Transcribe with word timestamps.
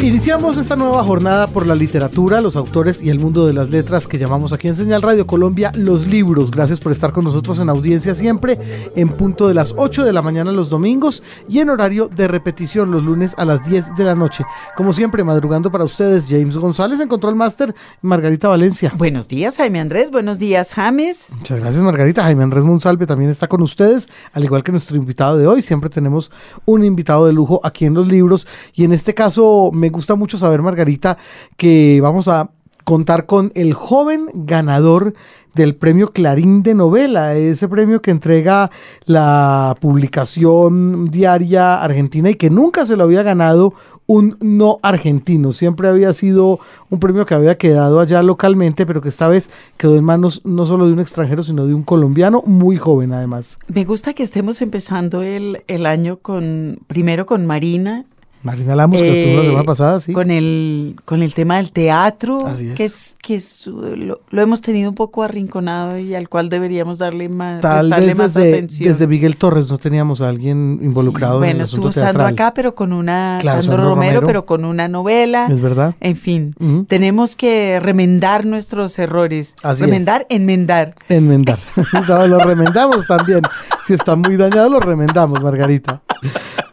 Iniciamos 0.00 0.56
esta 0.56 0.76
nueva 0.76 1.02
jornada 1.02 1.48
por 1.48 1.66
la 1.66 1.74
literatura, 1.74 2.40
los 2.40 2.54
autores 2.54 3.02
y 3.02 3.10
el 3.10 3.18
mundo 3.18 3.46
de 3.48 3.52
las 3.52 3.70
letras 3.70 4.06
que 4.06 4.16
llamamos 4.16 4.52
aquí 4.52 4.68
en 4.68 4.76
Señal 4.76 5.02
Radio 5.02 5.26
Colombia 5.26 5.72
Los 5.74 6.06
Libros. 6.06 6.52
Gracias 6.52 6.78
por 6.78 6.92
estar 6.92 7.12
con 7.12 7.24
nosotros 7.24 7.58
en 7.58 7.68
audiencia 7.68 8.14
siempre 8.14 8.60
en 8.94 9.08
punto 9.08 9.48
de 9.48 9.54
las 9.54 9.74
8 9.76 10.04
de 10.04 10.12
la 10.12 10.22
mañana 10.22 10.52
los 10.52 10.70
domingos 10.70 11.24
y 11.48 11.58
en 11.58 11.70
horario 11.70 12.08
de 12.08 12.28
repetición 12.28 12.92
los 12.92 13.02
lunes 13.02 13.34
a 13.38 13.44
las 13.44 13.68
10 13.68 13.96
de 13.96 14.04
la 14.04 14.14
noche. 14.14 14.44
Como 14.76 14.92
siempre, 14.92 15.24
madrugando 15.24 15.72
para 15.72 15.82
ustedes, 15.82 16.28
James 16.28 16.56
González 16.56 17.00
en 17.00 17.08
Control 17.08 17.34
Master, 17.34 17.74
Margarita 18.00 18.46
Valencia. 18.46 18.92
Buenos 18.96 19.26
días, 19.26 19.56
Jaime 19.56 19.80
Andrés. 19.80 20.12
Buenos 20.12 20.38
días, 20.38 20.74
James. 20.74 21.34
Muchas 21.36 21.58
gracias, 21.58 21.82
Margarita. 21.82 22.22
Jaime 22.22 22.44
Andrés 22.44 22.62
Monsalve 22.62 23.04
también 23.04 23.32
está 23.32 23.48
con 23.48 23.62
ustedes, 23.62 24.08
al 24.32 24.44
igual 24.44 24.62
que 24.62 24.70
nuestro 24.70 24.96
invitado 24.96 25.36
de 25.36 25.48
hoy. 25.48 25.60
Siempre 25.60 25.90
tenemos 25.90 26.30
un 26.66 26.84
invitado 26.84 27.26
de 27.26 27.32
lujo 27.32 27.60
aquí 27.64 27.84
en 27.84 27.94
los 27.94 28.06
libros 28.06 28.46
y 28.74 28.84
en 28.84 28.92
este 28.92 29.12
caso 29.12 29.70
me 29.74 29.87
me 29.88 29.92
gusta 29.92 30.16
mucho 30.16 30.36
saber, 30.36 30.60
Margarita, 30.60 31.16
que 31.56 31.98
vamos 32.02 32.28
a 32.28 32.50
contar 32.84 33.24
con 33.24 33.52
el 33.54 33.72
joven 33.72 34.28
ganador 34.34 35.14
del 35.54 35.74
premio 35.74 36.12
Clarín 36.12 36.62
de 36.62 36.74
novela, 36.74 37.34
ese 37.34 37.68
premio 37.68 38.02
que 38.02 38.10
entrega 38.10 38.70
la 39.06 39.74
publicación 39.80 41.06
diaria 41.10 41.82
argentina 41.82 42.28
y 42.28 42.34
que 42.34 42.50
nunca 42.50 42.84
se 42.84 42.96
lo 42.96 43.04
había 43.04 43.22
ganado 43.22 43.72
un 44.06 44.36
no 44.40 44.78
argentino, 44.82 45.52
siempre 45.52 45.88
había 45.88 46.12
sido 46.12 46.60
un 46.90 47.00
premio 47.00 47.24
que 47.24 47.34
había 47.34 47.56
quedado 47.56 48.00
allá 48.00 48.22
localmente, 48.22 48.84
pero 48.84 49.00
que 49.00 49.08
esta 49.08 49.28
vez 49.28 49.50
quedó 49.78 49.96
en 49.96 50.04
manos 50.04 50.42
no 50.44 50.66
solo 50.66 50.86
de 50.86 50.92
un 50.92 51.00
extranjero, 51.00 51.42
sino 51.42 51.66
de 51.66 51.72
un 51.72 51.82
colombiano 51.82 52.42
muy 52.44 52.76
joven 52.76 53.12
además. 53.14 53.58
Me 53.68 53.84
gusta 53.84 54.12
que 54.12 54.22
estemos 54.22 54.60
empezando 54.60 55.22
el, 55.22 55.62
el 55.66 55.86
año 55.86 56.18
con, 56.18 56.78
primero 56.86 57.24
con 57.24 57.46
Marina 57.46 58.04
Marina 58.42 58.76
Lamos, 58.76 59.00
que 59.02 59.24
tuvo 59.26 59.36
la 59.36 59.42
semana 59.42 59.62
eh, 59.62 59.66
pasada, 59.66 60.00
sí. 60.00 60.12
Con 60.12 60.30
el, 60.30 60.96
con 61.04 61.22
el 61.22 61.34
tema 61.34 61.56
del 61.56 61.72
teatro, 61.72 62.48
que 62.76 62.84
es, 62.84 63.16
que 63.20 63.34
es 63.34 63.66
lo, 63.66 64.20
hemos 64.32 64.60
tenido 64.60 64.88
un 64.88 64.94
poco 64.94 65.22
arrinconado 65.22 65.98
y 65.98 66.14
al 66.14 66.28
cual 66.28 66.48
deberíamos 66.48 66.98
darle 66.98 67.28
más, 67.28 67.60
Tal 67.60 67.90
vez 67.90 68.16
desde, 68.16 68.54
atención. 68.54 68.92
Desde 68.92 69.06
Miguel 69.06 69.36
Torres 69.36 69.68
no 69.70 69.78
teníamos 69.78 70.20
a 70.20 70.28
alguien 70.28 70.78
involucrado 70.82 71.42
en 71.42 71.50
el 71.50 71.60
asunto 71.62 71.82
Bueno, 71.82 71.90
estuvo 71.90 72.04
Sandro 72.04 72.26
acá, 72.26 72.54
pero 72.54 72.74
con 72.74 72.92
una, 72.92 73.40
Sandro, 73.42 73.76
Romero, 73.78 74.22
pero 74.24 74.46
con 74.46 74.64
una 74.64 74.86
novela. 74.86 75.46
Es 75.50 75.60
verdad. 75.60 75.94
En 76.00 76.16
fin, 76.16 76.54
tenemos 76.88 77.34
que 77.34 77.80
remendar 77.80 78.46
nuestros 78.46 78.98
errores. 78.98 79.56
remendar, 79.78 80.26
enmendar. 80.28 80.94
Enmendar. 81.08 81.58
lo 82.28 82.38
remendamos 82.38 83.06
también. 83.06 83.42
Si 83.86 83.94
está 83.94 84.14
muy 84.16 84.36
dañado, 84.36 84.68
lo 84.68 84.80
remendamos, 84.80 85.42
Margarita. 85.42 86.02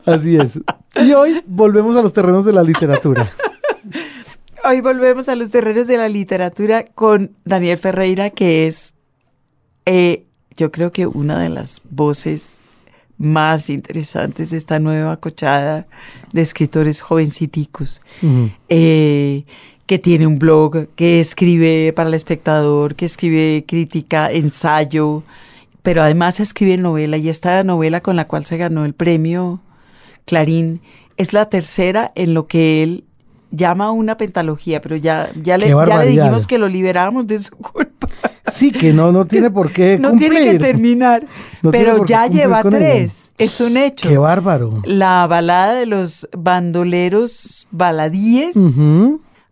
Así 0.05 0.37
es. 0.37 0.59
Y 1.03 1.11
hoy 1.13 1.41
volvemos 1.45 1.95
a 1.95 2.01
los 2.01 2.13
terrenos 2.13 2.45
de 2.45 2.53
la 2.53 2.63
literatura. 2.63 3.29
Hoy 4.63 4.81
volvemos 4.81 5.29
a 5.29 5.35
los 5.35 5.51
terrenos 5.51 5.87
de 5.87 5.97
la 5.97 6.09
literatura 6.09 6.85
con 6.85 7.35
Daniel 7.43 7.77
Ferreira, 7.77 8.31
que 8.31 8.65
es, 8.65 8.95
eh, 9.85 10.25
yo 10.57 10.71
creo 10.71 10.91
que 10.91 11.05
una 11.05 11.39
de 11.39 11.49
las 11.49 11.81
voces 11.89 12.61
más 13.17 13.69
interesantes 13.69 14.51
de 14.51 14.57
esta 14.57 14.79
nueva 14.79 15.17
cochada 15.17 15.85
de 16.33 16.41
escritores 16.41 17.01
jovenciticos, 17.01 18.01
eh, 18.69 19.45
que 19.85 19.99
tiene 19.99 20.25
un 20.25 20.39
blog, 20.39 20.87
que 20.95 21.19
escribe 21.19 21.93
para 21.93 22.09
el 22.09 22.15
espectador, 22.15 22.95
que 22.95 23.05
escribe 23.05 23.65
crítica, 23.67 24.31
ensayo, 24.31 25.23
pero 25.83 26.01
además 26.01 26.39
escribe 26.39 26.77
novela 26.77 27.17
y 27.17 27.29
esta 27.29 27.63
novela 27.63 28.01
con 28.01 28.15
la 28.15 28.25
cual 28.25 28.45
se 28.45 28.57
ganó 28.57 28.83
el 28.85 28.93
premio 28.93 29.61
Clarín 30.25 30.81
es 31.17 31.33
la 31.33 31.49
tercera 31.49 32.11
en 32.15 32.33
lo 32.33 32.47
que 32.47 32.83
él 32.83 33.05
llama 33.51 33.91
una 33.91 34.17
pentalogía, 34.17 34.81
pero 34.81 34.95
ya, 34.95 35.29
ya, 35.41 35.57
le, 35.57 35.69
ya 35.69 35.99
le 35.99 36.07
dijimos 36.07 36.47
que 36.47 36.57
lo 36.57 36.67
liberamos 36.67 37.25
de 37.27 37.39
su 37.39 37.55
culpa. 37.55 38.07
Sí, 38.47 38.71
que 38.71 38.93
no, 38.93 39.11
no 39.11 39.25
tiene 39.25 39.49
por 39.49 39.71
qué 39.71 39.97
No 39.99 40.15
tiene 40.15 40.43
que 40.43 40.59
terminar, 40.59 41.25
pero 41.71 42.05
ya 42.05 42.27
lleva 42.27 42.61
tres. 42.63 43.31
Es 43.37 43.59
un 43.61 43.77
hecho. 43.77 44.07
Qué 44.07 44.17
bárbaro. 44.17 44.81
La 44.85 45.25
balada 45.27 45.73
de 45.75 45.85
los 45.85 46.27
bandoleros 46.37 47.67
baladíes. 47.71 48.55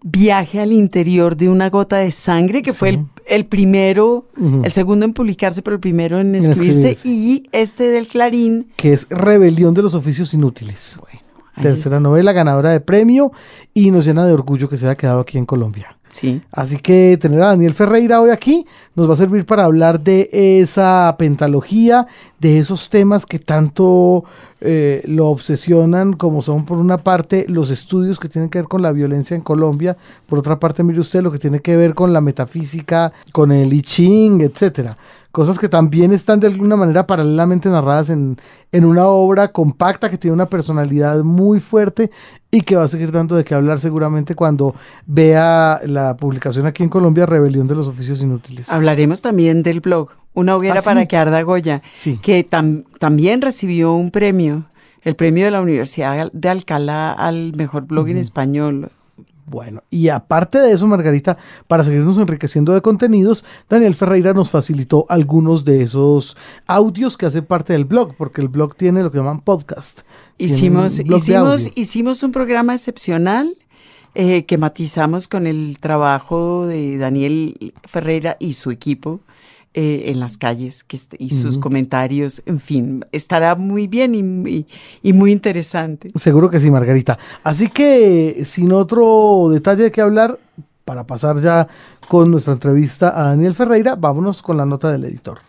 Viaje 0.06 0.60
al 0.60 0.74
interior 0.74 1.38
de 1.38 1.48
una 1.48 1.70
gota 1.70 1.96
de 1.96 2.12
sangre, 2.12 2.62
que 2.62 2.74
fue 2.74 2.90
el, 2.90 3.06
primero, 3.48 4.28
el 4.64 4.72
segundo 4.72 5.06
en 5.06 5.14
publicarse, 5.14 5.62
pero 5.62 5.76
el 5.76 5.80
primero 5.80 6.20
en 6.20 6.36
escribirse, 6.36 6.98
y 7.04 7.48
este 7.52 7.86
del 7.90 8.08
Clarín. 8.08 8.72
Que 8.76 8.94
es 8.94 9.08
Rebelión 9.10 9.74
de 9.74 9.82
los 9.82 9.94
Oficios 9.94 10.34
Inútiles. 10.34 11.00
Bueno, 11.02 11.22
Tercera 11.62 12.00
novela, 12.00 12.32
ganadora 12.32 12.72
de 12.72 12.80
premio, 12.80 13.32
y 13.74 13.92
nos 13.92 14.06
llena 14.06 14.26
de 14.26 14.34
orgullo 14.34 14.70
que 14.70 14.78
se 14.78 14.86
haya 14.86 14.98
quedado 14.98 15.20
aquí 15.20 15.38
en 15.38 15.46
Colombia. 15.46 15.98
Sí. 16.14 16.44
Así 16.52 16.78
que 16.78 17.18
tener 17.20 17.42
a 17.42 17.48
Daniel 17.48 17.74
Ferreira 17.74 18.22
hoy 18.22 18.30
aquí 18.30 18.68
nos 18.96 19.10
va 19.10 19.16
a 19.16 19.18
servir 19.18 19.48
para 19.48 19.66
hablar 19.66 20.00
de 20.00 20.30
esa 20.32 21.16
pentalogía, 21.18 22.06
de 22.40 22.60
esos 22.60 22.92
temas 22.92 23.26
que 23.26 23.40
tanto 23.40 24.24
eh, 24.62 25.02
lo 25.08 25.30
obsesionan, 25.30 26.14
como 26.14 26.44
son 26.44 26.66
por 26.66 26.78
una 26.78 27.00
parte 27.00 27.48
los 27.50 27.72
estudios 27.72 28.20
que 28.20 28.30
tienen 28.30 28.52
que 28.52 28.60
ver 28.60 28.68
con 28.68 28.84
la 28.84 28.92
violencia 28.92 29.36
en 29.36 29.42
Colombia, 29.42 29.98
por 30.28 30.38
otra 30.38 30.60
parte, 30.60 30.84
mire 30.84 31.00
usted, 31.00 31.24
lo 31.24 31.32
que 31.32 31.40
tiene 31.40 31.62
que 31.62 31.76
ver 31.76 31.96
con 31.96 32.14
la 32.14 32.22
metafísica, 32.22 33.12
con 33.32 33.52
el 33.52 33.74
I 33.74 33.82
Ching, 33.82 34.42
etcétera. 34.42 34.96
Cosas 35.34 35.58
que 35.58 35.68
también 35.68 36.14
están 36.14 36.40
de 36.40 36.46
alguna 36.46 36.76
manera 36.76 37.08
paralelamente 37.08 37.68
narradas 37.68 38.12
en, 38.12 38.38
en 38.72 38.86
una 38.86 39.08
obra 39.08 39.48
compacta 39.48 40.12
que 40.12 40.20
tiene 40.20 40.36
una 40.36 40.46
personalidad 40.46 41.24
muy 41.24 41.60
fuerte 41.60 42.12
y 42.52 42.62
que 42.62 42.76
va 42.76 42.84
a 42.84 42.88
seguir 42.88 43.12
dando 43.12 43.36
de 43.36 43.44
qué 43.44 43.56
hablar 43.56 43.80
seguramente 43.80 44.36
cuando 44.36 44.76
vea 45.08 45.82
la 45.88 46.16
publicación 46.18 46.68
aquí 46.68 46.84
en 46.84 46.90
Colombia, 46.90 47.26
Rebelión 47.26 47.66
de 47.66 47.74
los 47.74 47.88
Oficios 47.88 48.22
Inútiles. 48.22 48.70
Hablaremos 48.72 49.24
también 49.24 49.64
del 49.64 49.80
blog 49.80 50.12
una 50.36 50.56
hoguera 50.56 50.82
¿Ah, 50.82 50.84
para 50.84 51.08
que 51.08 51.18
arda 51.18 51.42
Goya, 51.42 51.82
que 52.22 52.48
también 53.00 53.42
recibió 53.42 53.94
un 53.94 54.12
premio, 54.12 54.66
el 55.02 55.16
premio 55.16 55.46
de 55.46 55.52
la 55.52 55.62
Universidad 55.62 56.30
de 56.32 56.50
Alcalá 56.50 57.12
al 57.12 57.54
mejor 57.56 57.88
blog 57.88 58.08
en 58.10 58.18
español. 58.18 58.92
Bueno, 59.54 59.84
y 59.92 60.10
aparte 60.10 60.58
de 60.58 60.72
eso, 60.72 60.88
Margarita, 60.88 61.38
para 61.68 61.84
seguirnos 61.84 62.18
enriqueciendo 62.18 62.74
de 62.74 62.82
contenidos, 62.82 63.46
Daniel 63.70 63.94
Ferreira 63.94 64.34
nos 64.34 64.50
facilitó 64.50 65.06
algunos 65.10 65.64
de 65.64 65.84
esos 65.84 66.36
audios 66.66 67.18
que 67.18 67.28
hacen 67.28 67.46
parte 67.46 67.74
del 67.74 67.86
blog, 67.86 68.16
porque 68.16 68.42
el 68.42 68.48
blog 68.48 68.76
tiene 68.76 69.04
lo 69.04 69.12
que 69.12 69.20
llaman 69.20 69.42
podcast. 69.42 70.02
Hicimos, 70.40 71.00
hicimos, 71.02 71.70
hicimos 71.76 72.24
un 72.24 72.32
programa 72.32 72.74
excepcional 72.74 73.56
eh, 74.16 74.46
que 74.46 74.58
matizamos 74.58 75.28
con 75.28 75.46
el 75.46 75.78
trabajo 75.80 76.66
de 76.66 76.98
Daniel 76.98 77.76
Ferreira 77.88 78.38
y 78.40 78.54
su 78.54 78.72
equipo 78.72 79.20
eh, 79.74 80.12
en 80.12 80.20
las 80.20 80.38
calles 80.38 80.84
que 80.84 81.00
y 81.18 81.32
sus 81.32 81.58
comentarios, 81.58 82.44
en 82.46 82.60
fin, 82.60 83.06
estará 83.12 83.56
muy 83.56 83.88
bien 83.88 84.14
y, 84.14 84.68
y, 85.02 85.14
muy 85.14 85.32
interesante. 85.32 86.10
Seguro 86.16 86.50
que 86.50 86.60
sí, 86.60 86.70
Margarita. 86.70 87.18
Así 87.44 87.70
que, 87.70 88.44
sin 88.46 88.72
otro 88.72 89.50
detalle 89.52 89.92
que 89.92 90.02
hablar, 90.02 90.40
para 90.86 91.06
pasar 91.06 91.42
ya 91.42 91.68
con 92.08 92.30
nuestra 92.30 92.54
entrevista 92.54 93.20
a 93.20 93.30
Daniel 93.30 93.56
Ferreira, 93.56 93.96
vámonos 93.96 94.42
con 94.42 94.58
la 94.58 94.66
nota 94.66 94.92
del 94.92 95.06
editor. 95.06 95.40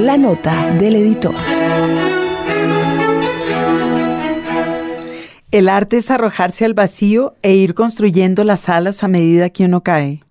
La 0.00 0.18
nota 0.18 0.74
del 0.74 0.96
editor. 0.96 1.34
El 5.52 5.68
arte 5.68 5.98
es 5.98 6.10
arrojarse 6.10 6.64
al 6.64 6.72
vacío 6.72 7.34
e 7.42 7.54
ir 7.54 7.74
construyendo 7.74 8.42
las 8.42 8.70
alas 8.70 9.04
a 9.04 9.08
medida 9.08 9.50
que 9.50 9.66
uno 9.66 9.82
cae. 9.82 10.22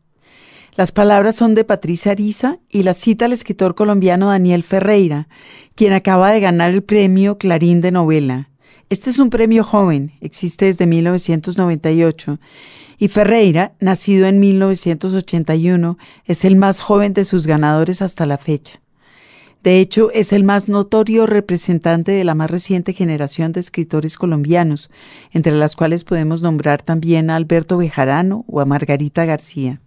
Las 0.75 0.91
palabras 0.91 1.35
son 1.35 1.53
de 1.53 1.63
Patricia 1.63 2.13
Ariza 2.13 2.57
y 2.69 2.81
las 2.81 2.97
cita 2.97 3.25
el 3.25 3.33
escritor 3.33 3.75
colombiano 3.75 4.29
Daniel 4.29 4.63
Ferreira, 4.63 5.27
quien 5.75 5.93
acaba 5.93 6.31
de 6.31 6.39
ganar 6.39 6.71
el 6.71 6.81
premio 6.81 7.37
Clarín 7.37 7.81
de 7.81 7.91
novela. 7.91 8.49
Este 8.89 9.11
es 9.11 9.19
un 9.19 9.29
premio 9.29 9.63
joven, 9.63 10.13
existe 10.21 10.65
desde 10.65 10.87
1998, 10.87 12.39
y 12.97 13.07
Ferreira, 13.07 13.73
nacido 13.79 14.25
en 14.25 14.39
1981, 14.39 15.99
es 16.25 16.45
el 16.45 16.55
más 16.55 16.81
joven 16.81 17.13
de 17.13 17.25
sus 17.25 17.45
ganadores 17.45 18.01
hasta 18.01 18.25
la 18.25 18.39
fecha. 18.39 18.81
De 19.63 19.79
hecho, 19.79 20.09
es 20.11 20.33
el 20.33 20.43
más 20.43 20.69
notorio 20.69 21.27
representante 21.27 22.11
de 22.11 22.23
la 22.23 22.33
más 22.33 22.49
reciente 22.49 22.93
generación 22.93 23.51
de 23.51 23.59
escritores 23.59 24.17
colombianos, 24.17 24.89
entre 25.31 25.53
las 25.53 25.75
cuales 25.75 26.03
podemos 26.03 26.41
nombrar 26.41 26.81
también 26.81 27.29
a 27.29 27.35
Alberto 27.35 27.77
Bejarano 27.77 28.43
o 28.47 28.59
a 28.59 28.65
Margarita 28.65 29.25
García. 29.25 29.79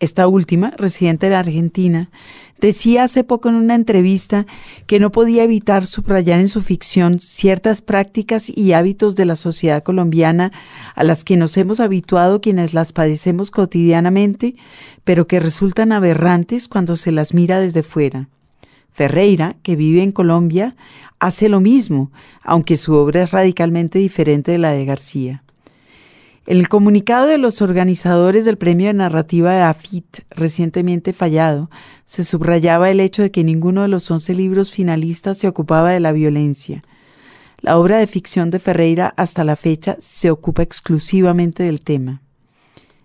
esta 0.00 0.26
última, 0.26 0.72
residente 0.76 1.28
de 1.28 1.36
Argentina, 1.36 2.10
decía 2.58 3.04
hace 3.04 3.22
poco 3.22 3.50
en 3.50 3.54
una 3.54 3.76
entrevista 3.76 4.46
que 4.88 4.98
no 4.98 5.12
podía 5.12 5.44
evitar 5.44 5.86
subrayar 5.86 6.40
en 6.40 6.48
su 6.48 6.60
ficción 6.60 7.20
ciertas 7.20 7.82
prácticas 7.82 8.50
y 8.52 8.72
hábitos 8.72 9.14
de 9.14 9.26
la 9.26 9.36
sociedad 9.36 9.84
colombiana 9.84 10.50
a 10.96 11.04
las 11.04 11.22
que 11.22 11.36
nos 11.36 11.56
hemos 11.56 11.78
habituado 11.78 12.40
quienes 12.40 12.74
las 12.74 12.92
padecemos 12.92 13.52
cotidianamente, 13.52 14.56
pero 15.04 15.28
que 15.28 15.38
resultan 15.38 15.92
aberrantes 15.92 16.66
cuando 16.66 16.96
se 16.96 17.12
las 17.12 17.32
mira 17.32 17.60
desde 17.60 17.84
fuera. 17.84 18.28
Ferreira, 18.92 19.56
que 19.62 19.76
vive 19.76 20.02
en 20.02 20.12
Colombia, 20.12 20.76
hace 21.18 21.48
lo 21.48 21.60
mismo, 21.60 22.10
aunque 22.42 22.76
su 22.76 22.94
obra 22.94 23.22
es 23.22 23.30
radicalmente 23.30 23.98
diferente 23.98 24.52
de 24.52 24.58
la 24.58 24.72
de 24.72 24.84
García. 24.84 25.42
El 26.44 26.68
comunicado 26.68 27.28
de 27.28 27.38
los 27.38 27.62
organizadores 27.62 28.44
del 28.44 28.58
premio 28.58 28.88
de 28.88 28.94
narrativa 28.94 29.52
de 29.52 29.62
AFIT, 29.62 30.24
recientemente 30.30 31.12
fallado, 31.12 31.70
se 32.04 32.24
subrayaba 32.24 32.90
el 32.90 32.98
hecho 32.98 33.22
de 33.22 33.30
que 33.30 33.44
ninguno 33.44 33.82
de 33.82 33.88
los 33.88 34.10
once 34.10 34.34
libros 34.34 34.72
finalistas 34.72 35.38
se 35.38 35.46
ocupaba 35.46 35.92
de 35.92 36.00
la 36.00 36.10
violencia. 36.10 36.82
La 37.60 37.78
obra 37.78 37.98
de 37.98 38.08
ficción 38.08 38.50
de 38.50 38.58
Ferreira 38.58 39.14
hasta 39.16 39.44
la 39.44 39.54
fecha 39.54 39.96
se 40.00 40.32
ocupa 40.32 40.64
exclusivamente 40.64 41.62
del 41.62 41.80
tema. 41.80 42.22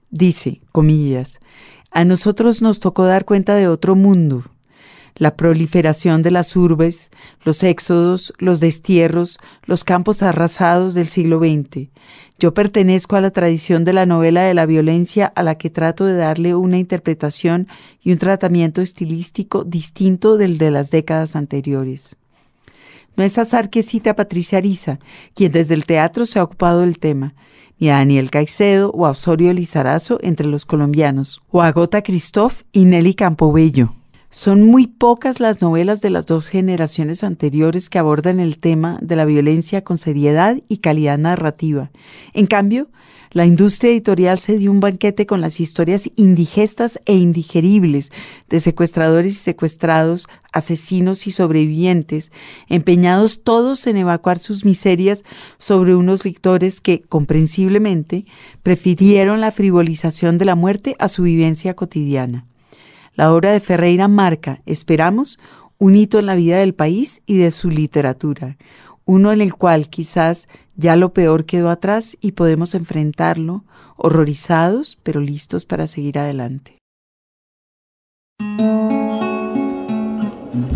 Dice, 0.10 0.62
comillas, 0.72 1.40
a 1.92 2.06
nosotros 2.06 2.64
nos 2.64 2.80
tocó 2.80 3.06
dar 3.06 3.24
cuenta 3.24 3.54
de 3.54 3.68
otro 3.68 3.96
mundo, 3.96 4.44
la 5.18 5.36
proliferación 5.36 6.22
de 6.22 6.32
las 6.32 6.56
urbes, 6.56 7.12
los 7.44 7.64
éxodos, 7.64 8.34
los 8.38 8.60
destierros, 8.60 9.40
los 9.66 9.84
campos 9.84 10.24
arrasados 10.24 10.94
del 10.94 11.08
siglo 11.08 11.40
XX. 11.40 11.90
Yo 12.40 12.54
pertenezco 12.54 13.16
a 13.16 13.22
la 13.22 13.32
tradición 13.32 13.84
de 13.84 13.94
la 13.94 14.06
novela 14.06 14.44
de 14.44 14.54
la 14.54 14.66
violencia 14.66 15.26
a 15.36 15.42
la 15.42 15.56
que 15.56 15.70
trato 15.70 16.06
de 16.06 16.16
darle 16.16 16.54
una 16.54 16.78
interpretación 16.78 17.68
y 18.02 18.12
un 18.12 18.20
tratamiento 18.20 18.82
estilístico 18.82 19.64
distinto 19.64 20.38
del 20.38 20.58
de 20.58 20.72
las 20.72 20.92
décadas 20.92 21.36
anteriores. 21.36 22.16
No 23.16 23.24
es 23.24 23.40
azar 23.40 23.72
que 23.72 23.82
cite 23.82 24.12
a 24.12 24.16
Patricia 24.16 24.60
Ariza, 24.60 25.00
quien 25.34 25.52
desde 25.52 25.74
el 25.74 25.86
teatro 25.86 26.28
se 26.28 26.38
ha 26.38 26.44
ocupado 26.44 26.82
del 26.82 27.00
tema, 27.00 27.34
ni 27.80 27.90
a 27.90 27.96
Daniel 27.96 28.30
Caicedo 28.30 28.92
o 28.92 29.08
a 29.08 29.12
Osorio 29.12 29.54
Lizarazo 29.54 30.20
entre 30.22 30.46
los 30.46 30.66
colombianos, 30.66 31.42
o 31.50 31.64
a 31.64 31.72
Gota 31.72 32.04
Christoph 32.04 32.62
y 32.72 32.86
Nelly 32.86 33.16
Campobello. 33.16 33.97
Son 34.30 34.62
muy 34.64 34.88
pocas 34.88 35.40
las 35.40 35.62
novelas 35.62 36.02
de 36.02 36.10
las 36.10 36.26
dos 36.26 36.50
generaciones 36.50 37.24
anteriores 37.24 37.90
que 37.90 37.98
abordan 37.98 38.42
el 38.42 38.58
tema 38.58 39.00
de 39.02 39.16
la 39.16 39.24
violencia 39.24 39.86
con 39.86 39.98
seriedad 39.98 40.58
y 40.68 40.78
calidad 40.78 41.18
narrativa. 41.18 41.92
En 42.34 42.46
cambio, 42.46 42.90
la 43.32 43.46
industria 43.46 43.92
editorial 43.92 44.38
se 44.38 44.58
dio 44.58 44.70
un 44.70 44.82
banquete 44.82 45.26
con 45.26 45.40
las 45.40 45.62
historias 45.62 46.10
indigestas 46.18 47.00
e 47.06 47.16
indigeribles 47.16 48.12
de 48.50 48.60
secuestradores 48.60 49.34
y 49.34 49.40
secuestrados, 49.40 50.28
asesinos 50.52 51.26
y 51.26 51.32
sobrevivientes, 51.32 52.34
empeñados 52.68 53.44
todos 53.44 53.88
en 53.88 53.96
evacuar 53.96 54.40
sus 54.40 54.66
miserias 54.66 55.24
sobre 55.58 55.96
unos 55.96 56.26
lectores 56.26 56.82
que, 56.82 57.02
comprensiblemente, 57.02 58.26
prefirieron 58.62 59.40
la 59.40 59.52
frivolización 59.52 60.38
de 60.38 60.46
la 60.46 60.56
muerte 60.56 60.98
a 61.00 61.08
su 61.08 61.24
vivencia 61.24 61.76
cotidiana. 61.76 62.46
La 63.18 63.34
obra 63.34 63.52
de 63.52 63.60
Ferreira 63.60 64.08
marca, 64.08 64.62
esperamos, 64.68 65.40
un 65.80 65.96
hito 65.96 66.20
en 66.20 66.28
la 66.28 66.36
vida 66.36 66.60
del 66.60 66.76
país 66.76 67.24
y 67.26 67.38
de 67.38 67.50
su 67.50 67.72
literatura, 67.72 68.58
uno 69.06 69.32
en 69.32 69.42
el 69.42 69.56
cual 69.56 69.90
quizás 69.90 70.48
ya 70.76 70.96
lo 70.96 71.14
peor 71.14 71.46
quedó 71.46 71.72
atrás 71.72 72.16
y 72.22 72.34
podemos 72.34 72.76
enfrentarlo, 72.76 73.66
horrorizados, 73.96 75.00
pero 75.02 75.20
listos 75.20 75.66
para 75.66 75.88
seguir 75.88 76.20
adelante. 76.20 76.78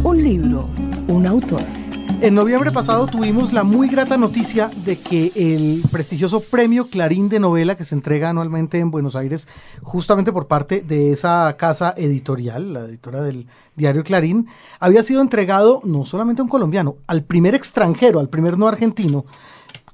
Un 0.04 0.24
libro, 0.24 0.68
un 1.10 1.28
autor. 1.28 1.81
En 2.22 2.36
noviembre 2.36 2.72
pasado 2.72 3.08
tuvimos 3.08 3.52
la 3.52 3.64
muy 3.64 3.88
grata 3.88 4.16
noticia 4.16 4.70
de 4.86 4.96
que 4.96 5.32
el 5.36 5.82
prestigioso 5.92 6.40
premio 6.40 6.88
Clarín 6.88 7.30
de 7.30 7.40
novela 7.40 7.76
que 7.76 7.84
se 7.84 7.96
entrega 7.96 8.30
anualmente 8.30 8.78
en 8.78 8.92
Buenos 8.92 9.16
Aires, 9.16 9.48
justamente 9.82 10.32
por 10.32 10.46
parte 10.46 10.82
de 10.82 11.12
esa 11.12 11.52
casa 11.58 11.96
editorial, 11.98 12.74
la 12.74 12.82
editora 12.82 13.22
del 13.24 13.48
diario 13.76 14.04
Clarín, 14.04 14.48
había 14.80 15.02
sido 15.02 15.20
entregado 15.20 15.82
no 15.84 16.06
solamente 16.06 16.44
a 16.44 16.44
un 16.44 16.50
colombiano, 16.50 16.98
al 17.08 17.24
primer 17.24 17.56
extranjero, 17.56 18.20
al 18.20 18.30
primer 18.30 18.56
no 18.56 18.68
argentino, 18.68 19.26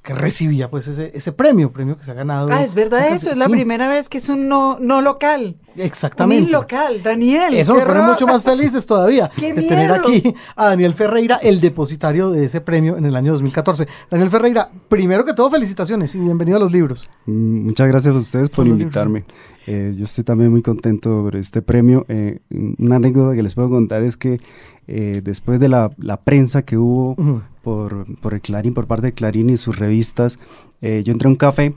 que 0.07 0.13
recibía 0.13 0.69
pues 0.69 0.87
ese, 0.87 1.11
ese 1.13 1.33
premio, 1.33 1.69
premio 1.73 1.97
que 1.97 2.05
se 2.05 2.11
ha 2.11 2.13
ganado. 2.13 2.47
Ah, 2.49 2.63
es 2.63 2.73
verdad 2.73 3.13
eso, 3.13 3.29
es 3.29 3.37
la 3.37 3.49
primera 3.49 3.89
vez 3.89 4.07
que 4.07 4.19
es 4.19 4.29
un 4.29 4.47
no, 4.47 4.77
no 4.79 5.01
local. 5.01 5.57
Exactamente. 5.75 6.45
Un 6.45 6.51
local, 6.53 7.03
Daniel. 7.03 7.53
Eso 7.53 7.73
nos 7.73 7.83
pone 7.83 8.01
mucho 8.03 8.25
más 8.25 8.41
felices 8.41 8.85
todavía 8.85 9.29
¡Qué 9.37 9.53
de 9.53 9.63
tener 9.63 9.91
aquí 9.91 10.33
a 10.55 10.67
Daniel 10.67 10.93
Ferreira, 10.93 11.35
el 11.43 11.59
depositario 11.59 12.29
de 12.31 12.45
ese 12.45 12.61
premio 12.61 12.95
en 12.95 13.05
el 13.05 13.17
año 13.17 13.33
2014. 13.33 13.85
Daniel 14.09 14.29
Ferreira, 14.29 14.71
primero 14.87 15.25
que 15.25 15.33
todo, 15.33 15.49
felicitaciones 15.49 16.15
y 16.15 16.21
bienvenido 16.21 16.55
a 16.55 16.61
los 16.61 16.71
libros. 16.71 17.09
Mm, 17.25 17.65
Muchas 17.65 17.89
gracias 17.89 18.15
a 18.15 18.19
ustedes 18.19 18.49
por 18.49 18.65
invitarme. 18.65 19.25
Eh, 19.65 19.93
yo 19.97 20.05
estoy 20.05 20.23
también 20.23 20.51
muy 20.51 20.61
contento 20.61 21.23
por 21.23 21.35
este 21.35 21.61
premio. 21.61 22.05
Eh, 22.07 22.39
una 22.77 22.95
anécdota 22.95 23.35
que 23.35 23.43
les 23.43 23.55
puedo 23.55 23.69
contar 23.69 24.03
es 24.03 24.15
que 24.15 24.39
eh, 24.87 25.21
después 25.23 25.59
de 25.59 25.69
la, 25.69 25.91
la 25.97 26.17
prensa 26.17 26.63
que 26.63 26.77
hubo 26.77 27.15
por, 27.63 28.05
por 28.21 28.33
el 28.33 28.41
Clarín, 28.41 28.73
por 28.73 28.87
parte 28.87 29.07
de 29.07 29.13
Clarín 29.13 29.49
y 29.49 29.57
sus 29.57 29.77
revistas, 29.77 30.39
eh, 30.81 31.01
yo 31.05 31.11
entré 31.11 31.27
a 31.27 31.31
un 31.31 31.35
café 31.35 31.73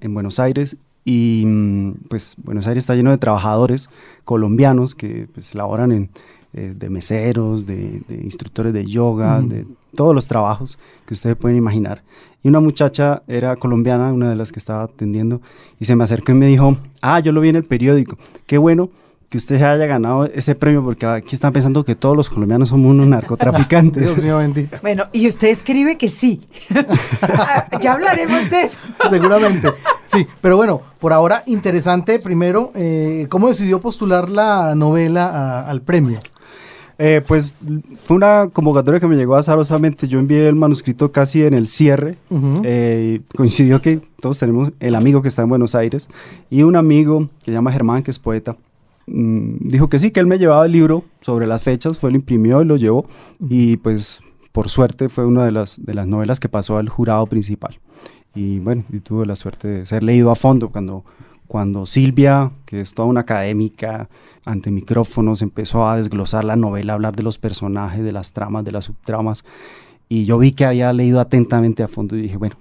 en 0.00 0.14
Buenos 0.14 0.38
Aires 0.40 0.76
y 1.04 1.44
mm, 1.46 1.92
pues 2.08 2.36
Buenos 2.42 2.66
Aires 2.66 2.82
está 2.84 2.94
lleno 2.94 3.10
de 3.10 3.18
trabajadores 3.18 3.90
colombianos 4.24 4.94
que 4.94 5.28
pues 5.34 5.54
laboran 5.54 5.92
en, 5.92 6.10
eh, 6.54 6.72
de 6.76 6.88
meseros, 6.88 7.66
de, 7.66 8.00
de 8.08 8.14
instructores 8.22 8.72
de 8.72 8.86
yoga, 8.86 9.40
Ujú. 9.40 9.48
de 9.48 9.66
todos 9.94 10.14
los 10.14 10.26
trabajos 10.26 10.78
que 11.06 11.14
ustedes 11.14 11.36
pueden 11.36 11.58
imaginar. 11.58 12.02
Y 12.42 12.48
una 12.48 12.60
muchacha 12.60 13.22
era 13.28 13.56
colombiana, 13.56 14.12
una 14.12 14.28
de 14.30 14.36
las 14.36 14.50
que 14.52 14.58
estaba 14.58 14.84
atendiendo, 14.84 15.40
y 15.78 15.84
se 15.84 15.94
me 15.96 16.04
acercó 16.04 16.32
y 16.32 16.34
me 16.34 16.46
dijo, 16.46 16.76
ah, 17.00 17.20
yo 17.20 17.32
lo 17.32 17.40
vi 17.40 17.48
en 17.50 17.56
el 17.56 17.64
periódico, 17.64 18.18
qué 18.46 18.58
bueno 18.58 18.90
que 19.28 19.38
usted 19.38 19.56
haya 19.56 19.86
ganado 19.86 20.26
ese 20.26 20.54
premio 20.54 20.82
porque 20.84 21.06
aquí 21.06 21.34
están 21.34 21.52
pensando 21.52 21.84
que 21.84 21.94
todos 21.96 22.16
los 22.16 22.30
colombianos 22.30 22.68
somos 22.68 22.90
unos 22.90 23.06
narcotraficantes. 23.08 24.02
Dios 24.02 24.22
mío 24.22 24.38
bendito. 24.38 24.76
Bueno, 24.82 25.04
y 25.12 25.28
usted 25.28 25.48
escribe 25.48 25.98
que 25.98 26.08
sí. 26.08 26.40
Ya 27.80 27.94
hablaremos 27.94 28.48
de 28.50 28.62
eso. 28.62 28.78
Seguramente. 29.10 29.68
Sí, 30.04 30.26
pero 30.40 30.56
bueno, 30.56 30.80
por 31.00 31.12
ahora 31.12 31.42
interesante 31.46 32.18
primero, 32.18 32.70
eh, 32.74 33.26
¿cómo 33.28 33.48
decidió 33.48 33.80
postular 33.80 34.28
la 34.30 34.74
novela 34.74 35.26
a- 35.28 35.68
al 35.70 35.80
premio? 35.82 36.18
Eh, 36.96 37.22
pues 37.26 37.56
fue 38.02 38.16
una 38.16 38.48
convocatoria 38.52 39.00
que 39.00 39.08
me 39.08 39.16
llegó 39.16 39.34
azarosamente. 39.34 40.06
Yo 40.06 40.20
envié 40.20 40.46
el 40.46 40.54
manuscrito 40.54 41.10
casi 41.10 41.42
en 41.42 41.52
el 41.54 41.66
cierre. 41.66 42.18
Eh, 42.62 43.20
coincidió 43.34 43.82
que 43.82 44.00
todos 44.20 44.38
tenemos 44.38 44.70
el 44.78 44.94
amigo 44.94 45.20
que 45.20 45.26
está 45.28 45.42
en 45.42 45.48
Buenos 45.48 45.74
Aires 45.74 46.08
y 46.50 46.62
un 46.62 46.76
amigo 46.76 47.28
que 47.40 47.46
se 47.46 47.52
llama 47.52 47.72
Germán, 47.72 48.04
que 48.04 48.12
es 48.12 48.18
poeta. 48.20 48.56
Mm, 49.06 49.68
dijo 49.68 49.88
que 49.88 49.98
sí, 49.98 50.10
que 50.10 50.20
él 50.20 50.26
me 50.26 50.38
llevaba 50.38 50.66
el 50.66 50.72
libro 50.72 51.04
sobre 51.20 51.46
las 51.46 51.62
fechas, 51.62 51.98
fue, 51.98 52.10
lo 52.10 52.16
imprimió 52.16 52.62
y 52.62 52.64
lo 52.64 52.76
llevó. 52.76 53.06
Y 53.40 53.76
pues 53.78 54.20
por 54.52 54.68
suerte 54.68 55.08
fue 55.08 55.26
una 55.26 55.44
de 55.44 55.52
las, 55.52 55.84
de 55.84 55.94
las 55.94 56.06
novelas 56.06 56.40
que 56.40 56.48
pasó 56.48 56.78
al 56.78 56.88
jurado 56.88 57.26
principal. 57.26 57.80
Y 58.34 58.58
bueno, 58.60 58.84
y 58.92 59.00
tuve 59.00 59.26
la 59.26 59.36
suerte 59.36 59.68
de 59.68 59.86
ser 59.86 60.02
leído 60.02 60.30
a 60.30 60.34
fondo 60.34 60.70
cuando, 60.70 61.04
cuando 61.46 61.86
Silvia, 61.86 62.52
que 62.64 62.80
es 62.80 62.94
toda 62.94 63.08
una 63.08 63.20
académica, 63.20 64.08
ante 64.44 64.70
micrófonos 64.70 65.42
empezó 65.42 65.88
a 65.88 65.96
desglosar 65.96 66.44
la 66.44 66.56
novela, 66.56 66.92
a 66.92 66.96
hablar 66.96 67.14
de 67.14 67.22
los 67.22 67.38
personajes, 67.38 68.04
de 68.04 68.12
las 68.12 68.32
tramas, 68.32 68.64
de 68.64 68.72
las 68.72 68.84
subtramas. 68.84 69.44
Y 70.08 70.24
yo 70.24 70.38
vi 70.38 70.52
que 70.52 70.64
había 70.64 70.92
leído 70.92 71.20
atentamente 71.20 71.82
a 71.82 71.88
fondo 71.88 72.16
y 72.16 72.22
dije, 72.22 72.36
bueno. 72.36 72.56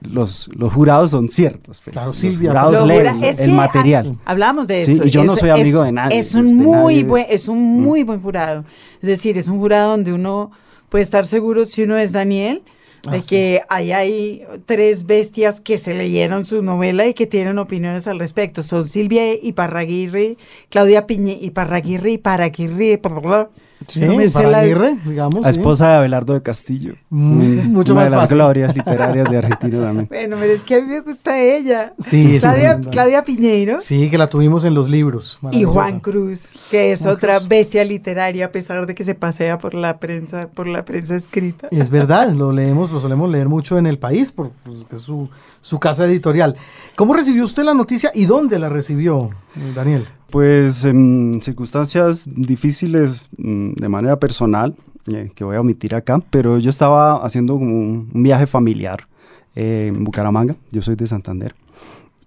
Los, 0.00 0.48
los 0.54 0.72
jurados 0.72 1.10
son 1.10 1.28
ciertos. 1.28 1.80
pues. 1.82 1.92
Claro, 1.92 2.08
Los 2.08 2.16
Silvia, 2.18 2.50
jurados 2.50 2.86
leen 2.86 3.22
es 3.24 3.40
el 3.40 3.50
que, 3.50 3.56
material. 3.56 4.18
Hablamos 4.24 4.66
de 4.68 4.84
Sí, 4.84 4.92
eso. 4.92 5.04
y 5.04 5.10
yo 5.10 5.24
no 5.24 5.34
soy 5.36 5.50
amigo 5.50 5.80
es- 5.80 5.86
de 5.86 5.92
nadie, 5.92 6.18
Es 6.18 6.34
un 6.34 6.46
este, 6.46 6.56
muy 6.56 6.94
nadie- 6.96 7.04
buen, 7.04 7.26
es 7.28 7.48
un 7.48 7.80
muy 7.80 8.02
buen 8.04 8.20
jurado. 8.20 8.64
Es 9.02 9.08
decir, 9.08 9.36
es 9.38 9.48
un 9.48 9.58
jurado 9.58 9.90
donde 9.90 10.12
uno 10.12 10.50
puede 10.88 11.02
estar 11.04 11.26
seguro 11.26 11.64
si 11.64 11.82
uno 11.82 11.96
es 11.96 12.12
Daniel, 12.12 12.62
de 13.10 13.18
Ah, 13.18 13.22
sí. 13.22 13.28
que 13.28 13.62
ahí 13.68 13.92
hay 13.92 14.42
tres 14.66 15.06
bestias 15.06 15.60
que 15.60 15.78
se 15.78 15.94
leyeron 15.94 16.44
su 16.44 16.62
novela 16.62 17.06
y 17.06 17.14
que 17.14 17.26
tienen 17.26 17.58
opiniones 17.58 18.08
al 18.08 18.18
respecto. 18.18 18.62
Son 18.62 18.84
Silvia 18.84 19.34
Iparraguirre, 19.34 20.36
Claudia 20.68 21.06
Piñe 21.06 21.38
Iparraguirre, 21.40 22.10
Iparraguirre, 22.12 22.96
bla, 22.96 23.10
bla, 23.10 23.20
bla. 23.20 23.50
Sí, 23.86 24.00
No 24.00 24.28
sé 24.28 24.42
la- 24.42 24.58
Aguirre, 24.58 24.96
digamos. 25.06 25.40
La 25.42 25.52
sí. 25.52 25.58
esposa 25.60 25.88
de 25.90 25.94
Abelardo 25.98 26.34
de 26.34 26.42
Castillo. 26.42 26.94
Mm, 27.10 27.40
Un- 27.40 27.72
mucho 27.72 27.92
una 27.92 28.00
más 28.02 28.06
de 28.06 28.10
las 28.10 28.20
fácil. 28.24 28.36
glorias 28.36 28.74
literarias 28.76 29.30
de 29.30 29.38
Argentina 29.38 29.82
también. 29.82 30.08
Bueno, 30.08 30.36
pero 30.40 30.52
es 30.52 30.64
que 30.64 30.74
a 30.74 30.80
mí 30.80 30.86
me 30.88 31.00
gusta 31.00 31.40
ella. 31.40 31.92
Sí, 32.00 32.36
es 32.36 32.42
Claudia, 32.42 32.80
Claudia 32.90 33.24
Piñeiro 33.24 33.80
Sí, 33.80 34.10
que 34.10 34.18
la 34.18 34.26
tuvimos 34.28 34.64
en 34.64 34.74
los 34.74 34.88
libros. 34.88 35.38
y. 35.52 35.62
Juan 35.64 36.00
Cruz, 36.00 36.54
que 36.70 36.92
es 36.92 37.02
Juan 37.02 37.14
otra 37.14 37.36
Cruz. 37.38 37.48
bestia 37.48 37.84
literaria 37.84 38.46
a 38.46 38.52
pesar 38.52 38.84
de 38.86 38.94
que 38.94 39.04
se 39.04 39.14
pasea 39.14 39.58
por 39.58 39.74
la 39.74 39.98
prensa, 39.98 40.48
por 40.48 40.66
la 40.66 40.84
prensa 40.84 41.14
escrita. 41.14 41.68
Es 41.70 41.88
verdad, 41.90 42.30
lo 42.32 42.50
leemos, 42.52 42.90
lo 42.90 42.98
solemos 43.00 43.30
leer 43.30 43.48
mucho 43.48 43.78
en 43.78 43.86
el 43.86 43.98
país, 43.98 44.32
porque 44.32 44.54
pues, 44.64 44.84
es 44.92 45.00
su, 45.02 45.28
su 45.60 45.78
casa 45.78 46.04
editorial. 46.04 46.56
¿Cómo 46.96 47.14
recibió 47.14 47.44
usted 47.44 47.62
la 47.62 47.74
noticia 47.74 48.10
y 48.14 48.24
dónde 48.26 48.58
la 48.58 48.68
recibió, 48.68 49.30
Daniel? 49.74 50.04
Pues 50.30 50.84
en 50.84 51.40
circunstancias 51.42 52.24
difíciles 52.26 53.28
mm, 53.38 53.72
de 53.74 53.88
manera 53.88 54.18
personal, 54.18 54.74
eh, 55.12 55.30
que 55.34 55.44
voy 55.44 55.56
a 55.56 55.60
omitir 55.60 55.94
acá, 55.94 56.20
pero 56.30 56.58
yo 56.58 56.70
estaba 56.70 57.24
haciendo 57.24 57.54
como 57.54 57.74
un, 57.78 58.10
un 58.12 58.22
viaje 58.22 58.46
familiar 58.46 59.06
eh, 59.54 59.86
en 59.88 60.04
Bucaramanga, 60.04 60.56
yo 60.70 60.82
soy 60.82 60.96
de 60.96 61.06
Santander, 61.06 61.54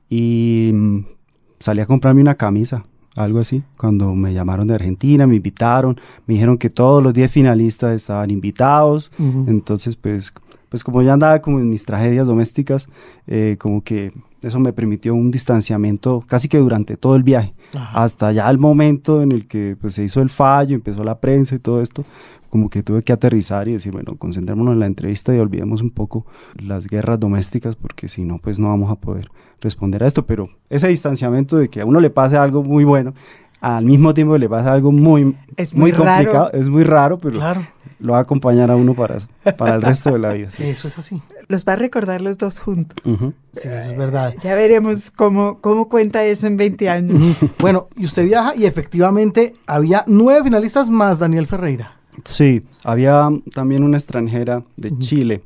y 0.10 0.72
mm, 0.74 1.00
salí 1.60 1.82
a 1.82 1.86
comprarme 1.86 2.22
una 2.22 2.36
camisa, 2.36 2.86
algo 3.16 3.40
así, 3.40 3.64
cuando 3.78 4.16
me 4.16 4.34
llamaron 4.34 4.68
de 4.68 4.76
Argentina, 4.76 5.28
me 5.28 5.36
invitaron, 5.36 6.00
me 6.26 6.34
dijeron 6.36 6.58
que 6.58 6.70
todos 6.70 7.04
los 7.04 7.14
10 7.14 7.32
finalistas 7.32 7.94
estaban 7.96 8.32
invitados, 8.32 9.12
Ujú. 9.20 9.46
entonces 9.48 9.96
pues, 9.96 10.34
pues 10.70 10.84
como 10.84 11.02
yo 11.02 11.12
andaba 11.14 11.40
como 11.42 11.60
en 11.60 11.70
mis 11.70 11.86
tragedias 11.86 12.28
domésticas, 12.28 12.90
eh, 13.28 13.58
como 13.60 13.84
que 13.84 14.14
eso 14.42 14.60
me 14.60 14.74
permitió 14.74 15.14
un 15.14 15.32
distanciamiento 15.32 16.24
casi 16.28 16.48
que 16.48 16.58
durante 16.58 16.98
todo 16.98 17.16
el 17.16 17.24
viaje 17.24 17.54
Ajá. 17.74 18.04
hasta 18.04 18.32
ya 18.32 18.50
el 18.50 18.58
momento 18.58 19.22
en 19.22 19.32
el 19.32 19.48
que 19.48 19.78
pues, 19.80 19.96
se 19.96 20.04
hizo 20.04 20.22
el 20.22 20.30
fallo, 20.30 20.76
empezó 20.76 21.04
la 21.04 21.20
prensa 21.20 21.56
y 21.56 21.60
todo 21.60 21.82
esto, 21.82 22.04
como 22.52 22.70
que 22.70 22.84
tuve 22.84 23.02
que 23.02 23.14
aterrizar 23.14 23.70
y 23.70 23.74
decir, 23.74 23.94
bueno, 23.94 24.18
concentrémonos 24.18 24.74
en 24.74 24.82
la 24.82 24.86
entrevista 24.86 25.34
y 25.34 25.40
olvidemos 25.40 25.82
un 25.82 25.90
poco 25.90 26.26
las 26.56 26.86
guerras 26.86 27.18
domésticas, 27.18 27.78
porque 27.78 28.10
si 28.10 28.26
no, 28.26 28.40
pues 28.40 28.60
no 28.60 28.68
vamos 28.68 28.92
a 28.92 28.96
poder 28.96 29.30
responder 29.62 30.04
a 30.04 30.08
esto. 30.08 30.26
Pero 30.26 30.50
ese 30.70 30.90
distanciamiento 30.90 31.56
de 31.56 31.70
que 31.70 31.80
a 31.80 31.86
uno 31.86 32.02
le 32.02 32.10
pase 32.10 32.36
algo 32.36 32.62
muy 32.62 32.84
bueno, 32.84 33.14
al 33.62 33.86
mismo 33.86 34.14
tiempo 34.14 34.38
le 34.38 34.50
pasa 34.50 34.74
algo 34.74 34.92
muy, 34.92 35.36
Es 35.56 35.74
muy 35.74 35.92
raro. 35.92 36.06
complicado, 36.16 36.52
es 36.52 36.68
muy 36.70 36.84
raro, 36.84 37.18
pero 37.18 37.36
Claro, 37.36 37.62
lo 38.00 38.14
va 38.14 38.18
a 38.20 38.22
acompañar 38.22 38.72
a 38.72 38.76
uno 38.76 38.94
para, 38.96 39.18
para 39.58 39.76
el 39.76 39.82
resto 39.84 40.12
de 40.12 40.20
la 40.20 40.34
vida. 40.34 40.50
sí. 40.52 40.64
eso 40.64 40.88
es 40.88 40.98
así. 41.00 41.22
Los 41.48 41.66
va 41.66 41.74
a 41.74 41.76
recordar 41.76 42.22
los 42.22 42.38
dos 42.38 42.60
juntos. 42.60 42.98
Sí, 43.06 43.68
eso 43.68 43.70
es 43.70 43.98
verdad. 43.98 44.34
Ya 44.42 44.56
veremos 44.56 45.12
cómo, 45.12 45.60
cómo 45.60 45.90
cuenta 45.90 46.24
eso 46.24 46.48
en 46.48 46.56
20 46.58 46.90
años. 46.90 47.38
Bueno, 47.60 47.90
y 47.98 48.06
usted 48.06 48.26
viaja 48.26 48.56
y 48.56 48.66
efectivamente 48.66 49.54
había 49.68 50.04
nueve 50.08 50.44
finalistas 50.46 50.90
más 50.90 51.20
Daniel 51.20 51.48
Ferreira. 51.48 51.98
Sí, 52.24 52.64
había 52.86 53.30
también 53.54 53.84
una 53.84 53.98
extranjera 53.98 54.64
de 54.78 54.98
Chile. 54.98 55.42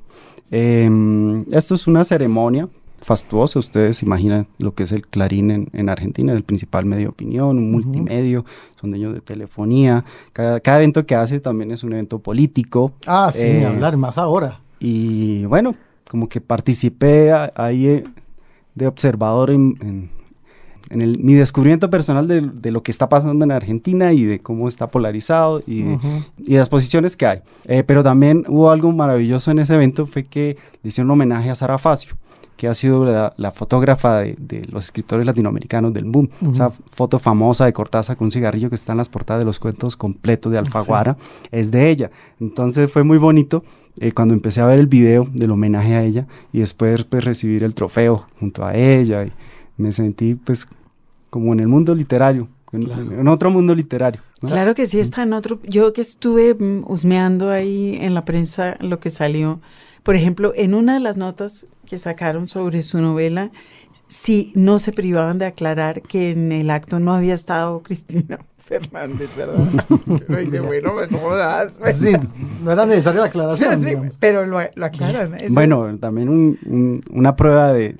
Em, 0.51 1.43
esto 1.51 1.75
es 1.75 1.87
una 1.87 2.03
ceremonia 2.03 2.69
fastuosa. 3.05 3.59
Ustedes 3.59 4.01
imaginan 4.03 4.47
lo 4.57 4.73
que 4.73 4.83
es 4.83 4.91
el 4.91 5.05
Clarín 5.07 5.51
en, 5.51 5.69
en 5.73 5.89
Argentina, 5.89 6.33
el 6.33 6.43
principal 6.43 6.85
medio 6.85 7.03
de 7.03 7.09
opinión, 7.09 7.57
un 7.57 7.71
multimedio, 7.71 8.43
son 8.81 8.89
dueños 8.89 9.13
de 9.13 9.21
telefonía. 9.21 10.03
Cada, 10.33 10.59
cada 10.59 10.77
evento 10.79 11.05
que 11.05 11.15
hace 11.15 11.39
también 11.39 11.71
es 11.71 11.83
un 11.83 11.93
evento 11.93 12.19
político. 12.19 12.93
Ah, 13.05 13.29
sí, 13.31 13.45
Eh, 13.45 13.65
hablar, 13.65 13.95
más 13.97 14.17
ahora. 14.17 14.59
Y 14.79 15.45
bueno, 15.45 15.75
como 16.09 16.27
que 16.27 16.41
participé 16.41 17.31
ahí 17.55 17.87
eh, 17.87 18.03
de 18.73 18.87
observador 18.87 19.51
en, 19.51 19.77
en- 19.81 20.09
en 20.91 21.01
el- 21.01 21.17
mi 21.19 21.33
descubrimiento 21.33 21.89
personal 21.89 22.27
de, 22.27 22.41
de 22.41 22.69
lo 22.71 22.83
que 22.83 22.91
está 22.91 23.09
pasando 23.09 23.43
en 23.43 23.51
Argentina 23.51 24.13
y 24.13 24.23
de 24.23 24.39
cómo 24.39 24.67
está 24.67 24.87
polarizado 24.91 25.63
y, 25.65 25.81
de 26.37 26.57
las 26.59 26.69
posiciones 26.69 27.17
que 27.17 27.25
hay. 27.25 27.39
Eh, 27.63 27.83
pero 27.83 28.03
también 28.03 28.45
hubo 28.47 28.69
algo 28.69 28.91
maravilloso 28.91 29.49
en 29.49 29.57
ese 29.59 29.73
evento, 29.73 30.05
fue 30.05 30.25
que 30.25 30.57
le 30.83 30.89
hicieron 30.89 31.07
un 31.09 31.13
homenaje 31.13 31.49
a 31.49 31.55
Sara 31.55 31.79
Facio, 31.79 32.15
que 32.57 32.67
ha 32.67 32.73
sido 32.73 33.05
la, 33.05 33.33
la 33.37 33.51
fotógrafa 33.51 34.19
de, 34.19 34.35
de 34.39 34.65
los 34.65 34.85
escritores 34.85 35.25
latinoamericanos 35.25 35.93
del 35.93 36.05
boom. 36.05 36.29
Esa 36.51 36.69
foto 36.69 37.19
famosa 37.19 37.65
de 37.65 37.73
Cortázar 37.73 38.17
con 38.17 38.25
un 38.25 38.31
cigarrillo 38.31 38.69
que 38.69 38.75
está 38.75 38.93
en 38.93 38.97
las 38.99 39.09
portadas 39.09 39.41
de 39.41 39.45
los 39.45 39.59
cuentos 39.59 39.95
completos 39.95 40.51
de 40.51 40.57
Alfaguara, 40.57 41.17
es 41.51 41.71
de 41.71 41.89
ella. 41.89 42.11
Entonces 42.39 42.91
fue 42.91 43.03
muy 43.03 43.17
bonito 43.17 43.63
eh, 43.99 44.11
cuando 44.11 44.33
empecé 44.33 44.61
a 44.61 44.65
ver 44.65 44.79
el 44.79 44.87
video 44.87 45.27
del 45.31 45.51
homenaje 45.51 45.95
a 45.95 46.03
ella 46.03 46.27
y 46.53 46.59
después 46.59 47.03
pues, 47.05 47.23
recibir 47.23 47.63
el 47.63 47.73
trofeo 47.75 48.25
junto 48.39 48.65
a 48.65 48.75
ella. 48.75 49.25
Y 49.25 49.33
me 49.77 49.91
sentí 49.91 50.35
pues 50.35 50.67
como 51.29 51.51
en 51.51 51.59
el 51.59 51.67
mundo 51.67 51.93
literario, 51.93 52.47
en, 52.71 52.89
en 52.89 53.27
otro 53.27 53.51
mundo 53.51 53.75
literario. 53.75 54.21
¿no? 54.41 54.49
Claro 54.49 54.75
que 54.75 54.85
sí, 54.85 54.99
está 54.99 55.23
en 55.23 55.33
otro. 55.33 55.59
Yo 55.63 55.91
que 55.91 56.01
estuve 56.01 56.53
mm, 56.53 56.83
husmeando 56.87 57.49
ahí 57.49 57.97
en 57.99 58.13
la 58.13 58.23
prensa 58.23 58.77
lo 58.79 58.99
que 58.99 59.09
salió, 59.09 59.59
por 60.03 60.15
ejemplo, 60.15 60.53
en 60.55 60.73
una 60.73 60.93
de 60.93 60.99
las 60.99 61.17
notas 61.17 61.67
que 61.85 61.97
sacaron 61.97 62.47
sobre 62.47 62.83
su 62.83 62.99
novela, 63.01 63.51
sí 64.07 64.51
no 64.55 64.79
se 64.79 64.91
privaban 64.91 65.39
de 65.39 65.45
aclarar 65.45 66.01
que 66.01 66.31
en 66.31 66.51
el 66.51 66.69
acto 66.69 66.99
no 66.99 67.13
había 67.13 67.33
estado 67.35 67.81
Cristina 67.83 68.39
Fernández, 68.57 69.29
¿verdad? 69.37 69.63
Uno 70.07 70.37
dice, 70.39 70.59
bueno, 70.59 70.93
no 71.11 71.17
jodas. 71.19 71.73
Sí, 71.93 72.13
no 72.63 72.71
era 72.71 72.85
necesaria 72.87 73.21
la 73.21 73.27
aclaración. 73.27 73.81
Sí, 73.83 73.95
pero 74.19 74.45
lo, 74.47 74.59
lo 74.75 74.85
aclaran. 74.85 75.35
eso- 75.35 75.53
Bueno, 75.53 75.95
también 75.99 76.29
un- 76.29 76.57
un- 76.65 77.01
una 77.11 77.35
prueba 77.35 77.71
de, 77.71 77.95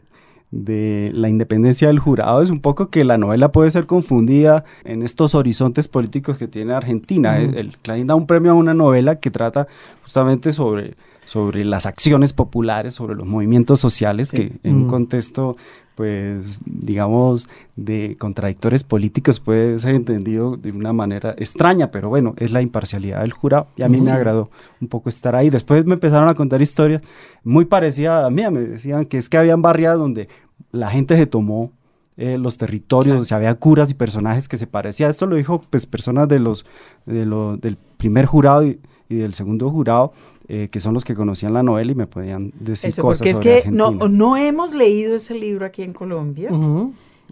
de 0.56 1.12
la 1.14 1.28
independencia 1.28 1.90
del 1.90 2.00
jurado 2.00 2.42
es 2.42 2.50
un 2.50 2.62
poco 2.62 2.90
que 2.90 3.04
la 3.04 3.18
novela 3.18 3.52
puede 3.52 3.70
ser 3.72 3.86
confundida 3.86 4.64
en 4.86 5.04
estos 5.04 5.36
horizontes 5.36 5.90
políticos 5.90 6.38
que 6.38 6.48
tiene 6.48 6.74
Argentina. 6.74 7.38
El, 7.40 7.56
el 7.56 7.78
Clarín 7.80 8.08
da 8.08 8.16
un 8.16 8.26
premio 8.26 8.52
a 8.52 8.56
una 8.56 8.74
novela 8.74 9.20
que 9.20 9.32
trata 9.32 9.68
justamente 10.02 10.54
sobre, 10.54 10.96
sobre 11.26 11.66
las 11.66 11.86
acciones 11.86 12.32
populares, 12.32 12.94
sobre 12.94 13.16
los 13.16 13.28
movimientos 13.28 13.82
sociales, 13.82 14.30
Sí. 14.30 14.38
que 14.38 14.52
en 14.64 14.76
un 14.78 14.88
contexto, 14.88 15.58
pues, 15.96 16.62
digamos, 16.66 17.50
de 17.76 18.16
contradictores 18.20 18.84
políticos 18.86 19.40
puede 19.42 19.80
ser 19.80 19.96
entendido 19.96 20.56
de 20.56 20.72
una 20.72 20.94
manera 20.94 21.36
extraña, 21.38 21.92
pero 21.92 22.08
bueno, 22.10 22.34
es 22.38 22.52
la 22.52 22.62
imparcialidad 22.62 23.22
del 23.22 23.32
jurado 23.34 23.68
y 23.76 23.84
a 23.84 23.90
mí 23.90 24.00
Sí. 24.00 24.06
me 24.06 24.12
agradó 24.12 24.50
un 24.80 24.88
poco 24.88 25.10
estar 25.10 25.36
ahí. 25.36 25.50
Después 25.50 25.86
me 25.86 25.96
empezaron 25.96 26.30
a 26.30 26.34
contar 26.34 26.62
historias 26.62 27.02
muy 27.44 27.66
parecidas 27.66 28.20
a 28.20 28.22
la 28.22 28.30
mía, 28.30 28.52
me 28.52 28.62
decían 28.62 29.06
que 29.06 29.18
es 29.18 29.28
que 29.30 29.38
habían 29.38 29.62
barriadas 29.62 30.00
donde 30.00 30.28
la 30.72 30.90
gente 30.90 31.16
se 31.18 31.26
tomó 31.26 31.72
eh, 32.18 32.38
los 32.38 32.58
territorios, 32.58 33.20
o 33.20 33.26
sea, 33.26 33.38
había 33.38 33.56
curas 33.56 33.92
y 33.92 33.94
personajes 33.94 34.48
que 34.48 34.58
se 34.58 34.68
parecían. 34.68 35.10
Esto 35.10 35.26
lo 35.28 35.36
dijo 35.36 35.62
pues 35.70 35.86
personas 35.86 36.28
de 36.28 36.40
los, 36.40 36.66
de 37.06 37.26
lo- 37.26 37.58
del 37.58 37.76
primer 37.98 38.26
jurado 38.26 38.66
y, 38.66 38.80
y 39.10 39.16
del 39.16 39.34
segundo 39.34 39.70
jurado, 39.70 40.14
eh, 40.48 40.70
que 40.72 40.80
son 40.80 40.94
los 40.94 41.04
que 41.04 41.14
conocían 41.16 41.54
la 41.54 41.64
novela 41.64 41.92
y 41.92 41.96
me 41.96 42.08
podían 42.08 42.54
decir 42.60 42.90
Eso, 42.90 43.02
cosas 43.02 43.20
porque 43.20 43.30
es 43.30 43.38
sobre 43.38 43.64
que 43.64 43.72
no, 43.72 43.92
no 44.10 44.38
hemos 44.38 44.74
leído 44.74 45.16
ese 45.16 45.34
libro 45.36 45.66
aquí 45.66 45.82
en 45.84 45.92
Colombia. 45.94 46.52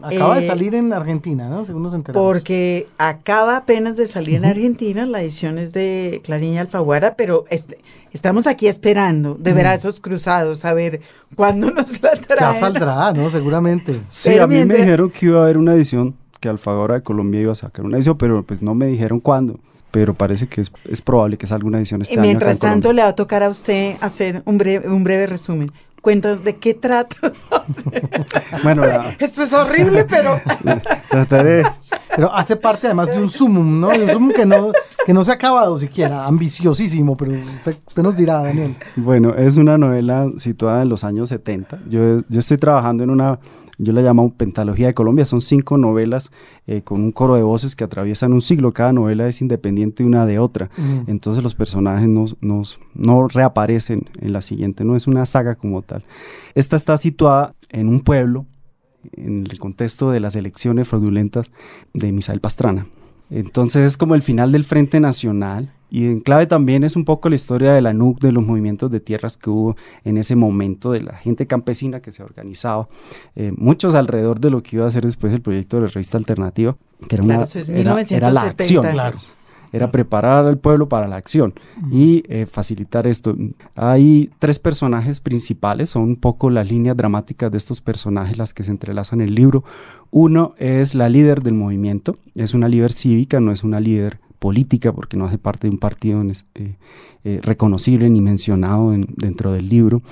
Acaba 0.01 0.35
de 0.35 0.41
Eh, 0.41 0.47
salir 0.47 0.75
en 0.75 0.91
Argentina, 0.91 1.49
¿no? 1.49 1.63
Según 1.65 1.83
nos 1.83 1.93
enteramos. 1.93 2.25
Porque 2.27 2.87
acaba 2.97 3.57
apenas 3.57 3.95
de 3.95 4.07
salir 4.07 4.35
en 4.35 4.45
Argentina, 4.45 5.05
la 5.05 5.21
edición 5.21 5.57
es 5.59 5.71
de 5.71 6.21
Clarín 6.23 6.53
y 6.53 6.57
Alfaguara, 6.57 7.15
pero 7.15 7.45
este, 7.49 7.77
estamos 8.11 8.47
aquí 8.47 8.67
esperando 8.67 9.35
de 9.35 9.53
ver 9.53 9.67
a 9.67 9.73
esos 9.75 9.99
cruzados, 9.99 10.65
a 10.65 10.73
ver 10.73 11.01
cuándo 11.35 11.69
nos 11.71 12.01
la 12.01 12.11
traen. 12.11 12.53
Ya 12.53 12.59
saldrá, 12.59 13.13
¿no? 13.13 13.29
Seguramente. 13.29 14.01
Sí, 14.09 14.29
Pero 14.31 14.45
a 14.45 14.47
mí 14.47 14.55
me 14.55 14.59
mientras- 14.65 14.79
dijeron 14.81 15.09
que 15.11 15.25
iba 15.27 15.39
a 15.39 15.43
haber 15.43 15.57
una 15.57 15.73
edición, 15.73 16.15
que 16.39 16.49
Alfaguara 16.49 16.95
de 16.95 17.03
Colombia 17.03 17.39
iba 17.41 17.51
a 17.53 17.55
sacar 17.55 17.85
una 17.85 17.95
edición, 17.97 18.17
pero 18.17 18.43
pues 18.43 18.61
no 18.61 18.75
me 18.75 18.87
dijeron 18.87 19.19
cuándo. 19.19 19.59
Pero 19.91 20.15
parece 20.15 20.47
que 20.47 20.59
es, 20.59 20.71
es 20.89 21.03
probable 21.03 21.37
que 21.37 21.45
salga 21.45 21.67
una 21.67 21.77
edición 21.77 22.01
este 22.01 22.15
Y 22.15 22.17
año. 22.17 22.21
acá 22.23 22.27
mientras 22.29 22.53
en 22.55 22.59
Colombia. 22.59 22.75
tanto 22.81 22.93
le 22.93 23.01
va 23.03 23.07
a 23.09 23.15
tocar 23.15 23.43
a 23.43 23.49
usted 23.49 23.95
hacer 24.01 24.41
un 24.45 24.57
breve, 24.57 24.89
un 24.89 25.03
breve 25.03 25.27
resumen. 25.27 25.71
Cuentas 26.03 26.43
de 26.43 26.57
qué 26.57 26.73
trata. 26.73 27.15
Bueno, 28.61 28.81
la- 28.85 29.15
Esto 29.19 29.43
es 29.43 29.53
horrible, 29.53 30.03
pero 30.03 30.39
trataré. 31.09 31.63
Pero 32.13 32.31
hace 32.33 32.55
parte 32.57 32.87
además 32.87 33.07
de 33.07 33.17
un 33.19 33.29
sumum, 33.29 33.79
¿no? 33.79 33.87
De 33.89 34.03
un 34.03 34.09
sumum 34.11 34.31
que 34.33 34.45
no, 34.45 34.71
que 35.05 35.13
no 35.13 35.23
se 35.23 35.31
ha 35.31 35.35
acabado 35.35 35.79
siquiera, 35.79 36.25
ambiciosísimo, 36.25 37.15
pero 37.17 37.31
usted, 37.31 37.77
usted 37.87 38.03
nos 38.03 38.15
dirá, 38.17 38.39
Daniel. 38.43 38.75
Bueno, 38.97 39.33
es 39.33 39.55
una 39.57 39.77
novela 39.77 40.27
situada 40.37 40.81
en 40.83 40.89
los 40.89 41.03
años 41.05 41.29
70. 41.29 41.79
Yo, 41.89 42.19
yo 42.27 42.39
estoy 42.39 42.57
trabajando 42.57 43.03
en 43.03 43.09
una, 43.09 43.39
yo 43.77 43.93
la 43.93 44.01
llamo 44.01 44.33
Pentalogía 44.33 44.87
de 44.87 44.93
Colombia. 44.93 45.25
Son 45.25 45.41
cinco 45.41 45.77
novelas 45.77 46.31
eh, 46.67 46.81
con 46.81 47.01
un 47.01 47.11
coro 47.11 47.35
de 47.35 47.43
voces 47.43 47.75
que 47.75 47.83
atraviesan 47.83 48.33
un 48.33 48.41
siglo. 48.41 48.71
Cada 48.71 48.93
novela 48.93 49.27
es 49.27 49.41
independiente 49.41 50.03
una 50.03 50.25
de 50.25 50.39
otra. 50.39 50.69
Ujú. 50.77 51.05
Entonces 51.07 51.43
los 51.43 51.55
personajes 51.55 52.07
no 52.07 53.27
reaparecen 53.27 54.09
en 54.19 54.33
la 54.33 54.41
siguiente, 54.41 54.83
no 54.83 54.95
es 54.95 55.07
una 55.07 55.25
saga 55.25 55.55
como 55.55 55.81
tal. 55.81 56.03
Esta 56.55 56.75
está 56.75 56.97
situada 56.97 57.55
en 57.69 57.87
un 57.87 58.01
pueblo, 58.01 58.45
en 59.13 59.45
el 59.49 59.59
contexto 59.59 60.11
de 60.11 60.19
las 60.19 60.35
elecciones 60.35 60.87
fraudulentas 60.87 61.51
de 61.93 62.11
Misael 62.11 62.39
Pastrana. 62.39 62.87
Entonces 63.35 63.83
es 63.87 63.97
como 63.97 64.13
el 64.15 64.21
final 64.21 64.51
del 64.51 64.63
Frente 64.63 64.99
Nacional 64.99 65.71
y 65.89 66.05
en 66.05 66.19
clave 66.21 66.45
también 66.45 66.83
es 66.83 66.95
un 66.95 67.03
poco 67.03 67.29
la 67.29 67.35
historia 67.35 67.73
de 67.73 67.81
la 67.81 67.93
NUC, 67.93 68.19
de 68.19 68.31
los 68.31 68.45
movimientos 68.45 68.91
de 68.91 68.99
tierras 68.99 69.37
que 69.37 69.49
hubo 69.49 69.75
en 70.03 70.17
ese 70.17 70.35
momento, 70.35 70.91
de 70.91 71.01
la 71.01 71.13
gente 71.17 71.47
campesina 71.47 71.99
que 71.99 72.11
se 72.11 72.21
organizaba, 72.23 72.87
eh, 73.35 73.51
muchos 73.57 73.95
alrededor 73.95 74.39
de 74.39 74.49
lo 74.51 74.61
que 74.61 74.75
iba 74.75 74.85
a 74.87 74.91
ser 74.91 75.03
después 75.05 75.33
el 75.33 75.41
proyecto 75.41 75.77
de 75.77 75.83
la 75.83 75.89
revista 75.89 76.17
alternativa, 76.17 76.77
que 77.07 77.15
era, 77.15 77.23
Claro, 77.23 77.39
una, 77.39 77.43
es 77.43 77.55
era- 77.69 77.79
era 77.79 77.89
la 77.93 78.01
1970. 78.01 78.49
acción. 78.49 78.85
Claro. 78.91 79.17
Era 79.73 79.91
preparar 79.91 80.45
al 80.45 80.59
pueblo 80.59 80.87
para 80.87 81.07
la 81.07 81.17
acción 81.17 81.53
y 81.91 82.23
eh, 82.29 82.45
facilitar 82.45 83.07
esto. 83.07 83.35
Hay 83.75 84.29
tres 84.39 84.59
personajes 84.59 85.19
principales, 85.19 85.89
son 85.89 86.03
un 86.03 86.15
poco 86.15 86.49
las 86.49 86.69
líneas 86.69 86.95
dramáticas 86.95 87.51
de 87.51 87.57
estos 87.57 87.81
personajes 87.81 88.37
las 88.37 88.53
que 88.53 88.63
se 88.63 88.71
entrelazan 88.71 89.19
en 89.19 89.29
el 89.29 89.35
libro. 89.35 89.63
Uno 90.11 90.53
es 90.59 90.93
la 90.93 91.09
líder 91.09 91.41
del 91.41 91.55
movimiento, 91.55 92.17
es 92.35 92.53
una 92.53 92.69
líder 92.69 92.91
cívica, 92.91 93.39
no 93.39 93.51
es 93.51 93.63
una 93.63 93.79
líder 93.79 94.19
política 94.37 94.93
porque 94.93 95.17
no 95.17 95.25
hace 95.25 95.39
parte 95.39 95.67
de 95.67 95.73
un 95.73 95.79
partido 95.79 96.21
eh, 96.21 96.75
eh, 97.23 97.39
reconocible 97.41 98.09
ni 98.09 98.21
mencionado 98.21 98.91
dentro 98.91 99.53
del 99.53 99.69
libro 99.69 100.03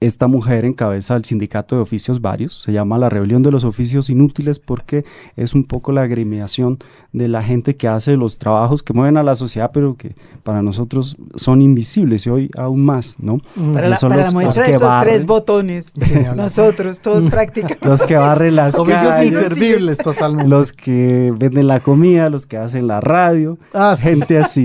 esta 0.00 0.26
mujer 0.28 0.64
encabeza 0.64 1.14
el 1.14 1.26
sindicato 1.26 1.76
de 1.76 1.82
oficios 1.82 2.22
varios, 2.22 2.62
se 2.62 2.72
llama 2.72 2.96
la 2.98 3.10
rebelión 3.10 3.42
de 3.42 3.50
los 3.50 3.64
oficios 3.64 4.08
inútiles 4.08 4.58
porque 4.58 5.04
es 5.36 5.54
un 5.54 5.64
poco 5.64 5.92
la 5.92 6.02
agremiación 6.02 6.78
de 7.12 7.28
la 7.28 7.42
gente 7.42 7.76
que 7.76 7.86
hace 7.86 8.16
los 8.16 8.38
trabajos 8.38 8.82
que 8.82 8.94
mueven 8.94 9.18
a 9.18 9.22
la 9.22 9.34
sociedad, 9.34 9.70
pero 9.74 9.96
que 9.96 10.14
para 10.42 10.62
nosotros 10.62 11.16
son 11.36 11.60
invisibles 11.60 12.26
y 12.26 12.30
hoy 12.30 12.50
aún 12.56 12.84
más, 12.84 13.16
¿no? 13.18 13.40
Para, 13.74 13.90
la, 13.90 14.30
muestra 14.32 14.64
de 14.64 14.70
esos 14.72 15.00
tres 15.02 15.26
botones, 15.26 15.92
nosotros 16.34 17.00
todos 17.00 17.26
practicamos. 17.26 17.78
Los 17.82 18.02
que 18.04 18.16
barren 18.16 18.56
las 18.56 18.78
oficios 18.78 19.22
inservibles 19.22 19.98
totalmente. 19.98 20.48
Los 20.48 20.72
que 20.72 21.32
venden 21.36 21.66
la 21.66 21.80
comida, 21.80 22.30
los 22.30 22.46
que 22.46 22.56
hacen 22.56 22.86
la 22.86 23.00
radio, 23.00 23.58
ah, 23.74 23.96
gente 23.98 24.38
así, 24.38 24.64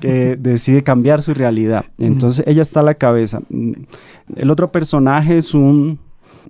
que 0.00 0.36
decide 0.36 0.82
cambiar 0.82 1.22
su 1.22 1.34
realidad. 1.34 1.84
Entonces 1.98 2.44
ella 2.46 2.62
está 2.62 2.80
a 2.80 2.82
la 2.82 2.94
cabeza. 2.94 3.40
El 4.34 4.50
otro 4.50 4.66
personaje 4.66 5.38
es 5.38 5.54
un, 5.54 5.98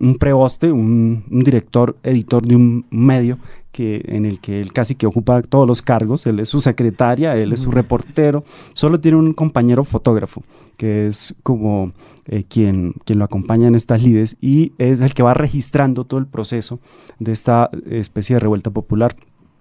un 0.00 0.16
preboste, 0.16 0.72
un, 0.72 1.24
director, 1.28 1.96
editor 2.02 2.46
de 2.46 2.56
un 2.56 2.86
medio 2.90 3.38
que, 3.72 4.02
en 4.06 4.24
el 4.24 4.40
que 4.40 4.60
él 4.60 4.72
casi 4.72 4.94
que 4.94 5.06
ocupa 5.06 5.42
todos 5.42 5.66
los 5.66 5.82
cargos. 5.82 6.26
Él 6.26 6.40
es 6.40 6.48
su 6.48 6.60
secretaria, 6.60 7.36
él 7.36 7.52
es 7.52 7.60
su 7.60 7.70
reportero. 7.70 8.44
Solo 8.72 9.00
tiene 9.00 9.18
un 9.18 9.32
compañero 9.32 9.84
fotógrafo, 9.84 10.42
que 10.76 11.06
es 11.08 11.34
como 11.42 11.92
eh, 12.26 12.44
quien, 12.44 12.94
quien 13.04 13.18
lo 13.18 13.24
acompaña 13.24 13.68
en 13.68 13.74
estas 13.74 14.02
lides 14.02 14.36
y 14.40 14.72
es 14.78 15.00
el 15.00 15.14
que 15.14 15.22
va 15.22 15.34
registrando 15.34 16.04
todo 16.04 16.18
el 16.20 16.26
proceso 16.26 16.80
de 17.18 17.32
esta 17.32 17.70
especie 17.86 18.36
de 18.36 18.40
revuelta 18.40 18.70
popular. 18.70 19.16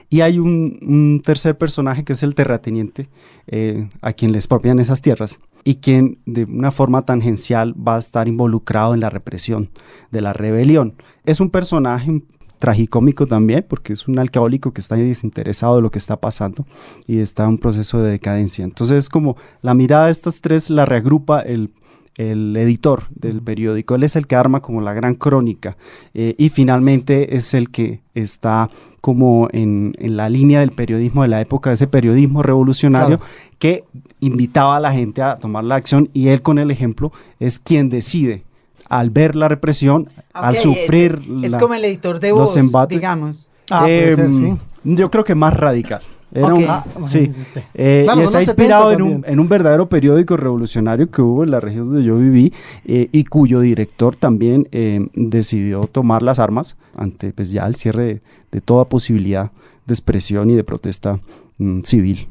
Y 0.10 0.22
hay 0.22 0.38
un, 0.40 1.22
tercer 1.26 1.58
personaje 1.58 2.04
que 2.04 2.14
es 2.14 2.24
el 2.24 2.36
terrateniente, 2.36 3.10
eh, 3.48 3.90
a 4.02 4.14
quien 4.14 4.32
le 4.32 4.38
expropian 4.38 4.80
esas 4.80 5.02
tierras 5.02 5.40
y 5.66 5.76
quien 5.76 6.20
de 6.26 6.46
una 6.46 6.72
forma 6.72 7.06
tangencial 7.06 7.76
va 7.76 7.98
a 7.98 8.00
estar 8.00 8.30
involucrado 8.30 8.94
en 8.94 9.02
la 9.02 9.10
represión 9.10 9.72
de 10.12 10.22
la 10.22 10.32
rebelión. 10.32 10.94
Es 11.26 11.42
un 11.42 11.50
personaje 11.50 12.22
tragicómico 12.60 13.26
también, 13.26 13.66
porque 13.68 13.94
es 13.94 14.08
un 14.08 14.20
alcohólico 14.20 14.72
que 14.72 14.80
está 14.80 14.96
desinteresado 14.96 15.76
de 15.76 15.82
lo 15.82 15.92
que 15.92 15.98
está 15.98 16.22
pasando 16.22 16.66
y 17.08 17.18
está 17.18 17.44
en 17.44 17.50
un 17.50 17.58
proceso 17.58 18.02
de 18.02 18.12
decadencia. 18.12 18.64
Entonces, 18.64 19.00
es 19.00 19.10
como 19.10 19.36
la 19.62 19.74
mirada 19.74 20.06
de 20.06 20.12
estas 20.12 20.40
tres 20.40 20.70
la 20.70 20.86
reagrupa 20.86 21.42
el 21.42 21.72
el 22.18 22.56
editor 22.56 23.04
del 23.10 23.42
periódico. 23.42 23.96
Él 23.96 24.04
es 24.04 24.16
el 24.16 24.28
que 24.28 24.36
arma 24.36 24.62
como 24.62 24.82
la 24.82 24.94
gran 24.94 25.16
crónica 25.16 25.78
eh, 26.14 26.36
y 26.38 26.50
finalmente 26.50 27.36
es 27.36 27.54
el 27.54 27.70
que 27.70 28.02
está 28.14 28.70
como 29.02 29.50
en, 29.52 29.94
la 30.00 30.30
línea 30.30 30.62
del 30.62 30.72
periodismo 30.72 31.22
de 31.22 31.28
la 31.28 31.42
época, 31.42 31.72
ese 31.72 31.86
periodismo 31.86 32.42
revolucionario 32.42 33.20
que 33.60 33.84
invitaba 34.20 34.78
a 34.78 34.80
la 34.80 34.92
gente 34.92 35.22
a 35.22 35.38
tomar 35.38 35.64
la 35.64 35.76
acción 35.76 36.10
y 36.12 36.30
él 36.30 36.42
con 36.42 36.58
el 36.58 36.72
ejemplo 36.72 37.12
es 37.40 37.60
quien 37.60 37.90
decide 37.90 38.44
al 38.90 39.10
ver 39.10 39.36
la 39.36 39.48
represión, 39.48 40.10
al 40.34 40.56
sufrir... 40.56 41.22
Es, 41.44 41.56
como 41.58 41.74
el 41.76 41.86
editor 41.86 42.20
de 42.20 42.32
voz, 42.32 42.56
digamos. 42.90 43.48
Ah, 43.70 43.86
em, 43.90 44.58
yo 44.84 45.10
creo 45.10 45.24
que 45.24 45.36
más 45.36 45.54
radical. 45.54 46.02
Ah, 46.44 46.84
sí. 47.04 47.30
Eh, 47.74 48.06
y 48.16 48.20
está 48.20 48.42
inspirado 48.42 48.92
en 48.92 49.02
un, 49.02 49.26
en 49.28 49.40
un, 49.40 49.48
verdadero 49.48 49.88
periódico 49.88 50.36
revolucionario 50.38 51.10
que 51.10 51.22
hubo 51.22 51.44
en 51.44 51.52
la 51.52 51.60
región 51.60 51.88
donde 51.88 52.04
yo 52.04 52.18
viví 52.18 52.54
eh, 52.86 53.10
y 53.12 53.24
cuyo 53.26 53.62
director 53.62 54.16
también 54.16 54.68
eh, 54.72 55.08
decidió 55.14 55.88
tomar 55.88 56.24
las 56.24 56.40
armas 56.40 56.76
ante 56.96 57.32
pues 57.32 57.52
ya 57.52 57.66
el 57.66 57.76
cierre 57.76 58.22
de, 58.52 58.62
toda 58.62 58.86
posibilidad 58.86 59.52
de 59.86 59.94
expresión 59.94 60.50
y 60.50 60.56
de 60.56 60.64
protesta 60.64 61.20
mm, 61.58 61.82
civil. 61.82 62.28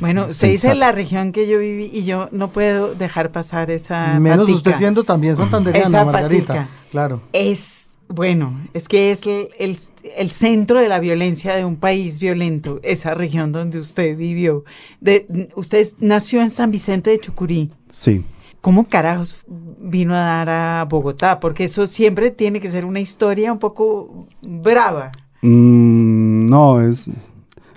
Bueno, 0.00 0.32
se 0.32 0.48
dice 0.48 0.74
la 0.74 0.92
región 0.92 1.32
que 1.32 1.46
yo 1.46 1.58
viví 1.58 1.90
y 1.92 2.04
yo 2.04 2.28
no 2.32 2.48
puedo 2.48 2.94
dejar 2.94 3.32
pasar 3.32 3.70
esa 3.70 4.18
Menos 4.18 4.48
usted 4.48 4.74
siendo 4.76 5.04
también 5.04 5.36
santanderiana, 5.36 6.04
Margarita. 6.06 6.68
Claro. 6.90 7.20
Es 7.34 7.93
bueno, 8.08 8.60
es 8.74 8.88
que 8.88 9.10
es 9.10 9.22
el, 9.26 10.30
centro 10.30 10.80
de 10.80 10.88
la 10.88 11.00
violencia 11.00 11.54
de 11.56 11.64
un 11.64 11.76
país 11.76 12.20
violento, 12.20 12.80
esa 12.82 13.14
región 13.14 13.52
donde 13.52 13.78
usted 13.78 14.16
vivió. 14.16 14.64
De, 15.00 15.48
usted 15.56 15.86
nació 16.00 16.42
en 16.42 16.50
San 16.50 16.70
Vicente 16.70 17.10
de 17.10 17.18
Chucurí. 17.18 17.70
Sí. 17.88 18.24
¿Cómo 18.60 18.88
carajos 18.88 19.44
vino 19.46 20.14
a 20.14 20.20
dar 20.20 20.48
a 20.48 20.84
Bogotá? 20.84 21.40
Porque 21.40 21.64
eso 21.64 21.86
siempre 21.86 22.30
tiene 22.30 22.60
que 22.60 22.70
ser 22.70 22.84
una 22.84 23.00
historia 23.00 23.52
un 23.52 23.58
poco 23.58 24.26
brava. 24.42 25.12
Mm, 25.42 26.48
no, 26.48 26.80
es... 26.80 27.10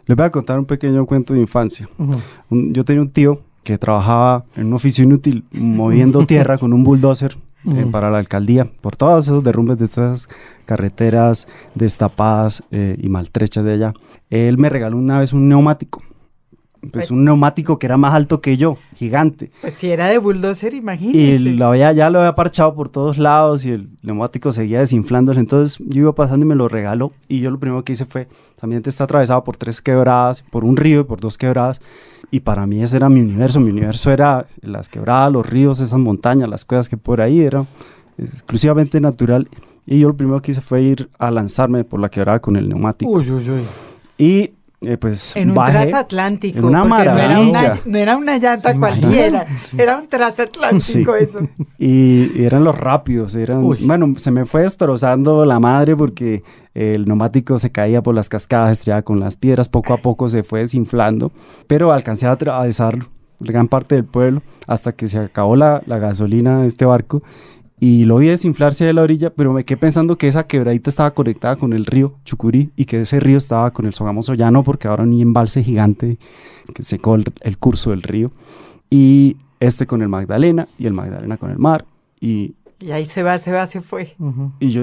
Les 0.05 0.15
voy 0.15 0.25
a 0.25 0.31
contar 0.31 0.57
un 0.57 0.65
pequeño 0.65 1.05
cuento 1.05 1.33
de 1.33 1.41
infancia. 1.41 1.89
yo 2.49 2.85
tenía 2.85 3.01
un 3.01 3.09
tío 3.09 3.41
que 3.63 3.77
trabajaba 3.77 4.45
en 4.55 4.67
un 4.67 4.73
oficio 4.73 5.03
inútil 5.03 5.43
moviendo 5.51 6.25
tierra 6.27 6.57
con 6.57 6.71
un 6.71 6.85
bulldozer 6.85 7.37
eh, 7.75 7.85
para 7.91 8.09
la 8.09 8.17
alcaldía 8.17 8.65
por 8.81 8.95
todos 8.95 9.25
esos 9.25 9.43
derrumbes 9.43 9.77
de 9.77 9.85
esas 9.85 10.29
carreteras 10.65 11.47
destapadas 11.75 12.63
eh, 12.71 12.97
y 12.99 13.09
maltrechas 13.09 13.63
de 13.63 13.73
allá. 13.73 13.93
Él 14.29 14.57
me 14.57 14.69
regaló 14.69 14.97
una 14.97 15.19
vez 15.19 15.33
un 15.33 15.47
neumático. 15.49 16.01
Pues 16.91 17.11
un 17.11 17.23
neumático 17.23 17.79
que 17.79 17.85
era 17.87 17.97
más 17.97 18.13
alto 18.13 18.41
que 18.41 18.57
yo, 18.57 18.77
gigante. 18.95 19.51
Pues 19.61 19.73
si 19.73 19.89
era 19.89 20.07
de 20.07 20.17
bulldozer, 20.17 20.73
imagínese. 20.73 21.19
Y 21.19 21.55
lo 21.55 21.67
había, 21.67 21.91
ya 21.93 22.09
lo 22.09 22.19
había 22.19 22.35
parchado 22.35 22.73
por 22.75 22.89
todos 22.89 23.17
lados 23.17 23.65
y 23.65 23.71
el 23.71 23.89
neumático 24.01 24.51
seguía 24.51 24.79
desinflándose. 24.79 25.39
Entonces 25.39 25.77
yo 25.87 26.01
iba 26.01 26.15
pasando 26.15 26.45
y 26.45 26.49
me 26.49 26.55
lo 26.55 26.67
regaló. 26.67 27.11
Y 27.27 27.39
yo 27.39 27.51
lo 27.51 27.59
primero 27.59 27.83
que 27.83 27.93
hice 27.93 28.05
fue, 28.05 28.27
también 28.59 28.81
está 28.85 29.05
atravesado 29.05 29.43
por 29.43 29.57
tres 29.57 29.81
quebradas, 29.81 30.41
por 30.41 30.63
un 30.63 30.77
río 30.77 31.01
y 31.01 31.03
por 31.03 31.19
dos 31.19 31.37
quebradas. 31.37 31.81
Y 32.31 32.41
para 32.41 32.65
mí 32.67 32.83
ese 32.83 32.97
era 32.97 33.09
mi 33.09 33.21
universo. 33.21 33.59
Mi 33.59 33.71
universo 33.71 34.11
era 34.11 34.47
las 34.61 34.89
quebradas, 34.89 35.31
los 35.31 35.45
ríos, 35.45 35.79
esas 35.79 35.99
montañas, 35.99 36.49
las 36.49 36.65
cuevas 36.65 36.89
que 36.89 36.97
por 36.97 37.21
ahí 37.21 37.41
era 37.41 37.65
exclusivamente 38.17 38.99
natural. 38.99 39.47
Y 39.85 39.99
yo 39.99 40.09
lo 40.09 40.17
primero 40.17 40.41
que 40.41 40.51
hice 40.51 40.61
fue 40.61 40.81
ir 40.81 41.09
a 41.17 41.31
lanzarme 41.31 41.85
por 41.85 42.01
la 42.01 42.09
quebrada 42.09 42.41
con 42.41 42.57
el 42.57 42.67
neumático. 42.67 43.09
Uy, 43.09 43.31
uy, 43.31 43.49
uy. 43.49 43.63
Y 44.17 44.51
eh, 44.81 44.95
pues 44.97 45.35
en 45.35 45.49
un 45.49 45.55
transatlántico. 45.55 46.59
En 46.59 46.65
una 46.65 46.83
maravilla. 46.83 47.79
No 47.85 47.97
era 47.97 48.15
una, 48.15 48.37
llanta 48.37 48.77
cualquiera, 48.77 49.47
era 49.77 49.97
un 49.97 50.07
transatlántico 50.07 51.15
eso. 51.15 51.39
Y, 51.79 52.43
eran 52.43 52.63
los 52.63 52.77
rápidos, 52.77 53.35
eran, 53.35 53.61
bueno, 53.61 54.13
se 54.17 54.31
me 54.31 54.45
fue 54.45 54.63
destrozando 54.63 55.45
la 55.45 55.59
madre 55.59 55.95
porque 55.95 56.43
el 56.73 57.05
neumático 57.05 57.59
se 57.59 57.71
caía 57.71 58.01
por 58.01 58.15
las 58.15 58.29
cascadas, 58.29 58.71
estrellaba 58.71 59.03
con 59.03 59.19
las 59.19 59.35
piedras, 59.35 59.69
poco 59.69 59.93
a 59.93 59.97
poco 59.97 60.27
se 60.29 60.43
fue 60.43 60.61
desinflando, 60.61 61.31
pero 61.67 61.91
alcancé 61.91 62.25
a 62.27 62.31
atravesar 62.31 63.07
gran 63.39 63.67
parte 63.67 63.95
del 63.95 64.05
pueblo 64.05 64.41
hasta 64.65 64.91
que 64.91 65.07
se 65.07 65.19
acabó 65.19 65.55
la, 65.55 65.81
la 65.85 65.99
gasolina 65.99 66.61
de 66.61 66.67
este 66.67 66.85
barco 66.85 67.21
y 67.79 68.05
lo 68.05 68.17
vi 68.17 68.27
desinflarse 68.27 68.85
de 68.85 68.93
la 68.93 69.03
orilla, 69.03 69.29
pero 69.29 69.53
me 69.53 69.63
quedé 69.63 69.77
pensando 69.77 70.17
que 70.17 70.27
esa 70.27 70.47
quebradita 70.47 70.89
estaba 70.89 71.11
conectada 71.11 71.57
con 71.57 71.73
el 71.73 71.85
río 71.85 72.15
Chucurí 72.25 72.71
y 72.75 72.85
que 72.85 73.01
ese 73.01 73.19
río 73.19 73.37
estaba 73.37 73.71
con 73.71 73.85
el 73.85 73.93
Sogamoso 73.93 74.33
ya 74.33 74.49
no, 74.49 74.63
porque 74.63 74.87
ahora 74.87 75.05
ni 75.05 75.21
embalse 75.21 75.63
gigante 75.63 76.17
que 76.73 76.81
secó 76.81 77.15
el, 77.15 77.57
curso 77.59 77.91
del 77.91 78.01
río. 78.01 78.31
Y 78.89 79.37
este 79.59 79.85
con 79.85 80.01
el 80.01 80.09
Magdalena 80.09 80.67
y 80.79 80.87
el 80.87 80.93
Magdalena 80.93 81.37
con 81.37 81.51
el 81.51 81.59
mar. 81.59 81.85
Y, 82.19 82.55
y 82.79 82.91
ahí 82.91 83.05
se 83.05 83.21
va, 83.21 83.37
se 83.37 83.51
va, 83.51 83.67
se 83.67 83.81
fue. 83.81 84.15
Y 84.59 84.69
yo 84.69 84.81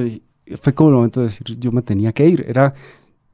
fue 0.60 0.72
como 0.72 0.90
el 0.90 0.96
momento 0.96 1.20
de 1.20 1.26
decir, 1.26 1.58
yo 1.58 1.72
me 1.72 1.82
tenía 1.82 2.12
que 2.12 2.28
ir. 2.28 2.44
Era, 2.46 2.74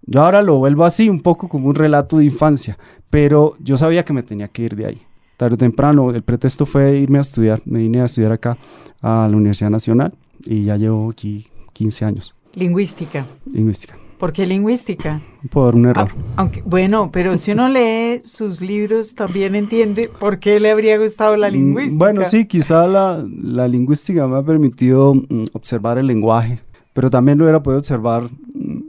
yo 0.06 0.22
ahora 0.22 0.40
lo 0.40 0.56
vuelvo 0.56 0.86
así, 0.86 1.10
un 1.10 1.20
poco 1.20 1.48
como 1.48 1.68
un 1.68 1.74
relato 1.74 2.16
de 2.16 2.24
infancia, 2.24 2.78
pero 3.10 3.56
yo 3.58 3.76
sabía 3.76 4.06
que 4.06 4.14
me 4.14 4.22
tenía 4.22 4.48
que 4.48 4.62
ir 4.62 4.74
de 4.74 4.86
ahí 4.86 5.02
tarde 5.40 5.54
o 5.54 5.56
temprano. 5.56 6.10
El 6.10 6.22
pretexto 6.22 6.66
fue 6.66 6.98
irme 6.98 7.16
a 7.16 7.22
estudiar. 7.22 7.62
Me 7.64 7.78
vine 7.78 8.02
a 8.02 8.04
estudiar 8.04 8.32
acá 8.32 8.58
a 9.00 9.26
la 9.28 9.34
Universidad 9.34 9.70
Nacional 9.70 10.12
y 10.44 10.64
ya 10.64 10.76
llevo 10.76 11.10
aquí 11.10 11.46
15 11.72 12.04
años. 12.04 12.34
Lingüística. 12.54 13.26
Lingüística. 13.50 13.96
¿Por 14.18 14.34
qué 14.34 14.44
lingüística? 14.44 15.22
Por 15.50 15.76
un 15.76 15.86
error. 15.86 16.10
aunque, 16.36 16.60
bueno, 16.66 17.10
pero 17.10 17.38
si 17.38 17.52
uno 17.52 17.70
lee 17.70 18.20
sus 18.22 18.60
libros 18.60 19.14
también 19.14 19.54
entiende 19.54 20.10
por 20.20 20.38
qué 20.40 20.60
le 20.60 20.70
habría 20.70 20.98
gustado 20.98 21.34
la 21.38 21.48
mm, 21.48 21.52
lingüística. 21.52 21.98
Bueno, 21.98 22.26
sí, 22.26 22.44
quizá 22.44 22.86
la, 22.86 23.26
la 23.42 23.66
lingüística 23.66 24.26
me 24.28 24.36
ha 24.36 24.42
permitido 24.42 25.14
mm, 25.14 25.44
observar 25.54 25.96
el 25.96 26.06
lenguaje, 26.06 26.60
pero 26.92 27.08
también 27.08 27.38
lo 27.38 27.44
hubiera 27.44 27.62
podido 27.62 27.78
observar 27.78 28.24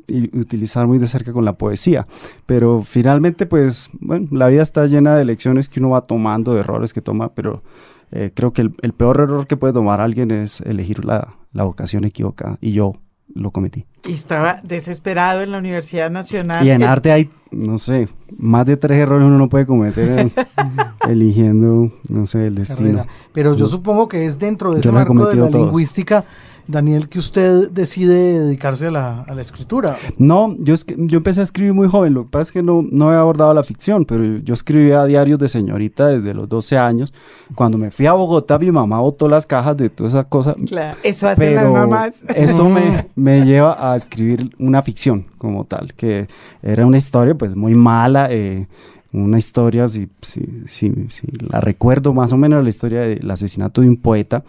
y 0.07 0.37
utilizar 0.37 0.87
muy 0.87 0.97
de 0.97 1.07
cerca 1.07 1.33
con 1.33 1.45
la 1.45 1.53
poesía. 1.53 2.05
Pero 2.45 2.81
finalmente, 2.83 3.45
pues, 3.45 3.89
bueno, 3.99 4.27
la 4.31 4.47
vida 4.47 4.61
está 4.61 4.85
llena 4.87 5.15
de 5.15 5.25
lecciones 5.25 5.69
que 5.69 5.79
uno 5.79 5.89
va 5.91 6.01
tomando, 6.01 6.53
de 6.53 6.61
errores 6.61 6.93
que 6.93 7.01
toma, 7.01 7.33
pero 7.33 7.63
eh, 8.11 8.31
creo 8.33 8.53
que 8.53 8.61
el, 8.61 8.93
peor 8.93 9.21
error 9.21 9.47
que 9.47 9.57
puede 9.57 9.73
tomar 9.73 10.01
alguien 10.01 10.31
es 10.31 10.61
elegir 10.61 11.05
la, 11.05 11.35
vocación 11.53 12.03
equivocada. 12.03 12.57
Y 12.61 12.73
yo 12.73 12.93
lo 13.33 13.51
cometí. 13.51 13.85
Y 14.07 14.11
estaba 14.11 14.57
desesperado 14.63 15.41
en 15.41 15.51
la 15.51 15.57
Universidad 15.57 16.09
Nacional. 16.09 16.65
Y 16.65 16.71
en 16.71 16.83
arte 16.83 17.11
hay, 17.11 17.29
no 17.51 17.77
sé, 17.77 18.09
más 18.37 18.65
de 18.65 18.75
tres 18.75 18.97
errores 18.97 19.25
uno 19.25 19.37
no 19.37 19.47
puede 19.47 19.65
cometer 19.65 20.19
en- 20.19 20.31
eligiendo, 21.09 21.91
no 22.09 22.25
sé, 22.25 22.47
el 22.47 22.55
destino. 22.55 22.97
carrera. 22.97 23.07
Pero 23.33 23.55
yo 23.55 23.67
supongo 23.67 24.07
que 24.07 24.25
es 24.25 24.39
dentro 24.39 24.71
de 24.71 24.79
ese 24.79 24.89
Yo 24.89 24.93
marco 24.93 25.13
de 25.27 25.35
la 25.35 25.49
todos. 25.49 25.65
lingüística, 25.65 26.25
Daniel, 26.67 27.09
que 27.09 27.19
usted 27.19 27.69
decide 27.71 28.39
dedicarse 28.39 28.87
a 28.87 28.91
la, 28.91 29.21
a 29.23 29.33
la 29.35 29.41
escritura. 29.41 29.97
No, 30.17 30.55
yo, 30.59 30.73
es 30.73 30.83
que- 30.85 30.95
yo 30.97 31.17
empecé 31.17 31.41
a 31.41 31.43
escribir 31.43 31.73
muy 31.73 31.87
joven, 31.87 32.13
lo 32.13 32.23
que 32.23 32.29
pasa 32.29 32.41
es 32.43 32.51
que 32.51 32.63
no, 32.63 32.85
no 32.89 33.11
he 33.11 33.15
abordado 33.15 33.53
la 33.53 33.63
ficción, 33.63 34.05
pero 34.05 34.37
yo 34.37 34.53
escribía 34.53 35.03
diarios 35.05 35.39
de 35.39 35.49
señorita 35.49 36.07
desde 36.07 36.33
los 36.33 36.47
12 36.47 36.77
años. 36.77 37.13
Cuando 37.55 37.77
me 37.77 37.91
fui 37.91 38.05
a 38.05 38.13
Bogotá, 38.13 38.57
mi 38.57 38.71
mamá 38.71 38.99
botó 38.99 39.27
las 39.27 39.45
cajas 39.45 39.75
de 39.77 39.89
todas 39.89 40.13
esas 40.13 40.25
cosas. 40.27 40.55
Claro, 40.65 40.97
eso 41.03 41.27
hacen 41.27 41.55
las 41.55 41.63
Pero 41.63 41.73
mamás. 41.73 42.23
esto 42.35 42.69
me, 42.69 43.07
me 43.15 43.45
lleva 43.45 43.91
a 43.91 43.95
escribir 43.95 44.49
una 44.59 44.81
ficción 44.81 45.25
como 45.37 45.65
tal, 45.65 45.93
que 45.93 46.27
era 46.63 46.85
una 46.85 46.97
historia 46.97 47.35
pues 47.35 47.55
muy 47.55 47.75
mala, 47.75 48.27
eh, 48.31 48.67
una 49.13 49.37
historia, 49.37 49.89
si, 49.89 50.07
si, 50.21 50.41
si, 50.67 50.93
si 51.09 51.27
la 51.49 51.59
recuerdo 51.59 52.13
más 52.13 52.31
o 52.31 52.37
menos, 52.37 52.63
la 52.63 52.69
historia 52.69 53.01
del 53.01 53.29
asesinato 53.29 53.81
de 53.81 53.89
un 53.89 53.97
poeta, 53.97 54.43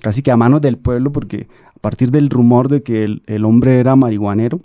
casi 0.00 0.22
que 0.22 0.30
a 0.30 0.36
manos 0.36 0.60
del 0.60 0.78
pueblo, 0.78 1.12
porque 1.12 1.48
a 1.74 1.78
partir 1.80 2.10
del 2.10 2.30
rumor 2.30 2.68
de 2.68 2.82
que 2.82 3.04
el, 3.04 3.22
el 3.26 3.44
hombre 3.44 3.80
era 3.80 3.96
marihuanero, 3.96 4.60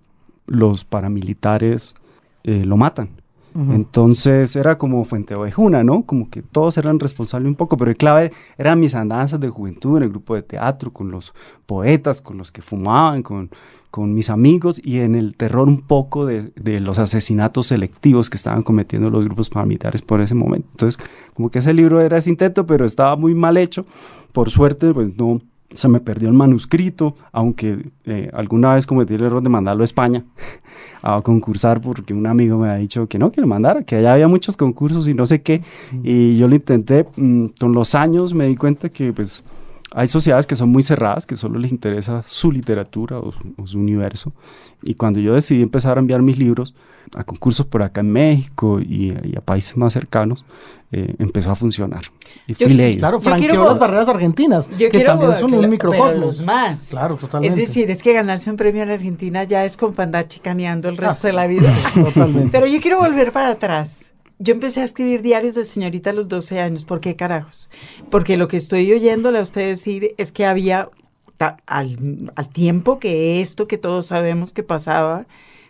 los 0.48 0.86
paramilitares 0.86 1.96
eh, 2.44 2.66
lo 2.66 2.78
matan. 2.78 3.10
Entonces 3.56 4.56
era 4.56 4.80
como 4.80 5.06
Fuente 5.06 5.36
Ovejuna, 5.36 5.84
¿no? 5.84 6.08
Como 6.08 6.28
que 6.32 6.42
todos 6.42 6.76
eran 6.80 7.00
responsables 7.00 7.48
un 7.48 7.54
poco, 7.54 7.78
pero 7.78 7.92
el 7.92 7.98
clave 7.98 8.32
eran 8.58 8.80
mis 8.80 8.96
andanzas 8.96 9.40
de 9.40 9.48
juventud 9.48 9.98
en 9.98 10.04
el 10.04 10.10
grupo 10.10 10.34
de 10.34 10.42
teatro, 10.42 10.92
con 10.92 11.12
los 11.12 11.36
poetas, 11.68 12.20
con 12.20 12.40
los 12.40 12.52
que 12.52 12.64
fumaban, 12.64 13.22
con, 13.22 13.52
con 13.94 14.16
mis 14.16 14.32
amigos 14.32 14.82
y 14.84 15.02
en 15.02 15.14
el 15.14 15.38
terror 15.38 15.68
un 15.68 15.82
poco 15.82 16.26
de, 16.26 16.52
de 16.56 16.80
los 16.80 16.98
asesinatos 16.98 17.68
selectivos 17.68 18.32
que 18.32 18.38
estaban 18.38 18.64
cometiendo 18.64 19.12
los 19.12 19.24
grupos 19.24 19.52
paramilitares 19.52 20.02
por 20.02 20.20
ese 20.20 20.34
momento. 20.34 20.68
Entonces, 20.72 21.00
como 21.36 21.52
que 21.52 21.60
ese 21.60 21.76
libro 21.76 22.02
era 22.02 22.18
ese 22.18 22.32
intento, 22.32 22.66
pero 22.66 22.88
estaba 22.88 23.16
muy 23.16 23.36
mal 23.36 23.56
hecho. 23.56 23.86
Por 24.32 24.50
suerte, 24.50 24.92
pues 24.96 25.16
no, 25.16 25.42
se 25.76 25.88
me 25.90 26.00
perdió 26.00 26.28
el 26.28 26.34
manuscrito, 26.34 27.14
aunque 27.32 27.92
eh, 28.06 28.32
alguna 28.34 28.74
vez 28.74 28.88
cometí 28.88 29.14
el 29.14 29.26
error 29.26 29.44
de 29.44 29.50
mandarlo 29.50 29.84
a 29.84 29.86
España 29.86 30.26
a 31.04 31.22
concursar 31.22 31.80
porque 31.80 32.16
un 32.16 32.26
amigo 32.26 32.58
me 32.58 32.70
ha 32.70 32.76
dicho 32.78 33.06
que 33.06 33.20
no, 33.20 33.32
que 33.32 33.42
lo 33.42 33.48
mandara, 33.48 33.84
que 33.84 33.98
allá 33.98 34.14
había 34.14 34.28
muchos 34.28 34.58
concursos 34.58 35.08
y 35.08 35.14
no 35.14 35.28
sé 35.28 35.44
qué. 35.44 35.62
Y 36.02 36.36
yo 36.38 36.48
lo 36.48 36.56
intenté, 36.56 37.06
mm, 37.16 37.46
con 37.60 37.74
los 37.74 37.94
años 37.94 38.34
me 38.34 38.48
di 38.48 38.56
cuenta 38.56 38.90
que 38.90 39.14
pues 39.14 39.44
hay 39.94 40.08
sociedades 40.08 40.48
que 40.48 40.56
son 40.56 40.70
muy 40.70 40.84
cerradas, 40.84 41.26
que 41.26 41.36
solo 41.38 41.60
les 41.60 41.72
interesa 41.72 42.22
su 42.24 42.52
literatura 42.52 43.20
o 43.20 43.32
su, 43.32 43.54
o 43.58 43.68
su 43.68 43.78
universo. 43.80 44.34
Y 44.82 44.96
cuando 44.96 45.20
yo 45.20 45.34
decidí 45.36 45.62
empezar 45.62 45.98
a 45.98 46.00
enviar 46.02 46.22
mis 46.22 46.38
libros 46.38 46.74
a 47.16 47.24
concursos 47.24 47.66
por 47.66 47.84
acá 47.84 48.02
en 48.02 48.12
México 48.12 48.80
y, 48.80 49.14
y 49.24 49.36
a 49.38 49.42
países 49.42 49.78
más 49.78 49.94
cercanos, 49.94 50.46
eh, 50.92 51.16
empezó 51.20 51.52
a 51.52 51.56
funcionar. 51.56 52.04
Y 52.48 52.54
Yo- 52.54 52.66
fui 52.68 52.74
leído. 52.76 53.00
Claro, 53.00 53.20
franqueó 53.22 53.50
quiero- 53.50 53.66
las 53.66 53.80
barreras 53.80 54.08
argentinas, 54.08 54.70
Yo 54.72 54.78
que 54.78 54.90
quiero 54.90 55.12
también 55.12 55.36
son 55.36 55.54
un 55.54 55.70
microcosmos. 55.70 56.08
pero 56.10 56.22
los 56.22 56.46
más. 56.46 56.88
Claro, 56.90 57.16
totalmente. 57.18 57.62
Es 57.62 57.68
decir, 57.68 57.92
es 57.92 58.02
que 58.02 58.14
ganarse 58.14 58.50
un 58.50 58.58
premio 58.58 58.84
en 58.84 58.90
Argentina 58.92 59.44
ya 59.44 59.64
es 59.66 59.78
como 59.78 59.94
andar 59.98 60.28
chicaneando 60.28 60.90
el 60.90 60.98
resto 60.98 61.28
Ah, 61.28 61.30
de 61.30 61.34
la 61.34 61.48
vida. 61.48 61.70
Totalmente. 61.94 62.50
Pero 62.52 62.66
yo 62.68 62.80
quiero 62.82 63.00
volver 63.00 63.32
para 63.32 63.50
atrás. 63.50 64.13
Yo 64.40 64.54
empecé 64.54 64.82
a 64.82 64.86
escribir 64.86 65.22
diarios 65.22 65.56
de 65.56 65.64
señorita 65.64 66.10
a 66.10 66.14
los 66.14 66.28
12 66.28 66.60
años. 66.60 66.86
¿Por 66.86 67.00
qué 67.00 67.16
carajos? 67.16 67.70
Porque 68.10 68.38
lo 68.38 68.48
que 68.48 68.58
estoy 68.58 68.92
oyéndole 68.92 69.40
a 69.40 69.44
usted 69.44 69.68
decir 69.68 70.16
es 70.18 70.32
que 70.32 70.46
había, 70.46 70.90
al, 71.66 72.32
al 72.36 72.50
tiempo 72.50 73.00
que 73.00 73.42
esto 73.42 73.68
que 73.68 73.78
todos 73.78 74.08
sabemos 74.08 74.52
que 74.54 74.64
pasaba, 74.64 75.26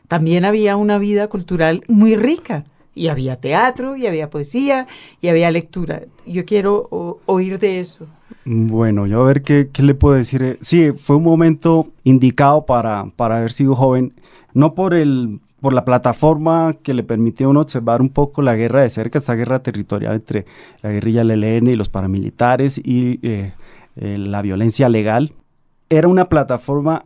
también 0.08 0.46
había 0.46 0.76
una 0.78 0.98
vida 0.98 1.28
cultural 1.28 1.84
muy 1.88 2.16
rica. 2.16 2.66
Y 2.96 3.08
había 3.08 3.38
teatro, 3.38 3.98
y 3.98 4.06
había 4.06 4.30
poesía, 4.30 4.86
y 5.20 5.28
había 5.28 5.50
lectura. 5.50 6.04
Yo 6.28 6.46
quiero 6.46 7.20
oír 7.26 7.58
de 7.58 7.80
eso. 7.80 8.06
Bueno, 8.46 9.08
yo 9.08 9.22
a 9.22 9.26
ver 9.26 9.42
qué, 9.42 9.70
qué 9.74 9.82
le 9.82 9.96
puedo 9.96 10.16
decir. 10.16 10.44
Eh, 10.44 10.58
Sí, 10.62 10.92
fue 10.92 11.16
un 11.16 11.24
momento 11.24 11.88
indicado 12.04 12.68
para, 12.68 13.06
para 13.16 13.38
haber 13.38 13.52
sido 13.52 13.76
joven, 13.76 14.14
no 14.54 14.76
por 14.76 14.94
el 14.94 15.40
por 15.64 15.74
la 15.74 15.86
plataforma 15.86 16.74
que 16.84 16.94
le 16.94 17.04
permitió 17.04 17.48
a 17.48 17.50
uno 17.52 17.62
observar 17.62 18.02
un 18.02 18.10
poco 18.10 18.42
la 18.42 18.54
guerra 18.54 18.82
de 18.82 18.90
cerca, 18.90 19.18
esta 19.18 19.34
guerra 19.34 19.64
territorial 19.64 20.16
entre 20.16 20.46
la 20.82 20.92
guerrilla 20.92 21.24
del 21.24 21.42
ELN 21.42 21.70
y 21.70 21.76
los 21.76 21.88
paramilitares 21.88 22.82
y 22.84 23.26
eh, 23.26 23.54
eh, 23.96 24.18
la 24.18 24.42
violencia 24.42 24.90
legal. 24.90 25.32
Era 25.90 26.10
una 26.10 26.28
plataforma 26.28 27.06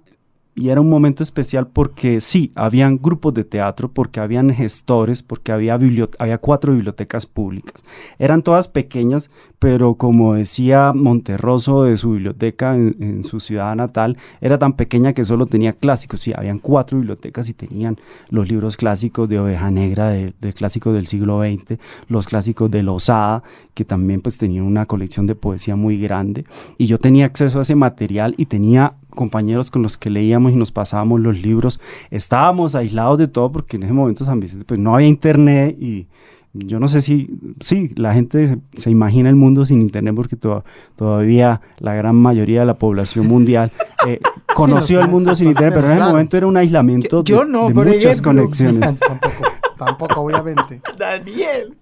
y 0.57 0.69
era 0.69 0.81
un 0.81 0.89
momento 0.89 1.21
especial 1.21 1.67
porque 1.67 2.19
sí, 2.19 2.51
habían 2.55 2.97
grupos 2.99 3.35
de 3.35 3.43
teatro, 3.43 3.91
porque 3.91 4.19
habían 4.19 4.49
gestores, 4.49 5.21
porque 5.21 5.51
había, 5.51 5.77
había 6.17 6.37
cuatro 6.39 6.73
bibliotecas 6.73 7.27
públicas. 7.27 7.83
Eran 8.17 8.41
todas 8.41 8.67
pequeñas, 8.67 9.29
pero 9.59 9.95
como 9.95 10.33
decía 10.33 10.93
Monterroso 10.95 11.83
de 11.83 11.95
su 11.97 12.13
biblioteca 12.13 12.75
en, 12.75 12.95
en 12.99 13.23
su 13.23 13.39
ciudad 13.39 13.75
natal, 13.75 14.17
era 14.41 14.57
tan 14.57 14.73
pequeña 14.73 15.13
que 15.13 15.23
solo 15.23 15.45
tenía 15.45 15.73
clásicos. 15.73 16.21
Sí, 16.21 16.33
habían 16.35 16.57
cuatro 16.57 16.97
bibliotecas 16.97 17.49
y 17.49 17.53
tenían 17.53 17.97
los 18.31 18.49
libros 18.49 18.77
clásicos 18.77 19.29
de 19.29 19.39
Oveja 19.39 19.69
Negra, 19.69 20.09
de, 20.09 20.33
de 20.41 20.53
clásicos 20.53 20.95
del 20.95 21.05
siglo 21.05 21.39
XX, 21.39 21.77
los 22.07 22.25
clásicos 22.25 22.71
de 22.71 22.81
Lozada, 22.81 23.43
que 23.75 23.85
también 23.85 24.21
pues 24.21 24.39
tenían 24.39 24.65
una 24.65 24.87
colección 24.87 25.27
de 25.27 25.35
poesía 25.35 25.75
muy 25.75 25.99
grande. 25.99 26.45
Y 26.79 26.87
yo 26.87 26.97
tenía 26.97 27.27
acceso 27.27 27.59
a 27.59 27.61
ese 27.61 27.75
material 27.75 28.33
y 28.37 28.47
tenía 28.47 28.95
compañeros 29.17 29.69
con 29.69 29.81
los 29.83 29.97
que 29.97 30.09
leíamos 30.09 30.53
y 30.53 30.55
nos 30.55 30.71
pasábamos 30.71 31.19
los 31.19 31.37
libros. 31.41 31.81
Estábamos 32.11 32.73
aislados 32.75 33.17
de 33.17 33.27
todo 33.27 33.51
porque 33.51 33.75
en 33.75 33.83
ese 33.83 33.91
momento 33.93 34.23
San 34.23 34.39
Vicente 34.39 34.63
pues 34.65 34.79
no 34.79 34.95
había 34.95 35.07
internet 35.09 35.75
y 35.77 36.07
yo 36.53 36.79
no 36.79 36.87
sé 36.87 37.01
si, 37.01 37.29
sí, 37.59 37.91
la 37.95 38.13
gente 38.13 38.47
se, 38.47 38.57
se 38.81 38.89
imagina 38.89 39.29
el 39.29 39.35
mundo 39.35 39.65
sin 39.65 39.81
internet 39.81 40.15
porque 40.15 40.35
to- 40.37 40.63
todavía 40.95 41.61
la 41.77 41.93
gran 41.93 42.15
mayoría 42.15 42.61
de 42.61 42.65
la 42.65 42.73
población 42.75 43.27
mundial 43.27 43.71
eh, 44.07 44.19
conoció 44.55 45.01
el 45.01 45.07
mundo 45.09 45.35
sin 45.35 45.49
internet, 45.49 45.73
pero 45.75 45.85
en 45.87 45.91
ese 45.91 45.99
claro. 45.99 46.13
momento 46.13 46.37
era 46.37 46.47
un 46.47 46.57
aislamiento 46.57 47.23
Yo- 47.23 47.35
yo 47.41 47.45
de, 47.45 47.51
no, 47.51 47.67
de 47.67 47.73
muchas 47.73 48.05
ejemplo. 48.21 48.23
conexiones. 48.31 48.79
tampoco, 48.99 49.43
tampoco, 49.77 50.21
obviamente. 50.21 50.81
Daniel. 50.97 51.75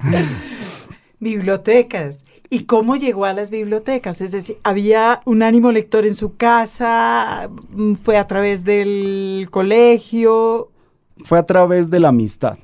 bibliotecas. 1.20 2.20
¿Y 2.50 2.64
cómo 2.64 2.96
llegó 2.96 3.24
a 3.24 3.32
las 3.32 3.50
bibliotecas? 3.50 4.20
Es 4.20 4.32
decir, 4.32 4.58
¿había 4.62 5.20
un 5.24 5.42
ánimo 5.42 5.72
lector 5.72 6.06
en 6.06 6.14
su 6.14 6.36
casa? 6.36 7.48
Mm, 7.74 7.94
¿Fue 7.94 8.16
a 8.18 8.26
través 8.26 8.64
del 8.64 9.48
colegio? 9.50 10.70
Fue 11.24 11.38
a 11.38 11.42
través 11.46 11.90
de 11.90 12.00
la 12.00 12.08
amistad. 12.08 12.58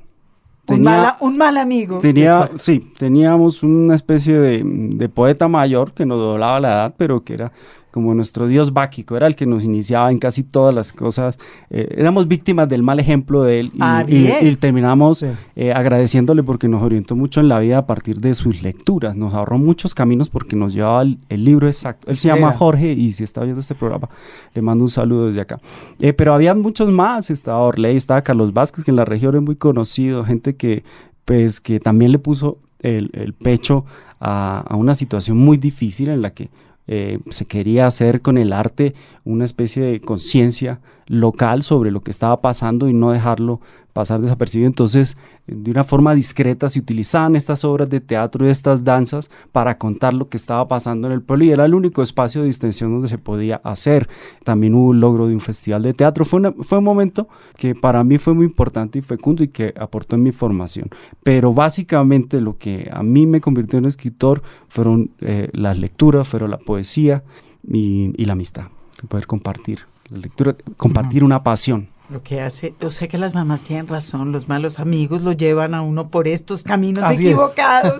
Un, 0.67 0.77
Tenía- 0.77 0.83
mala- 0.91 1.17
un 1.19 1.37
mal 1.37 1.57
amigo. 1.57 1.97
Tenía, 1.99 2.49
sí, 2.55 2.91
teníamos 2.97 3.63
una 3.63 3.95
especie 3.95 4.39
de, 4.39 4.61
de 4.63 5.09
poeta 5.09 5.47
mayor 5.49 5.93
que 5.93 6.05
nos 6.05 6.19
doblaba 6.19 6.59
la 6.61 6.69
edad, 6.69 6.93
pero 6.97 7.23
que 7.23 7.33
era 7.33 7.51
como 7.93 8.13
nuestro 8.15 8.47
dios 8.47 8.73
báquico, 8.73 9.15
era 9.15 9.27
el 9.27 9.35
que 9.35 9.45
nos 9.45 9.63
iniciaba 9.63 10.11
en 10.11 10.17
casi 10.17 10.43
todas 10.43 10.73
las 10.73 10.91
cosas. 10.91 11.37
Eh, 11.69 11.87
éramos 11.97 12.27
víctimas 12.27 12.67
del 12.67 12.81
mal 12.81 12.99
ejemplo 12.99 13.43
de 13.43 13.59
él 13.59 13.71
y, 13.73 13.77
Ah, 13.79 14.03
y- 14.07 14.11
bien. 14.23 14.47
y 14.47 14.55
terminamos 14.55 15.19
Sí. 15.19 15.27
eh, 15.55 15.71
agradeciéndole 15.71 16.41
porque 16.43 16.67
nos 16.67 16.81
orientó 16.81 17.15
mucho 17.15 17.39
en 17.39 17.47
la 17.47 17.59
vida 17.59 17.77
a 17.77 17.85
partir 17.85 18.17
de 18.19 18.33
sus 18.33 18.63
lecturas. 18.63 19.15
Nos 19.15 19.33
ahorró 19.35 19.59
muchos 19.59 19.93
caminos 19.93 20.29
porque 20.29 20.55
nos 20.55 20.73
llevaba 20.73 21.03
el, 21.03 21.19
el 21.29 21.45
libro 21.45 21.67
exacto. 21.67 22.09
Él 22.09 22.17
se 22.17 22.29
llama 22.29 22.47
Era. 22.47 22.57
Jorge 22.57 22.91
y 22.93 23.11
si 23.11 23.23
está 23.23 23.41
viendo 23.43 23.61
este 23.61 23.75
programa, 23.75 24.09
le 24.55 24.61
mando 24.63 24.83
un 24.85 24.89
saludo 24.89 25.27
desde 25.27 25.41
acá. 25.41 25.59
Eh, 26.01 26.13
pero 26.13 26.33
había 26.33 26.55
muchos 26.55 26.89
más, 26.91 27.29
estaba 27.29 27.59
Orley, 27.59 27.95
estaba 27.95 28.23
Carlos 28.23 28.53
Vázquez, 28.53 28.83
que 28.83 28.91
en 28.91 28.97
la 28.97 29.05
región 29.05 29.35
es 29.35 29.41
muy 29.43 29.55
conocido, 29.55 30.23
gente 30.25 30.55
que, 30.55 30.83
pues, 31.25 31.61
que 31.61 31.79
también 31.79 32.11
le 32.11 32.17
puso 32.19 32.57
el, 32.79 33.11
el 33.13 33.33
pecho 33.33 33.85
a, 34.19 34.63
a 34.67 34.75
una 34.75 34.95
situación 34.95 35.37
muy 35.37 35.57
difícil 35.57 36.09
en 36.09 36.21
la 36.21 36.31
que 36.33 36.49
eh, 36.87 37.19
se 37.29 37.45
quería 37.45 37.87
hacer 37.87 38.21
con 38.21 38.37
el 38.37 38.51
arte 38.51 38.93
una 39.23 39.45
especie 39.45 39.83
de 39.83 40.01
conciencia 40.01 40.81
local 41.07 41.63
sobre 41.63 41.91
lo 41.91 42.01
que 42.01 42.11
estaba 42.11 42.41
pasando 42.41 42.89
y 42.89 42.93
no 42.93 43.11
dejarlo 43.11 43.61
pasar 43.93 44.19
desapercibido. 44.21 44.67
Entonces, 44.67 45.17
de 45.47 45.71
una 45.71 45.83
forma 45.83 46.13
discreta 46.15 46.67
se 46.69 46.79
utilizaban 46.79 47.35
estas 47.35 47.63
obras 47.63 47.89
de 47.89 48.01
teatro 48.01 48.45
y 48.45 48.49
estas 48.49 48.83
danzas 48.83 49.29
para 49.51 49.77
contar 49.77 50.13
lo 50.13 50.29
que 50.29 50.37
estaba 50.37 50.67
pasando 50.67 51.07
en 51.07 51.13
el 51.13 51.21
pueblo 51.21 51.45
y 51.45 51.51
era 51.51 51.65
el 51.65 51.73
único 51.75 52.01
espacio 52.01 52.41
de 52.41 52.47
distensión 52.47 52.91
donde 52.91 53.07
se 53.07 53.17
podía 53.17 53.57
hacer. 53.63 54.09
También 54.43 54.73
hubo 54.73 54.89
un 54.89 54.99
logro 54.99 55.27
de 55.27 55.33
un 55.35 55.39
festival 55.41 55.83
de 55.83 55.93
teatro. 55.93 56.25
Fue, 56.25 56.39
una- 56.39 56.53
fue 56.53 56.79
un 56.79 56.83
momento 56.83 57.27
que 57.55 57.75
para 57.75 58.03
mí 58.03 58.17
fue 58.17 58.33
muy 58.33 58.45
importante 58.45 58.99
y 58.99 59.01
fecundo 59.01 59.43
y 59.43 59.49
que 59.49 59.73
aportó 59.79 60.15
en 60.15 60.23
mi 60.23 60.31
formación. 60.31 60.89
Pero 61.23 61.53
básicamente 61.53 62.41
lo 62.41 62.57
que 62.57 62.89
a 62.91 63.03
mí 63.03 63.27
me 63.27 63.41
convirtió 63.41 63.79
en 63.79 63.85
escritor 63.85 64.41
fueron 64.67 65.11
eh, 65.21 65.49
las 65.53 65.77
lecturas, 65.77 66.27
fueron 66.27 66.49
la 66.51 66.57
poesía 66.57 67.23
y, 67.67 68.11
y 68.17 68.25
la 68.25 68.33
amistad. 68.33 68.65
Poder 69.07 69.27
compartir 69.27 69.79
la 70.09 70.17
lectura, 70.19 70.55
compartir 70.77 71.23
una 71.23 71.43
pasión. 71.43 71.87
Lo 72.09 72.21
que 72.21 72.41
hace, 72.41 72.75
yo 72.81 72.89
sé 72.89 73.07
que 73.07 73.17
las 73.17 73.33
mamás 73.33 73.63
tienen 73.63 73.87
razón, 73.87 74.33
los 74.33 74.49
malos 74.49 74.79
amigos 74.79 75.21
lo 75.21 75.31
llevan 75.31 75.73
a 75.73 75.81
uno 75.81 76.09
por 76.09 76.27
estos 76.27 76.63
caminos 76.63 77.03
Así 77.05 77.25
equivocados 77.27 77.97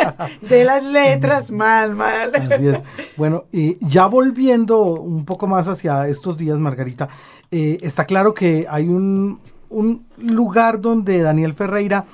de 0.42 0.64
las 0.64 0.84
letras, 0.84 1.52
mal, 1.52 1.94
mal. 1.94 2.32
Así 2.34 2.66
es. 2.66 2.82
Bueno, 3.16 3.44
y 3.52 3.78
ya 3.86 4.06
volviendo 4.06 4.94
un 4.94 5.24
poco 5.24 5.46
más 5.46 5.68
hacia 5.68 6.08
estos 6.08 6.36
días, 6.36 6.58
Margarita, 6.58 7.08
eh, 7.52 7.78
está 7.82 8.06
claro 8.06 8.34
que 8.34 8.66
hay 8.68 8.88
un, 8.88 9.40
un 9.70 10.04
lugar 10.18 10.80
donde 10.80 11.22
Daniel 11.22 11.54
Ferreira 11.54 12.06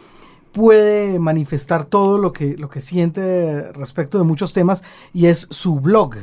puede 0.52 1.18
manifestar 1.18 1.84
todo 1.84 2.18
lo 2.18 2.32
que, 2.32 2.56
lo 2.56 2.68
que 2.68 2.80
siente 2.80 3.72
respecto 3.72 4.18
de 4.18 4.24
muchos 4.24 4.52
temas 4.52 4.84
y 5.14 5.26
es 5.26 5.46
su 5.50 5.76
blog. 5.80 6.16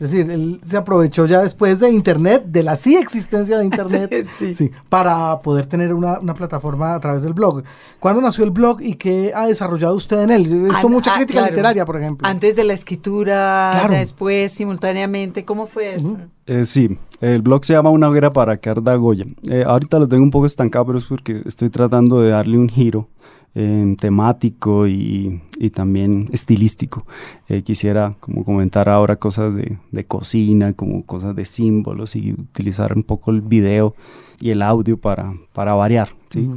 Es 0.00 0.10
decir, 0.12 0.30
él 0.30 0.60
se 0.64 0.78
aprovechó 0.78 1.26
ya 1.26 1.42
después 1.42 1.78
de 1.78 1.90
Internet, 1.90 2.44
de 2.46 2.62
la 2.62 2.74
sí 2.74 2.96
existencia 2.96 3.58
de 3.58 3.66
Internet, 3.66 4.10
Sí. 4.34 4.54
sí, 4.54 4.70
para 4.88 5.40
poder 5.42 5.66
tener 5.66 5.92
una, 5.92 6.18
una 6.20 6.32
plataforma 6.32 6.94
a 6.94 7.00
través 7.00 7.22
del 7.22 7.34
blog. 7.34 7.62
¿Cuándo 7.98 8.22
nació 8.22 8.44
el 8.44 8.50
blog 8.50 8.80
y 8.80 8.94
qué 8.94 9.32
ha 9.34 9.46
desarrollado 9.46 9.94
usted 9.94 10.22
en 10.22 10.30
él? 10.30 10.66
Esto 10.72 10.86
An- 10.86 10.92
mucha 10.92 11.12
ah, 11.12 11.16
crítica 11.18 11.40
claro. 11.40 11.52
literaria, 11.52 11.84
por 11.84 11.96
ejemplo. 12.00 12.26
Antes 12.26 12.56
de 12.56 12.64
la 12.64 12.72
escritura, 12.72 13.70
Claro. 13.72 13.92
después, 13.94 14.50
simultáneamente, 14.52 15.44
¿cómo 15.44 15.66
fue 15.66 15.94
eso? 15.94 16.16
Eh, 16.46 16.64
sí, 16.64 16.98
el 17.20 17.42
blog 17.42 17.64
se 17.66 17.74
llama 17.74 17.90
Una 17.90 18.08
hoguera 18.08 18.32
para 18.32 18.56
que 18.56 18.70
arda 18.70 18.94
Goya. 18.94 19.26
Eh, 19.50 19.64
ahorita 19.66 19.98
lo 19.98 20.08
tengo 20.08 20.22
un 20.22 20.30
poco 20.30 20.46
estancado, 20.46 20.86
pero 20.86 20.98
es 20.98 21.04
porque 21.04 21.42
estoy 21.44 21.68
tratando 21.68 22.20
de 22.22 22.30
darle 22.30 22.56
un 22.58 22.68
giro 22.70 23.08
eh, 23.54 23.96
temático 23.98 24.86
y, 24.86 25.40
y 25.58 25.70
también 25.70 26.28
estilístico. 26.32 27.06
Eh, 27.48 27.62
quisiera 27.62 28.14
como 28.20 28.44
comentar 28.44 28.88
ahora 28.88 29.16
cosas 29.16 29.54
de, 29.54 29.78
de 29.90 30.04
cocina, 30.04 30.72
como 30.72 31.04
cosas 31.04 31.34
de 31.34 31.44
símbolos 31.44 32.16
y 32.16 32.32
utilizar 32.32 32.96
un 32.96 33.02
poco 33.02 33.30
el 33.30 33.40
video 33.40 33.94
y 34.40 34.50
el 34.50 34.62
audio 34.62 34.96
para, 34.96 35.34
para 35.52 35.74
variar. 35.74 36.10
¿sí? 36.30 36.48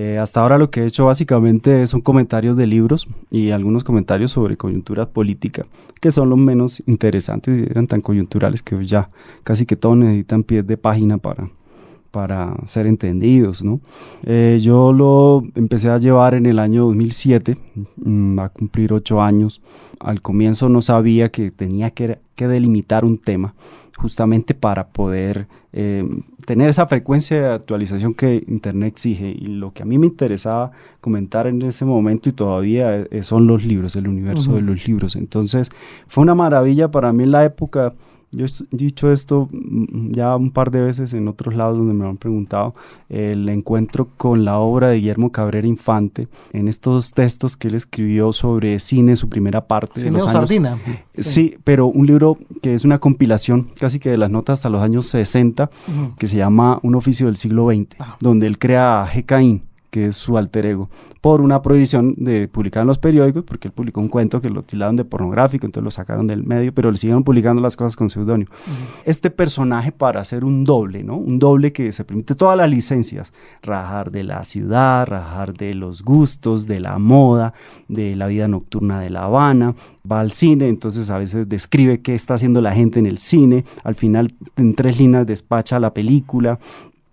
Eh, 0.00 0.16
hasta 0.16 0.40
ahora 0.40 0.58
lo 0.58 0.70
que 0.70 0.82
he 0.82 0.86
hecho 0.86 1.06
básicamente 1.06 1.84
son 1.88 2.00
comentarios 2.02 2.56
de 2.56 2.68
libros 2.68 3.08
y 3.32 3.50
algunos 3.50 3.82
comentarios 3.82 4.30
sobre 4.30 4.56
coyuntura 4.56 5.08
política, 5.08 5.66
que 6.00 6.12
son 6.12 6.30
los 6.30 6.38
menos 6.38 6.84
interesantes 6.86 7.58
y 7.58 7.62
eran 7.68 7.88
tan 7.88 8.00
coyunturales 8.00 8.62
que 8.62 8.80
ya 8.84 9.10
casi 9.42 9.66
que 9.66 9.74
todos 9.74 9.96
necesitan 9.96 10.44
pies 10.44 10.64
de 10.64 10.76
página 10.76 11.18
para, 11.18 11.50
para 12.10 12.56
ser 12.66 12.86
entendidos, 12.86 13.62
¿no? 13.62 13.80
Eh, 14.24 14.58
yo 14.60 14.92
lo 14.92 15.42
empecé 15.54 15.90
a 15.90 15.98
llevar 15.98 16.34
en 16.34 16.46
el 16.46 16.58
año 16.58 16.86
2007, 16.86 17.56
mm, 17.96 18.38
va 18.38 18.44
a 18.44 18.48
cumplir 18.48 18.92
ocho 18.92 19.20
años. 19.22 19.62
Al 20.00 20.22
comienzo 20.22 20.68
no 20.68 20.82
sabía 20.82 21.30
que 21.30 21.50
tenía 21.50 21.90
que, 21.90 22.18
que 22.34 22.48
delimitar 22.48 23.04
un 23.04 23.18
tema 23.18 23.54
justamente 23.98 24.54
para 24.54 24.88
poder 24.88 25.48
eh, 25.72 26.04
tener 26.46 26.70
esa 26.70 26.86
frecuencia 26.86 27.40
de 27.40 27.54
actualización 27.54 28.14
que 28.14 28.44
Internet 28.46 28.92
exige. 28.92 29.28
Y 29.28 29.48
lo 29.48 29.72
que 29.72 29.82
a 29.82 29.86
mí 29.86 29.98
me 29.98 30.06
interesaba 30.06 30.70
comentar 31.00 31.46
en 31.46 31.60
ese 31.62 31.84
momento 31.84 32.28
y 32.28 32.32
todavía 32.32 32.96
eh, 32.96 33.22
son 33.22 33.46
los 33.46 33.64
libros, 33.64 33.96
el 33.96 34.08
universo 34.08 34.54
de 34.54 34.62
los 34.62 34.86
libros. 34.86 35.16
Entonces 35.16 35.70
fue 36.06 36.22
una 36.22 36.34
maravilla 36.34 36.90
para 36.90 37.12
mí 37.12 37.24
en 37.24 37.32
la 37.32 37.44
época. 37.44 37.94
Yo 38.30 38.44
he 38.44 38.48
dicho 38.76 39.10
esto 39.10 39.48
mm, 39.50 40.12
ya 40.12 40.36
un 40.36 40.50
par 40.50 40.70
de 40.70 40.82
veces 40.82 41.14
en 41.14 41.28
otros 41.28 41.54
lados 41.54 41.78
donde 41.78 41.94
me 41.94 42.06
han 42.06 42.18
preguntado, 42.18 42.74
el 43.08 43.48
encuentro 43.48 44.08
con 44.18 44.44
la 44.44 44.58
obra 44.58 44.88
de 44.90 44.96
Guillermo 44.96 45.32
Cabrera 45.32 45.66
Infante 45.66 46.28
en 46.52 46.68
estos 46.68 47.12
textos 47.12 47.56
que 47.56 47.68
él 47.68 47.74
escribió 47.74 48.32
sobre 48.34 48.78
cine, 48.80 49.16
su 49.16 49.28
primera 49.30 49.66
parte. 49.66 50.00
de 50.00 50.06
Cine 50.06 50.12
los 50.18 50.24
o 50.24 50.28
años- 50.28 50.40
Sardina. 50.40 50.78
Sí. 51.16 51.56
pero 51.64 51.86
un 51.86 52.06
libro 52.06 52.36
que 52.60 52.74
es 52.74 52.84
una 52.84 52.98
compilación 52.98 53.68
casi 53.80 53.98
que 53.98 54.10
de 54.10 54.18
las 54.18 54.30
notas 54.30 54.58
hasta 54.58 54.68
los 54.70 54.82
años 54.82 55.06
60, 55.06 55.70
Ujú. 55.88 56.14
que 56.16 56.28
se 56.28 56.36
llama 56.36 56.80
Un 56.82 56.94
oficio 56.96 57.26
del 57.26 57.36
siglo 57.36 57.68
XX, 57.72 57.96
Ah. 57.98 58.16
donde 58.20 58.46
él 58.46 58.58
crea 58.58 59.02
a 59.02 59.06
G. 59.08 59.24
Caín, 59.24 59.62
que 59.90 60.06
es 60.06 60.16
su 60.16 60.36
alter 60.36 60.66
ego, 60.66 60.90
por 61.20 61.40
una 61.40 61.62
prohibición 61.62 62.14
de 62.16 62.48
publicar 62.48 62.82
en 62.82 62.88
los 62.88 62.98
periódicos, 62.98 63.44
porque 63.44 63.68
él 63.68 63.72
publicó 63.72 64.00
un 64.00 64.08
cuento 64.08 64.40
que 64.40 64.50
lo 64.50 64.62
tildaron 64.62 64.96
de 64.96 65.04
pornográfico, 65.04 65.66
entonces 65.66 65.84
lo 65.84 65.90
sacaron 65.90 66.26
del 66.26 66.44
medio, 66.44 66.72
pero 66.72 66.90
le 66.90 66.98
siguieron 66.98 67.24
publicando 67.24 67.62
las 67.62 67.76
cosas 67.76 67.96
con 67.96 68.10
seudónimo. 68.10 68.50
Este 69.04 69.30
personaje 69.30 69.92
para 69.92 70.20
hacer 70.20 70.44
un 70.44 70.64
doble, 70.64 71.02
¿no? 71.02 71.16
Un 71.16 71.38
doble 71.38 71.72
que 71.72 71.92
se 71.92 72.04
permite 72.04 72.34
todas 72.34 72.56
las 72.56 72.68
licencias, 72.70 73.32
rajar 73.62 74.10
de 74.10 74.24
la 74.24 74.44
ciudad, 74.44 75.06
rajar 75.06 75.54
de 75.54 75.74
los 75.74 76.02
gustos, 76.02 76.66
de 76.66 76.80
la 76.80 76.98
moda, 76.98 77.54
de 77.88 78.16
la 78.16 78.26
vida 78.26 78.48
nocturna 78.48 79.00
de 79.00 79.10
La 79.10 79.24
Habana, 79.24 79.74
va 80.10 80.20
al 80.20 80.32
cine, 80.32 80.68
entonces 80.68 81.10
a 81.10 81.18
veces 81.18 81.48
describe 81.48 82.00
qué 82.00 82.14
está 82.14 82.34
haciendo 82.34 82.60
la 82.60 82.72
gente 82.72 82.98
en 82.98 83.06
el 83.06 83.18
cine, 83.18 83.64
al 83.84 83.94
final 83.94 84.34
en 84.56 84.74
tres 84.74 84.98
líneas 84.98 85.26
despacha 85.26 85.78
la 85.78 85.92
película, 85.94 86.58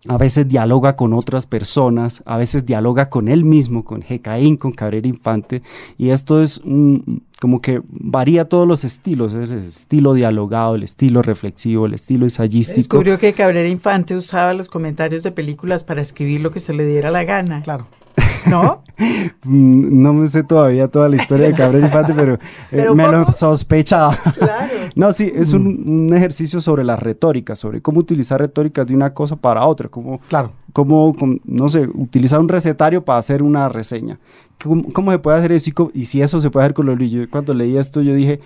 a 0.07 0.17
veces 0.17 0.47
dialoga 0.47 0.95
con 0.95 1.13
otras 1.13 1.45
personas, 1.45 2.21
a 2.25 2.37
veces 2.37 2.65
dialoga 2.65 3.09
con 3.09 3.27
él 3.27 3.43
mismo, 3.43 3.83
con 3.83 4.01
Jecaín, 4.01 4.57
con 4.57 4.71
Cabrera 4.71 5.07
Infante, 5.07 5.61
y 5.97 6.09
esto 6.09 6.41
es 6.41 6.59
un, 6.59 7.23
como 7.41 7.61
que 7.61 7.81
varía 7.89 8.45
todos 8.45 8.67
los 8.67 8.83
estilos, 8.83 9.33
es 9.33 9.51
el 9.51 9.65
estilo 9.65 10.13
dialogado, 10.13 10.75
el 10.75 10.83
estilo 10.83 11.21
reflexivo, 11.21 11.85
el 11.85 11.95
estilo 11.95 12.25
ensayístico. 12.25 12.77
Descubrió 12.77 13.17
que 13.17 13.33
Cabrera 13.33 13.67
Infante 13.67 14.15
usaba 14.15 14.53
los 14.53 14.67
comentarios 14.67 15.23
de 15.23 15.31
películas 15.31 15.83
para 15.83 16.01
escribir 16.01 16.41
lo 16.41 16.51
que 16.51 16.59
se 16.59 16.73
le 16.73 16.85
diera 16.85 17.11
la 17.11 17.23
gana. 17.23 17.61
Claro. 17.63 17.87
¿No? 18.49 18.83
Mm, 19.43 20.01
No 20.01 20.13
me 20.13 20.25
sé 20.27 20.43
todavía 20.43 20.87
toda 20.87 21.09
la 21.09 21.17
historia 21.17 21.47
de 21.47 21.53
Cabrera 21.53 21.85
Infante, 21.85 22.13
pero, 22.15 22.35
eh, 22.35 22.39
Pero 22.71 22.95
me 22.95 23.07
lo 23.07 23.25
sospechaba. 23.33 24.15
Claro. 24.37 24.71
No, 24.95 25.11
sí, 25.11 25.29
es 25.35 25.51
un, 25.51 25.83
un 26.09 26.15
ejercicio 26.15 26.61
sobre 26.61 26.85
la 26.85 26.95
retórica, 26.95 27.55
sobre 27.55 27.81
cómo 27.81 27.99
utilizar 27.99 28.39
retórica 28.39 28.85
de 28.85 28.95
una 28.95 29.13
cosa 29.13 29.35
para 29.35 29.65
otra, 29.65 29.89
cómo 29.89 30.21
Claro. 30.29 30.53
cómo, 30.71 31.13
no 31.43 31.67
sé, 31.67 31.89
utilizar 31.93 32.39
un 32.39 32.47
recetario 32.47 33.03
para 33.03 33.19
hacer 33.19 33.43
una 33.43 33.67
reseña. 33.67 34.17
¿Cómo, 34.63 34.83
cómo 34.93 35.11
se 35.11 35.19
puede 35.19 35.37
hacer 35.39 35.51
eso? 35.51 35.69
Y, 35.69 35.73
co- 35.73 35.91
y 35.93 36.05
si 36.05 36.21
eso 36.21 36.39
se 36.39 36.49
puede 36.49 36.65
hacer 36.65 36.73
con 36.75 36.85
los 36.85 36.97
libros. 36.97 37.25
Yo 37.25 37.29
Cuando 37.29 37.53
leí 37.53 37.77
esto, 37.77 38.01
yo 38.01 38.13
dije, 38.13 38.39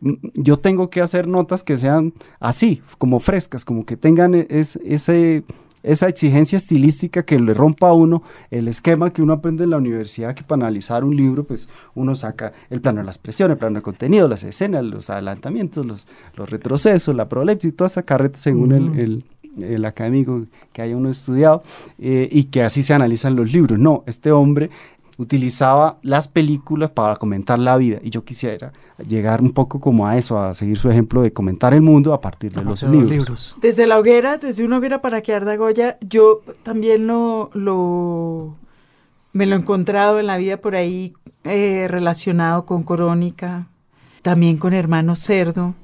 "Mm, 0.00 0.14
yo 0.34 0.56
tengo 0.56 0.88
que 0.88 1.02
hacer 1.02 1.28
notas 1.28 1.62
que 1.62 1.76
sean 1.76 2.14
así, 2.40 2.80
como 2.96 3.20
frescas, 3.20 3.66
como 3.66 3.84
que 3.84 3.98
tengan 3.98 4.34
e- 4.34 4.46
es, 4.48 4.76
ese, 4.84 5.44
esa 5.82 6.08
exigencia 6.08 6.56
estilística 6.56 7.24
que 7.24 7.38
le 7.38 7.54
rompa 7.54 7.88
a 7.88 7.92
uno 7.92 8.22
el 8.50 8.68
esquema 8.68 9.12
que 9.12 9.22
uno 9.22 9.34
aprende 9.34 9.64
en 9.64 9.70
la 9.70 9.78
universidad, 9.78 10.34
que 10.34 10.44
para 10.44 10.62
analizar 10.62 11.04
un 11.04 11.16
libro, 11.16 11.44
pues 11.44 11.68
uno 11.94 12.14
saca 12.14 12.52
el 12.68 12.80
plano 12.80 12.98
de 12.98 13.04
la 13.04 13.10
expresión, 13.10 13.50
el 13.50 13.58
plano 13.58 13.76
de 13.76 13.82
contenido, 13.82 14.28
las 14.28 14.44
escenas, 14.44 14.84
los 14.84 15.10
adelantamientos, 15.10 15.86
los, 15.86 16.08
los 16.36 16.50
retrocesos, 16.50 17.14
la 17.14 17.28
prolepsis, 17.28 17.74
toda 17.74 17.86
esa 17.88 18.02
carreta 18.02 18.38
según 18.38 18.72
el, 18.72 19.24
el 19.58 19.84
académico 19.84 20.46
que 20.72 20.82
haya 20.82 20.96
uno 20.96 21.10
estudiado 21.10 21.62
eh, 21.98 22.28
y 22.30 22.44
que 22.44 22.62
así 22.62 22.82
se 22.82 22.94
analizan 22.94 23.36
los 23.36 23.52
libros. 23.52 23.78
No, 23.78 24.04
este 24.06 24.30
hombre 24.30 24.70
utilizaba 25.20 25.98
las 26.00 26.28
películas 26.28 26.90
para 26.90 27.16
comentar 27.16 27.58
la 27.58 27.76
vida 27.76 27.98
y 28.02 28.08
yo 28.08 28.24
quisiera 28.24 28.72
llegar 29.06 29.42
un 29.42 29.50
poco 29.50 29.78
como 29.78 30.06
a 30.06 30.16
eso, 30.16 30.38
a 30.38 30.54
seguir 30.54 30.78
su 30.78 30.88
ejemplo 30.88 31.20
de 31.20 31.30
comentar 31.30 31.74
el 31.74 31.82
mundo 31.82 32.14
a 32.14 32.22
partir 32.22 32.52
de 32.52 32.60
A 32.60 32.64
los, 32.64 32.82
libros. 32.84 33.54
Desde 33.60 33.86
la 33.86 33.98
hoguera, 33.98 34.38
desde 34.38 34.64
una 34.64 34.78
hoguera 34.78 35.02
para 35.02 35.20
que 35.20 35.34
arda 35.34 35.56
Goya, 35.56 35.98
yo 36.00 36.40
también 36.62 37.06
lo, 37.06 37.50
lo 37.52 38.56
me 39.34 39.44
lo 39.44 39.56
he 39.56 39.58
encontrado 39.58 40.18
en 40.18 40.26
la 40.26 40.38
vida 40.38 40.56
por 40.56 40.74
ahí 40.74 41.12
eh, 41.44 41.86
relacionado 41.86 42.64
con 42.64 42.82
Corónica, 42.82 43.68
también 44.22 44.56
con 44.56 44.72
Hermano 44.72 45.16
Cerdo. 45.16 45.74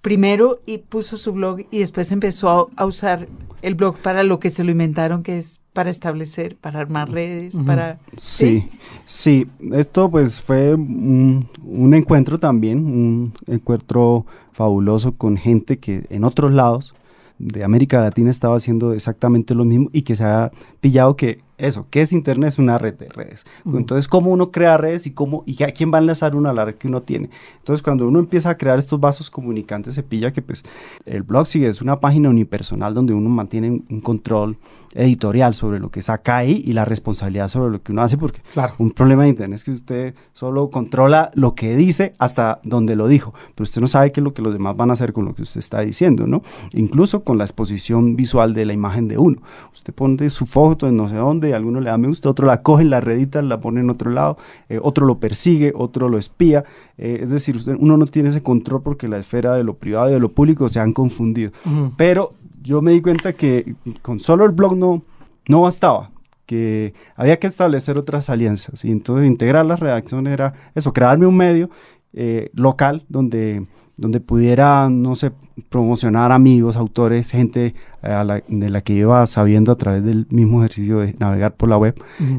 Primero 0.00 0.60
y 0.64 0.78
puso 0.78 1.18
su 1.18 1.32
blog 1.32 1.66
y 1.70 1.80
después 1.80 2.12
empezó 2.12 2.48
a, 2.48 2.82
a 2.82 2.86
usar 2.86 3.28
el 3.60 3.74
blog 3.74 3.98
para 3.98 4.22
lo 4.22 4.40
que 4.40 4.48
se 4.48 4.64
lo 4.64 4.70
inventaron, 4.70 5.22
que 5.22 5.36
es 5.36 5.60
para 5.76 5.90
establecer, 5.90 6.56
para 6.56 6.80
armar 6.80 7.10
redes, 7.10 7.54
Ujú. 7.54 7.66
para... 7.66 7.98
Sí, 8.16 8.66
sí, 9.04 9.46
esto 9.72 10.10
pues 10.10 10.40
fue 10.40 10.72
un, 10.74 11.46
un 11.66 11.92
encuentro 11.92 12.40
también, 12.40 12.78
un 12.78 13.34
encuentro 13.46 14.24
fabuloso 14.52 15.12
con 15.18 15.36
gente 15.36 15.78
que 15.78 16.06
en 16.08 16.24
otros 16.24 16.54
lados 16.54 16.94
de 17.38 17.62
América 17.62 18.00
Latina 18.00 18.30
estaba 18.30 18.56
haciendo 18.56 18.94
exactamente 18.94 19.54
lo 19.54 19.66
mismo 19.66 19.90
y 19.92 20.00
que 20.00 20.16
se 20.16 20.24
ha 20.24 20.50
pillado 20.80 21.14
que 21.14 21.44
eso, 21.58 21.86
¿qué 21.90 22.02
es 22.02 22.12
Internet? 22.12 22.48
Es 22.48 22.58
una 22.58 22.78
red 22.78 22.94
de 22.94 23.08
redes. 23.08 23.44
Ujú. 23.64 23.76
Entonces, 23.76 24.08
¿cómo 24.08 24.30
uno 24.30 24.50
crea 24.50 24.76
redes 24.76 25.06
y 25.06 25.10
cómo 25.10 25.42
y 25.46 25.62
a 25.62 25.72
quién 25.72 25.92
va 25.92 25.98
a 25.98 26.00
enlazar 26.00 26.34
uno 26.34 26.48
a 26.48 26.52
la 26.52 26.64
red 26.64 26.74
que 26.76 26.88
uno 26.88 27.02
tiene? 27.02 27.30
Entonces, 27.58 27.82
cuando 27.82 28.08
uno 28.08 28.18
empieza 28.18 28.50
a 28.50 28.56
crear 28.56 28.78
estos 28.78 29.00
vasos 29.00 29.30
comunicantes, 29.30 29.94
se 29.94 30.02
pilla 30.02 30.32
que 30.32 30.42
pues 30.42 30.64
el 31.04 31.22
blog 31.22 31.46
sigue, 31.46 31.68
es 31.68 31.82
una 31.82 32.00
página 32.00 32.28
unipersonal 32.28 32.94
donde 32.94 33.14
uno 33.14 33.28
mantiene 33.28 33.70
un 33.70 34.00
control 34.00 34.56
editorial 34.96 35.54
sobre 35.54 35.78
lo 35.78 35.90
que 35.90 36.02
saca 36.02 36.38
ahí 36.38 36.62
y 36.64 36.72
la 36.72 36.84
responsabilidad 36.84 37.48
sobre 37.48 37.70
lo 37.72 37.82
que 37.82 37.92
uno 37.92 38.02
hace, 38.02 38.16
porque 38.18 38.40
Claro. 38.52 38.74
un 38.78 38.90
problema 38.90 39.22
de 39.24 39.28
internet 39.30 39.56
es 39.56 39.64
que 39.64 39.70
usted 39.72 40.14
solo 40.32 40.70
controla 40.70 41.30
lo 41.34 41.54
que 41.54 41.76
dice 41.76 42.14
hasta 42.18 42.60
donde 42.64 42.96
lo 42.96 43.06
dijo, 43.08 43.34
pero 43.54 43.64
usted 43.64 43.80
no 43.80 43.88
sabe 43.88 44.12
qué 44.12 44.20
es 44.20 44.24
lo 44.24 44.32
que 44.34 44.42
los 44.42 44.52
demás 44.52 44.76
van 44.76 44.90
a 44.90 44.94
hacer 44.94 45.12
con 45.12 45.24
lo 45.24 45.34
que 45.34 45.42
usted 45.42 45.58
está 45.60 45.80
diciendo, 45.80 46.26
¿no? 46.26 46.42
Incluso 46.72 47.22
con 47.24 47.38
la 47.38 47.44
exposición 47.44 48.16
visual 48.16 48.54
de 48.54 48.64
la 48.64 48.72
imagen 48.72 49.08
de 49.08 49.18
uno. 49.18 49.40
Usted 49.72 49.92
pone 49.94 50.28
su 50.30 50.46
foto 50.46 50.88
en 50.88 50.96
no 50.96 51.08
sé 51.08 51.14
dónde, 51.16 51.54
alguno 51.54 51.80
le 51.80 51.90
da 51.90 51.98
me 51.98 52.08
gusta, 52.08 52.28
otro 52.30 52.46
la 52.46 52.62
coge, 52.62 52.84
la 52.84 53.00
redita, 53.00 53.42
la 53.42 53.60
pone 53.60 53.80
en 53.80 53.90
otro 53.90 54.10
lado, 54.10 54.38
eh, 54.68 54.78
otro 54.82 55.04
lo 55.06 55.18
persigue, 55.18 55.72
otro 55.74 56.08
lo 56.08 56.18
espía. 56.18 56.64
eh, 56.98 57.18
es 57.22 57.30
decir, 57.30 57.56
usted, 57.56 57.76
uno 57.78 57.96
no 57.98 58.06
tiene 58.06 58.30
ese 58.30 58.42
control 58.42 58.82
porque 58.82 59.08
la 59.08 59.18
esfera 59.18 59.54
de 59.54 59.62
lo 59.64 59.74
privado 59.74 60.08
y 60.08 60.12
de 60.12 60.20
lo 60.20 60.30
público 60.32 60.68
se 60.70 60.80
han 60.80 60.92
confundido. 60.92 61.50
Pero 61.96 62.32
yo 62.66 62.82
me 62.82 62.92
di 62.92 63.00
cuenta 63.00 63.32
que 63.32 63.74
con 64.02 64.18
solo 64.18 64.44
el 64.44 64.52
blog 64.52 64.76
no, 64.76 65.02
no 65.48 65.62
bastaba, 65.62 66.10
que 66.44 66.94
había 67.14 67.38
que 67.38 67.46
establecer 67.46 67.96
otras 67.96 68.28
alianzas. 68.28 68.84
Y 68.84 68.90
entonces 68.90 69.26
integrar 69.26 69.64
la 69.64 69.76
redacción 69.76 70.26
era 70.26 70.54
eso, 70.74 70.92
crearme 70.92 71.26
un 71.26 71.36
medio 71.36 71.70
eh, 72.12 72.50
local 72.54 73.04
donde 73.08 73.64
donde 73.96 74.20
pudiera, 74.20 74.90
no 74.90 75.14
sé, 75.14 75.32
promocionar 75.70 76.30
amigos, 76.30 76.76
autores, 76.76 77.30
gente 77.30 77.74
eh, 78.02 78.42
de 78.48 78.68
la 78.68 78.80
que 78.82 78.92
iba 78.92 79.24
sabiendo 79.26 79.72
a 79.72 79.76
través 79.76 80.04
del 80.04 80.26
mismo 80.28 80.60
ejercicio 80.60 80.98
de 80.98 81.14
navegar 81.18 81.54
por 81.54 81.70
la 81.70 81.78
web, 81.78 81.94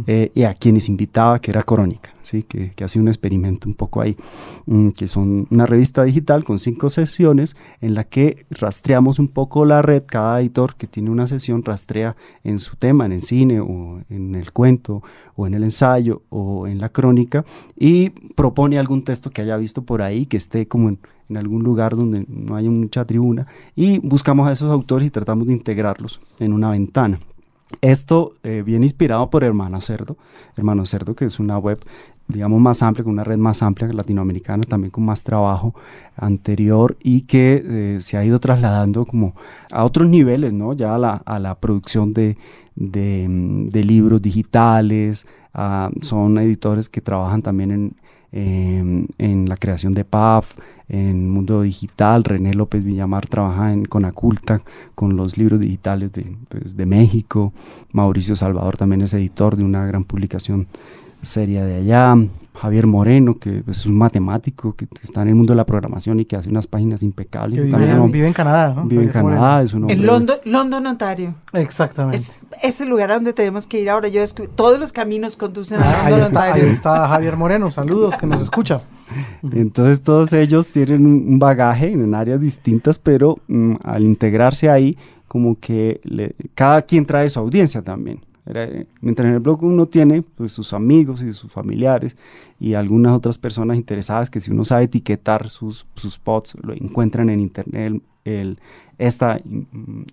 eh, 0.06 0.32
y 0.36 0.44
a 0.44 0.54
quienes 0.54 0.88
invitaba, 0.88 1.40
que 1.40 1.50
era 1.50 1.63
Crónica, 1.63 2.12
¿sí? 2.28 2.44
que, 2.44 2.72
que 2.72 2.84
hacía 2.84 3.02
un 3.02 3.08
experimento 3.08 3.68
un 3.68 3.76
poco 3.76 4.02
ahí, 4.02 4.18
mm, 4.66 4.90
que 4.90 5.08
son 5.08 5.48
una 5.50 5.66
revista 5.66 6.04
digital 6.04 6.44
con 6.44 6.60
cinco 6.60 6.90
sesiones 6.90 7.56
en 7.82 7.94
la 7.94 8.04
que 8.04 8.46
rastreamos 8.50 9.20
un 9.20 9.28
poco 9.28 9.66
la 9.66 9.82
red, 9.82 10.04
cada 10.06 10.40
editor 10.42 10.76
que 10.76 10.88
tiene 10.88 11.10
una 11.10 11.28
sesión 11.28 11.63
rastrea 11.63 12.16
en 12.44 12.60
su 12.60 12.76
tema, 12.76 13.06
en 13.06 13.12
el 13.13 13.22
cine 13.22 13.60
o 13.60 14.02
en 14.10 14.36
el 14.36 14.52
cuento 14.52 15.04
o 15.36 15.48
en 15.48 15.54
el 15.54 15.63
ensayo 15.63 16.24
o 16.30 16.68
en 16.68 16.80
la 16.80 16.90
crónica, 16.90 17.46
y 17.78 18.10
propone 18.36 18.80
algún 18.80 19.04
texto 19.04 19.30
que 19.30 19.42
haya 19.42 19.58
visto 19.58 19.84
por 19.84 20.02
ahí, 20.02 20.26
que 20.26 20.38
esté 20.38 20.68
como 20.68 20.90
en 20.90 21.00
en 21.30 21.38
algún 21.38 21.63
lugar 21.63 21.96
donde 21.96 22.26
no 22.28 22.56
haya 22.56 22.70
mucha 22.70 23.06
tribuna 23.06 23.48
y 23.76 24.00
buscamos 24.00 24.48
a 24.48 24.54
esos 24.54 24.72
autores 24.72 25.08
y 25.08 25.12
tratamos 25.12 25.48
de 25.48 25.54
integrarlos 25.54 26.22
en 26.40 26.54
una 26.54 26.72
ventana. 26.72 27.20
Esto 27.82 28.36
eh, 28.44 28.63
viene 28.66 28.86
inspirado 28.86 29.30
por 29.30 29.44
Hermano 29.44 29.82
Cerdo, 29.82 30.18
Hermano 30.56 30.86
Cerdo 30.86 31.16
que 31.16 31.26
es 31.26 31.40
una 31.40 31.58
web 31.58 31.80
digamos 32.28 32.60
más 32.62 32.84
amplia, 32.84 33.04
con 33.04 33.13
una 33.13 33.24
red 33.24 33.38
más 33.38 33.62
amplia 33.63 33.88
latinoamericana, 33.92 34.63
también 34.63 34.92
con 34.92 35.06
más 35.06 35.24
trabajo 35.24 35.74
anterior 36.16 36.98
y 37.02 37.22
que 37.22 37.63
eh, 37.66 37.98
se 38.02 38.18
ha 38.18 38.26
ido 38.26 38.40
trasladando 38.40 39.06
como 39.06 39.36
a 39.72 39.86
otros 39.86 40.10
niveles, 40.10 40.54
¿no? 40.54 40.74
Ya 40.74 40.96
a 40.96 40.98
la, 40.98 41.16
a 41.26 41.40
la 41.40 41.56
producción 41.56 42.13
de, 42.13 42.38
de, 42.76 43.84
libros 43.84 44.22
digitales, 44.22 45.26
son 46.02 46.38
editores 46.38 46.90
que 46.90 47.02
trabajan 47.02 47.42
también 47.42 47.72
en, 47.72 47.96
Em, 48.34 49.08
en 49.18 49.48
la 49.48 49.56
creación 49.56 49.94
de 49.94 50.04
PAF, 50.04 50.58
en 50.90 51.30
Mundo 51.30 51.62
Digital. 51.62 52.26
René 52.26 52.54
López 52.54 52.84
Villamar 52.84 53.26
trabaja 53.28 53.72
en 53.72 53.86
Conaculta 53.86 54.62
con 54.96 55.16
los 55.16 55.38
libros 55.38 55.62
digitales 55.62 56.12
de, 56.12 56.36
pues, 56.50 56.76
de 56.76 56.86
México. 56.86 57.54
Mauricio 57.94 58.36
Salvador 58.36 58.76
también 58.76 59.02
es 59.02 59.13
editor 59.13 59.56
de 59.56 59.63
una 59.63 59.86
gran 59.86 60.04
publicación 60.04 60.68
seria 61.21 61.65
de 61.65 61.75
allá. 61.75 62.15
Javier 62.60 62.88
Moreno, 62.88 63.38
que 63.38 63.63
es 63.67 63.86
un 63.86 63.95
matemático 63.95 64.75
que 64.75 64.88
está 65.03 65.21
en 65.21 65.30
el 65.30 65.36
mundo 65.36 65.53
de 65.53 65.58
la 65.58 65.65
programación 65.65 66.19
y 66.19 66.25
que 66.25 66.36
hace 66.36 66.49
unas 66.49 66.65
páginas 66.65 67.03
impecables. 67.03 67.63
Vive, 67.63 68.25
en 68.25 68.34
Canadá, 68.34 68.73
¿no? 68.73 68.86
Vive 68.86 69.03
en 69.03 69.10
Canadá, 69.10 69.62
es 69.62 69.73
un 69.73 69.89
En 69.89 70.06
London, 70.06 70.38
London, 70.43 70.88
Ontario. 70.88 71.36
Exactamente. 71.53 72.23
Es, 72.63 72.82
el 72.82 72.89
lugar 72.89 73.12
a 73.12 73.15
donde 73.15 73.34
tenemos 73.34 73.67
que 73.67 73.80
ir 73.80 73.89
ahora. 73.89 74.08
Yo 74.08 74.23
todos 74.56 74.80
los 74.80 74.91
caminos 74.91 75.38
conducen 75.38 75.82
a 75.82 75.84
ah, 75.84 76.10
London, 76.10 76.27
Ontario. 76.27 76.63
Ahí 76.65 76.71
está 76.71 77.08
Javier 77.08 77.38
Moreno, 77.38 77.69
saludos, 77.69 78.17
que 78.17 78.25
nos 78.25 78.41
escucha. 78.41 78.82
Entonces 79.51 80.01
todos 80.01 80.34
ellos 80.34 80.71
tienen 80.71 81.06
un 81.06 81.38
bagaje 81.38 81.91
en 81.91 82.15
áreas 82.15 82.41
distintas, 82.41 82.97
pero 82.97 83.38
mm, 83.47 83.75
al 83.84 84.03
integrarse 84.03 84.67
ahí, 84.67 84.97
como 85.27 85.60
que 85.60 86.01
cada 86.56 86.82
quien 86.82 87.06
trae 87.06 87.30
su 87.30 87.39
audiencia 87.39 87.84
también. 87.84 88.21
Mientras 89.01 89.27
en 89.27 89.33
el 89.33 89.39
blog 89.39 89.63
uno 89.63 89.86
tiene 89.88 90.21
pues, 90.21 90.53
sus 90.53 90.73
amigos 90.73 91.21
y 91.21 91.33
sus 91.33 91.51
familiares 91.51 92.17
y 92.60 92.73
algunas 92.73 93.15
otras 93.15 93.38
personas 93.38 93.77
interesadas 93.77 94.29
que 94.29 94.39
si 94.39 94.51
uno 94.51 94.63
sabe 94.63 94.83
etiquetar 94.83 95.49
sus, 95.49 95.86
sus 95.95 96.17
posts, 96.17 96.55
lo 96.62 96.73
encuentran 96.73 97.29
en 97.29 97.39
internet 97.39 98.01
esta 98.97 99.39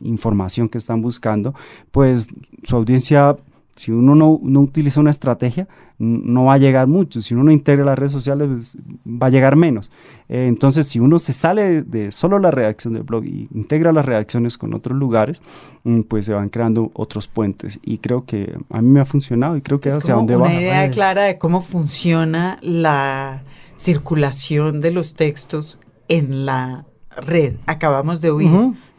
información 0.00 0.68
que 0.68 0.78
están 0.78 1.02
buscando, 1.02 1.54
pues 1.90 2.28
su 2.62 2.76
audiencia 2.76 3.36
si 3.76 3.90
uno 3.90 4.14
no, 4.14 4.38
no, 4.42 4.60
utiliza 4.60 5.00
una 5.00 5.10
estrategia, 5.10 5.66
no 5.98 6.44
va 6.44 6.54
a 6.54 6.58
llegar 6.58 6.86
mucho. 6.86 7.20
Si 7.20 7.34
uno 7.34 7.44
no 7.44 7.50
integra 7.50 7.84
las 7.84 7.98
redes 7.98 8.12
sociales, 8.12 8.48
pues, 8.48 8.78
va 9.06 9.26
a 9.26 9.30
llegar 9.30 9.56
menos. 9.56 9.90
Eh, 10.28 10.46
entonces, 10.46 10.86
si 10.86 11.00
uno 11.00 11.18
se 11.18 11.32
sale 11.32 11.82
de, 11.82 12.12
solo 12.12 12.38
la 12.38 12.50
redacción 12.50 12.94
del 12.94 13.02
blog 13.02 13.24
y 13.24 13.48
integra 13.52 13.92
las 13.92 14.06
redacciones 14.06 14.58
con 14.58 14.74
otros 14.74 14.96
lugares, 14.96 15.42
mm, 15.82 16.02
pues 16.02 16.26
se 16.26 16.32
van 16.32 16.50
creando 16.50 16.90
otros 16.94 17.26
puentes. 17.26 17.80
Y 17.82 17.98
creo 17.98 18.24
que 18.24 18.56
a 18.70 18.80
mí 18.80 18.88
me 18.88 19.00
ha 19.00 19.04
funcionado 19.04 19.56
y 19.56 19.62
creo 19.62 19.80
que 19.80 19.88
es 19.88 19.96
hacia 19.96 20.14
dónde 20.14 20.36
va. 20.36 20.42
Una 20.46 20.60
idea 20.60 20.90
clara 20.90 21.22
de 21.24 21.38
cómo 21.38 21.60
funciona 21.60 22.58
la 22.62 23.42
circulación 23.76 24.80
de 24.80 24.92
los 24.92 25.14
textos 25.14 25.80
en 26.08 26.46
la 26.46 26.84
red. 27.16 27.56
Acabamos 27.66 28.20
de 28.20 28.30
oír 28.30 28.50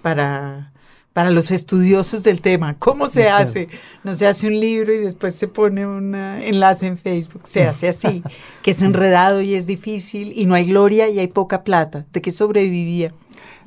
para 0.01 0.73
para 1.15 1.31
los 1.31 1.49
estudiosos 1.49 2.23
del 2.23 2.41
tema. 2.41 2.75
¿Cómo 2.77 3.07
se 3.07 3.29
hace? 3.29 3.69
No 4.03 4.15
se 4.15 4.27
hace 4.27 4.47
un 4.47 4.59
libro 4.59 4.93
y 4.93 4.97
después 4.97 5.33
se 5.33 5.47
pone 5.47 5.87
un 5.87 6.13
enlace 6.13 6.87
en 6.87 6.97
Facebook. 6.97 7.43
Se 7.45 7.63
hace 7.67 7.87
así, 7.87 8.21
que 8.61 8.71
es 8.71 8.81
enredado 8.81 9.41
y 9.41 9.53
es 9.53 9.65
difícil 9.65 10.33
y 10.35 10.45
no 10.45 10.55
hay 10.55 10.65
gloria 10.65 11.07
y 11.07 11.19
hay 11.19 11.29
poca 11.29 11.63
plata. 11.63 12.05
¿De 12.11 12.21
qué 12.21 12.33
sobrevivía? 12.33 13.13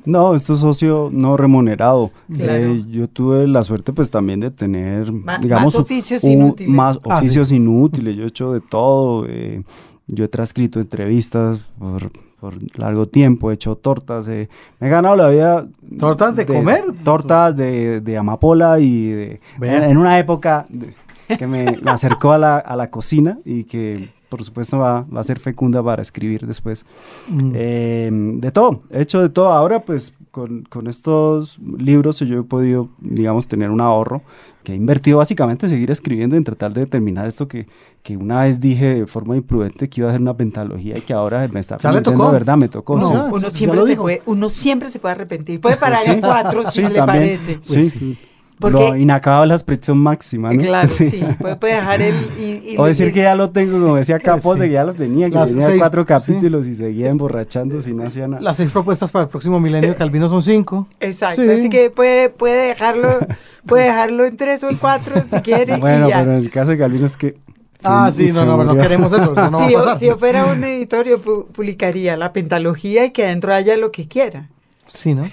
No, 0.05 0.35
esto 0.35 0.53
es 0.53 0.59
socio 0.59 1.09
no 1.11 1.37
remunerado. 1.37 2.11
Eh, 2.37 2.83
yo 2.87 3.07
tuve 3.07 3.47
la 3.47 3.63
suerte 3.63 3.93
pues 3.93 4.11
también 4.11 4.41
de 4.41 4.51
tener, 4.51 5.11
digamos, 5.41 5.73
más 5.73 5.75
oficios 5.75 6.23
inútiles. 6.23 6.71
Más 6.71 6.99
ah, 7.03 7.17
oficios 7.17 7.51
inútiles. 7.51 8.15
Yo 8.15 8.25
he 8.25 8.27
hecho 8.27 8.53
de 8.53 8.61
todo. 8.61 9.25
Eh, 9.27 9.63
yo 10.05 10.23
he 10.23 10.27
transcrito 10.27 10.79
entrevistas 10.79 11.57
por 11.79 12.11
por 12.39 12.55
largo 12.77 13.05
tiempo, 13.07 13.51
he 13.51 13.55
hecho 13.55 13.75
tortas, 13.75 14.27
eh, 14.27 14.49
me 14.79 14.87
he 14.87 14.89
ganado 14.89 15.15
la 15.15 15.29
vida. 15.29 15.67
¿Tortas 15.99 16.35
de, 16.35 16.45
comer? 16.45 16.85
Tortas 17.03 17.55
de, 17.55 18.01
de 18.01 18.17
amapola 18.17 18.79
y 18.79 19.09
de, 19.09 19.41
en, 19.61 19.97
una 19.97 20.19
época 20.19 20.65
que 21.37 21.47
me, 21.47 21.77
acercó 21.85 22.31
a 22.31 22.37
la, 22.37 22.57
a 22.57 22.75
la, 22.75 22.89
cocina 22.89 23.39
y 23.45 23.65
que 23.65 24.09
por 24.29 24.43
supuesto 24.43 24.77
va, 24.77 25.01
va, 25.03 25.19
a 25.19 25.23
ser 25.23 25.39
fecunda 25.39 25.83
para 25.83 26.01
escribir 26.01 26.45
después. 26.45 26.85
Mm. 27.27 27.51
Eh, 27.55 28.09
de 28.11 28.51
todo, 28.51 28.79
he 28.91 29.01
hecho 29.01 29.21
de 29.21 29.29
todo. 29.29 29.51
Ahora 29.51 29.83
pues 29.83 30.13
con, 30.31 30.63
con, 30.63 30.87
estos 30.87 31.57
libros 31.59 32.19
yo 32.19 32.39
he 32.39 32.43
podido, 32.43 32.89
digamos, 32.99 33.47
tener 33.47 33.71
un 33.71 33.81
ahorro 33.81 34.21
que 34.63 34.73
he 34.73 34.75
invertido 34.75 35.17
básicamente 35.17 35.65
en 35.65 35.71
seguir 35.71 35.89
escribiendo 35.89 36.35
y 36.35 36.37
en 36.37 36.43
tratar 36.43 36.73
de 36.73 36.85
terminar 36.85 37.27
esto 37.27 37.47
que, 37.47 37.67
que 38.03 38.15
una 38.15 38.43
vez 38.43 38.59
dije 38.59 38.95
de 38.95 39.07
forma 39.07 39.35
imprudente 39.35 39.89
que 39.89 40.01
iba 40.01 40.09
a 40.09 40.11
hacer 40.11 40.21
una 40.21 40.37
pentalogía 40.37 40.97
y 40.97 41.01
que 41.01 41.13
ahora 41.13 41.47
me 41.47 41.59
está 41.59 41.77
¿Ya 41.79 41.91
le 41.91 42.01
tocó? 42.01 42.27
de 42.27 42.33
verdad, 42.33 42.57
me 42.57 42.69
tocó. 42.69 42.93
uno, 42.93 43.39
siempre 43.49 43.83
se 43.83 43.95
puede, 43.95 44.21
uno 44.25 44.49
siempre 44.49 44.89
se 44.89 44.99
puede 44.99 45.13
arrepentir. 45.15 45.59
Puede 45.59 45.77
parar 45.77 45.99
en 46.05 46.21
cuatro 46.21 46.63
si 46.69 46.83
le 46.83 47.03
parece. 47.03 47.59
Pues 47.65 47.91
sí. 47.91 48.17
Porque, 48.59 48.99
inacabable 48.99 49.49
la 49.49 49.55
expresión 49.55 49.97
máxima, 49.97 50.51
¿no? 50.51 50.59
Claro, 50.59 50.87
sí. 50.89 51.23
Puede, 51.39 51.75
dejar 51.75 52.01
el... 52.01 52.15
Y, 52.37 52.75
o 52.77 52.85
decir 52.85 53.13
que 53.13 53.21
ya 53.21 53.33
lo 53.33 53.51
tengo, 53.51 53.79
como 53.79 53.95
decía 53.95 54.19
Capote, 54.19 54.61
que 54.61 54.71
ya 54.71 54.83
lo 54.83 54.93
tenía, 54.93 55.29
que 55.29 55.37
tenía 55.37 55.77
cuatro 55.77 56.05
capítulos 56.05 56.67
y 56.67 56.75
seguía 56.75 57.09
emborrachando 57.09 57.81
si 57.81 57.93
no 57.93 58.03
hacía 58.03 58.27
nada. 58.27 58.41
Las 58.41 58.57
seis 58.57 58.69
propuestas 58.69 59.11
para 59.11 59.23
el 59.23 59.29
próximo 59.29 59.61
milenio 59.61 59.91
de 59.91 59.95
Calvino 59.95 60.27
son 60.27 60.43
cinco. 60.43 60.87
Exacto, 60.99 61.41
así 61.41 61.69
que 61.69 61.89
puede, 61.89 62.29
puede 62.29 62.67
dejarlo 62.67 63.19
puede 63.65 63.85
dejarlo 63.85 64.25
en 64.25 64.35
tres 64.35 64.63
o 64.63 64.69
en 64.69 64.77
cuatro 64.77 65.15
si 65.25 65.39
quiere 65.41 65.77
Bueno, 65.77 66.07
y 66.07 66.09
ya. 66.09 66.19
pero 66.19 66.31
en 66.31 66.37
el 66.37 66.49
caso 66.49 66.71
de 66.71 66.77
Calvino 66.77 67.05
es 67.05 67.15
que... 67.15 67.37
Ah, 67.81 68.11
sí, 68.11 68.31
no, 68.33 68.43
no, 68.43 68.61
no 68.61 68.75
queremos 68.75 69.13
eso, 69.13 69.31
eso 69.31 69.49
no 69.51 69.57
si, 69.57 69.73
va 69.73 69.79
a 69.79 69.83
pasar. 69.83 69.99
Si 69.99 70.07
yo 70.07 70.17
fuera 70.17 70.47
un 70.47 70.65
editorio, 70.65 71.21
publicaría 71.21 72.17
la 72.17 72.33
pentalogía 72.33 73.05
y 73.05 73.11
que 73.11 73.23
adentro 73.23 73.53
haya 73.53 73.77
lo 73.77 73.93
que 73.93 74.05
quiera. 74.05 74.49
Sí, 74.89 75.13
¿no? 75.13 75.29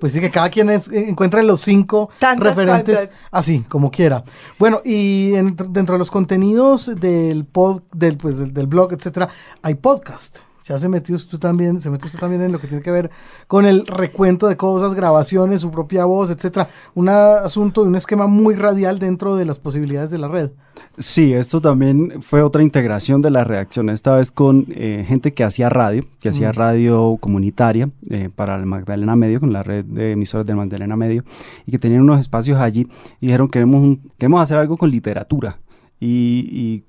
Pues 0.00 0.12
sí, 0.12 0.20
que 0.20 0.32
cada 0.32 0.50
quien 0.50 0.68
es, 0.68 0.88
encuentre 0.88 1.44
los 1.44 1.60
cinco 1.60 2.10
referentes 2.36 3.20
así, 3.30 3.60
como 3.68 3.90
quiera. 3.90 4.24
Bueno, 4.58 4.82
y 4.84 5.30
dentro 5.30 5.94
de 5.94 5.98
los 5.98 6.10
contenidos 6.10 6.90
del 6.96 7.44
pod, 7.44 7.82
del, 7.92 8.16
pues, 8.16 8.52
del, 8.52 8.66
blog, 8.66 8.92
etcétera, 8.92 9.28
hay 9.62 9.74
podcast. 9.74 10.38
Ya 10.64 10.78
se 10.78 10.88
metió 10.88 11.14
usted 11.14 11.38
también, 11.38 11.80
se 11.80 11.90
metió 11.90 12.06
usted 12.06 12.18
también 12.18 12.42
en 12.42 12.52
lo 12.52 12.60
que 12.60 12.68
tiene 12.68 12.82
que 12.82 12.90
ver 12.90 13.10
con 13.46 13.66
el 13.66 13.86
recuento 13.86 14.48
de 14.48 14.56
cosas, 14.56 14.94
grabaciones, 14.94 15.60
su 15.60 15.70
propia 15.70 16.04
voz, 16.04 16.30
etcétera. 16.30 16.68
Un 16.94 17.08
asunto 17.08 17.82
de 17.82 17.88
un 17.88 17.96
esquema 17.96 18.26
muy 18.26 18.54
radial 18.54 18.98
dentro 18.98 19.36
de 19.36 19.44
las 19.44 19.58
posibilidades 19.58 20.10
de 20.10 20.18
la 20.18 20.28
red. 20.28 20.50
Sí, 20.98 21.32
esto 21.32 21.60
también 21.60 22.22
fue 22.22 22.42
otra 22.42 22.62
integración 22.62 23.22
de 23.22 23.30
la 23.30 23.44
redacción, 23.44 23.90
esta 23.90 24.16
vez 24.16 24.30
con 24.30 24.66
eh, 24.70 25.04
gente 25.06 25.32
que 25.32 25.44
hacía 25.44 25.68
radio, 25.68 26.04
que 26.20 26.28
hacía 26.28 26.50
mm. 26.50 26.54
radio 26.54 27.16
comunitaria 27.20 27.90
eh, 28.10 28.30
para 28.34 28.56
el 28.56 28.66
Magdalena 28.66 29.16
Medio, 29.16 29.40
con 29.40 29.52
la 29.52 29.62
red 29.62 29.84
de 29.84 30.12
emisoras 30.12 30.46
del 30.46 30.56
Magdalena 30.56 30.96
Medio, 30.96 31.24
y 31.66 31.72
que 31.72 31.78
tenían 31.78 32.02
unos 32.02 32.20
espacios 32.20 32.58
allí 32.58 32.86
y 33.20 33.26
dijeron, 33.26 33.48
queremos, 33.48 33.98
queremos 34.18 34.42
hacer 34.42 34.58
algo 34.58 34.76
con 34.76 34.90
literatura. 34.90 35.58
y 36.00 36.84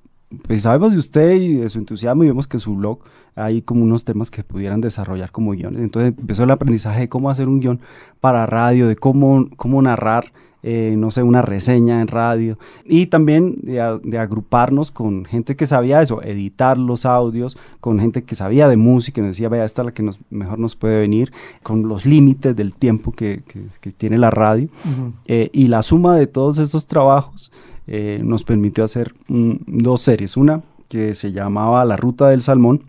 pues 0.48 0.64
sabemos 0.64 0.94
de 0.94 1.00
usted 1.00 1.34
y 1.34 1.56
de 1.56 1.70
su 1.70 1.80
entusiasmo 1.80 2.24
y 2.24 2.28
vemos 2.28 2.48
que 2.48 2.60
su 2.60 2.76
blog 2.76 3.00
hay 3.36 3.62
como 3.62 3.84
unos 3.84 4.06
temas 4.06 4.32
que 4.32 4.44
pudieran 4.44 4.82
desarrollar 4.82 5.32
como 5.32 5.52
guiones. 5.52 5.82
Entonces 5.82 6.14
empezó 6.18 6.44
el 6.44 6.52
aprendizaje 6.52 7.02
de 7.02 7.10
cómo 7.10 7.30
hacer 7.30 7.48
un 7.48 7.60
guion 7.60 7.80
para 8.20 8.46
radio, 8.46 8.88
de 8.88 8.96
cómo, 8.96 9.48
cómo 9.56 9.82
narrar 9.82 10.32
eh, 10.66 10.96
no 10.98 11.12
sé, 11.12 11.24
una 11.24 11.42
reseña 11.42 12.00
en 12.00 12.08
radio 12.08 12.58
y 12.86 13.08
también 13.08 13.58
de, 13.64 14.18
agruparnos 14.18 14.92
con 14.92 15.26
gente 15.26 15.58
que 15.58 15.66
sabía 15.66 16.02
eso, 16.02 16.22
editar 16.24 16.78
los 16.78 17.06
audios, 17.06 17.58
con 17.82 18.00
gente 18.00 18.24
que 18.24 18.34
sabía 18.34 18.70
de 18.70 18.78
música 18.78 19.20
y 19.20 19.24
nos 19.24 19.32
decía, 19.32 19.50
vea, 19.50 19.66
esta 19.66 19.82
es 19.82 19.88
la 19.88 19.94
que 19.94 20.04
nos, 20.04 20.20
mejor 20.30 20.60
nos 20.60 20.78
puede 20.78 21.02
venir, 21.02 21.34
con 21.64 21.90
los 21.90 22.06
límites 22.06 22.56
del 22.56 22.74
tiempo 22.74 23.12
que, 23.12 23.44
tiene 23.98 24.18
la 24.18 24.32
radio. 24.32 24.70
Eh, 25.26 25.50
y 25.52 25.68
la 25.68 25.82
suma 25.82 26.16
de 26.16 26.28
todos 26.28 26.58
esos 26.60 26.88
trabajos 26.88 27.52
eh, 27.86 28.22
nos 28.24 28.46
permitió 28.46 28.86
hacer 28.86 29.14
dos 29.28 30.00
series, 30.00 30.38
una 30.38 30.64
que 30.88 31.14
se 31.14 31.34
llamaba 31.34 31.84
La 31.84 31.98
Ruta 31.98 32.30
del 32.30 32.42
Salmón, 32.42 32.84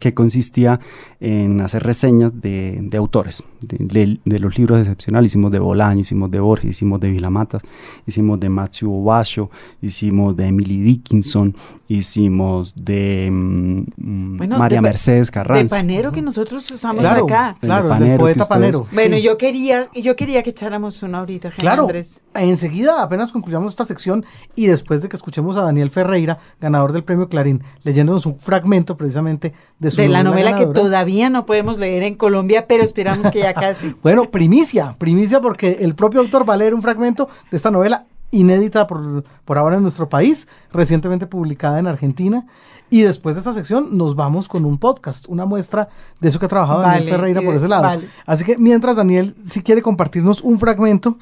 que 0.00 0.14
consistía 0.14 0.80
en 1.20 1.60
hacer 1.60 1.82
reseñas 1.82 2.40
de, 2.40 2.88
autores, 2.96 3.42
de, 3.60 4.38
los 4.38 4.58
libros 4.58 4.80
excepcionales. 4.80 5.32
Hicimos 5.32 5.50
de 5.50 5.58
Bolaño, 5.58 6.00
hicimos 6.00 6.30
de 6.30 6.40
Borges, 6.40 6.70
hicimos 6.70 7.00
de 7.00 7.10
Vilamatas, 7.10 7.62
hicimos 8.06 8.38
de 8.38 8.48
Matthew 8.48 8.92
Obasho, 8.92 9.50
hicimos 9.80 10.36
de 10.36 10.46
Emily 10.46 10.80
Dickinson, 10.80 11.56
hicimos 11.88 12.74
de 12.76 13.30
mm, 13.32 14.46
María 14.58 14.82
Mercedes 14.82 15.30
Carranza. 15.30 15.62
De 15.62 15.68
Panero 15.82 16.12
que 16.12 16.20
nosotros 16.20 16.70
usamos 16.70 17.02
acá. 17.04 17.56
Claro, 17.60 17.94
el 17.94 18.18
poeta 18.18 18.46
Panero. 18.46 18.86
Bueno, 18.92 19.16
yo 19.16 19.38
quería, 19.38 19.88
yo 19.94 20.14
quería 20.14 20.42
que 20.42 20.50
echáramos 20.50 21.02
una 21.02 21.18
ahorita, 21.18 21.50
Claro, 21.52 21.82
Andrés. 21.82 22.20
enseguida 22.34 23.02
apenas 23.02 23.32
concluyamos 23.32 23.72
esta 23.72 23.86
sección 23.86 24.24
y 24.54 24.66
después 24.66 25.00
de 25.00 25.08
que 25.08 25.16
escuchemos 25.16 25.56
a 25.56 25.62
Daniel 25.62 25.90
Ferreira, 25.90 26.38
ganador 26.60 26.92
del 26.92 27.04
premio 27.04 27.28
Clarín, 27.28 27.62
leyéndonos 27.82 28.26
un 28.26 28.38
fragmento 28.38 28.96
precisamente 28.96 29.54
de 29.78 29.90
su 29.90 30.00
De 30.02 30.08
la 30.08 30.22
novela 30.22 30.58
que 30.58 30.66
todavía 30.66 31.30
no 31.30 31.46
podemos 31.46 31.78
leer 31.78 32.02
en 32.02 32.14
Colombia, 32.14 32.66
pero 32.68 32.84
esperamos 32.84 33.30
que 33.30 33.40
ya 33.40 33.54
casi. 33.54 33.94
bueno, 34.02 34.30
primicia, 34.30 34.94
primicia 34.98 35.40
porque 35.40 35.78
el 35.80 35.94
propio 35.94 36.20
autor 36.20 36.48
va 36.48 36.54
a 36.54 36.58
leer 36.58 36.74
un 36.74 36.82
fragmento 36.82 37.28
de 37.50 37.56
esta 37.56 37.70
novela 37.70 38.04
inédita 38.30 38.86
por, 38.86 39.24
por 39.44 39.58
ahora 39.58 39.76
en 39.76 39.82
nuestro 39.82 40.08
país, 40.08 40.48
recientemente 40.72 41.26
publicada 41.26 41.78
en 41.78 41.86
Argentina. 41.86 42.46
Y 42.90 43.02
después 43.02 43.34
de 43.34 43.40
esta 43.40 43.52
sección 43.52 43.96
nos 43.96 44.16
vamos 44.16 44.48
con 44.48 44.64
un 44.64 44.78
podcast, 44.78 45.26
una 45.28 45.44
muestra 45.44 45.88
de 46.20 46.28
eso 46.28 46.38
que 46.38 46.46
ha 46.46 46.48
trabajado 46.48 46.80
Daniel 46.80 47.08
Ferreira 47.08 47.42
por 47.42 47.54
ese 47.54 47.68
lado. 47.68 48.00
Así 48.24 48.44
que 48.44 48.56
mientras 48.56 48.96
Daniel, 48.96 49.36
si 49.44 49.62
quiere 49.62 49.82
compartirnos 49.82 50.42
un 50.42 50.58
fragmento, 50.58 51.18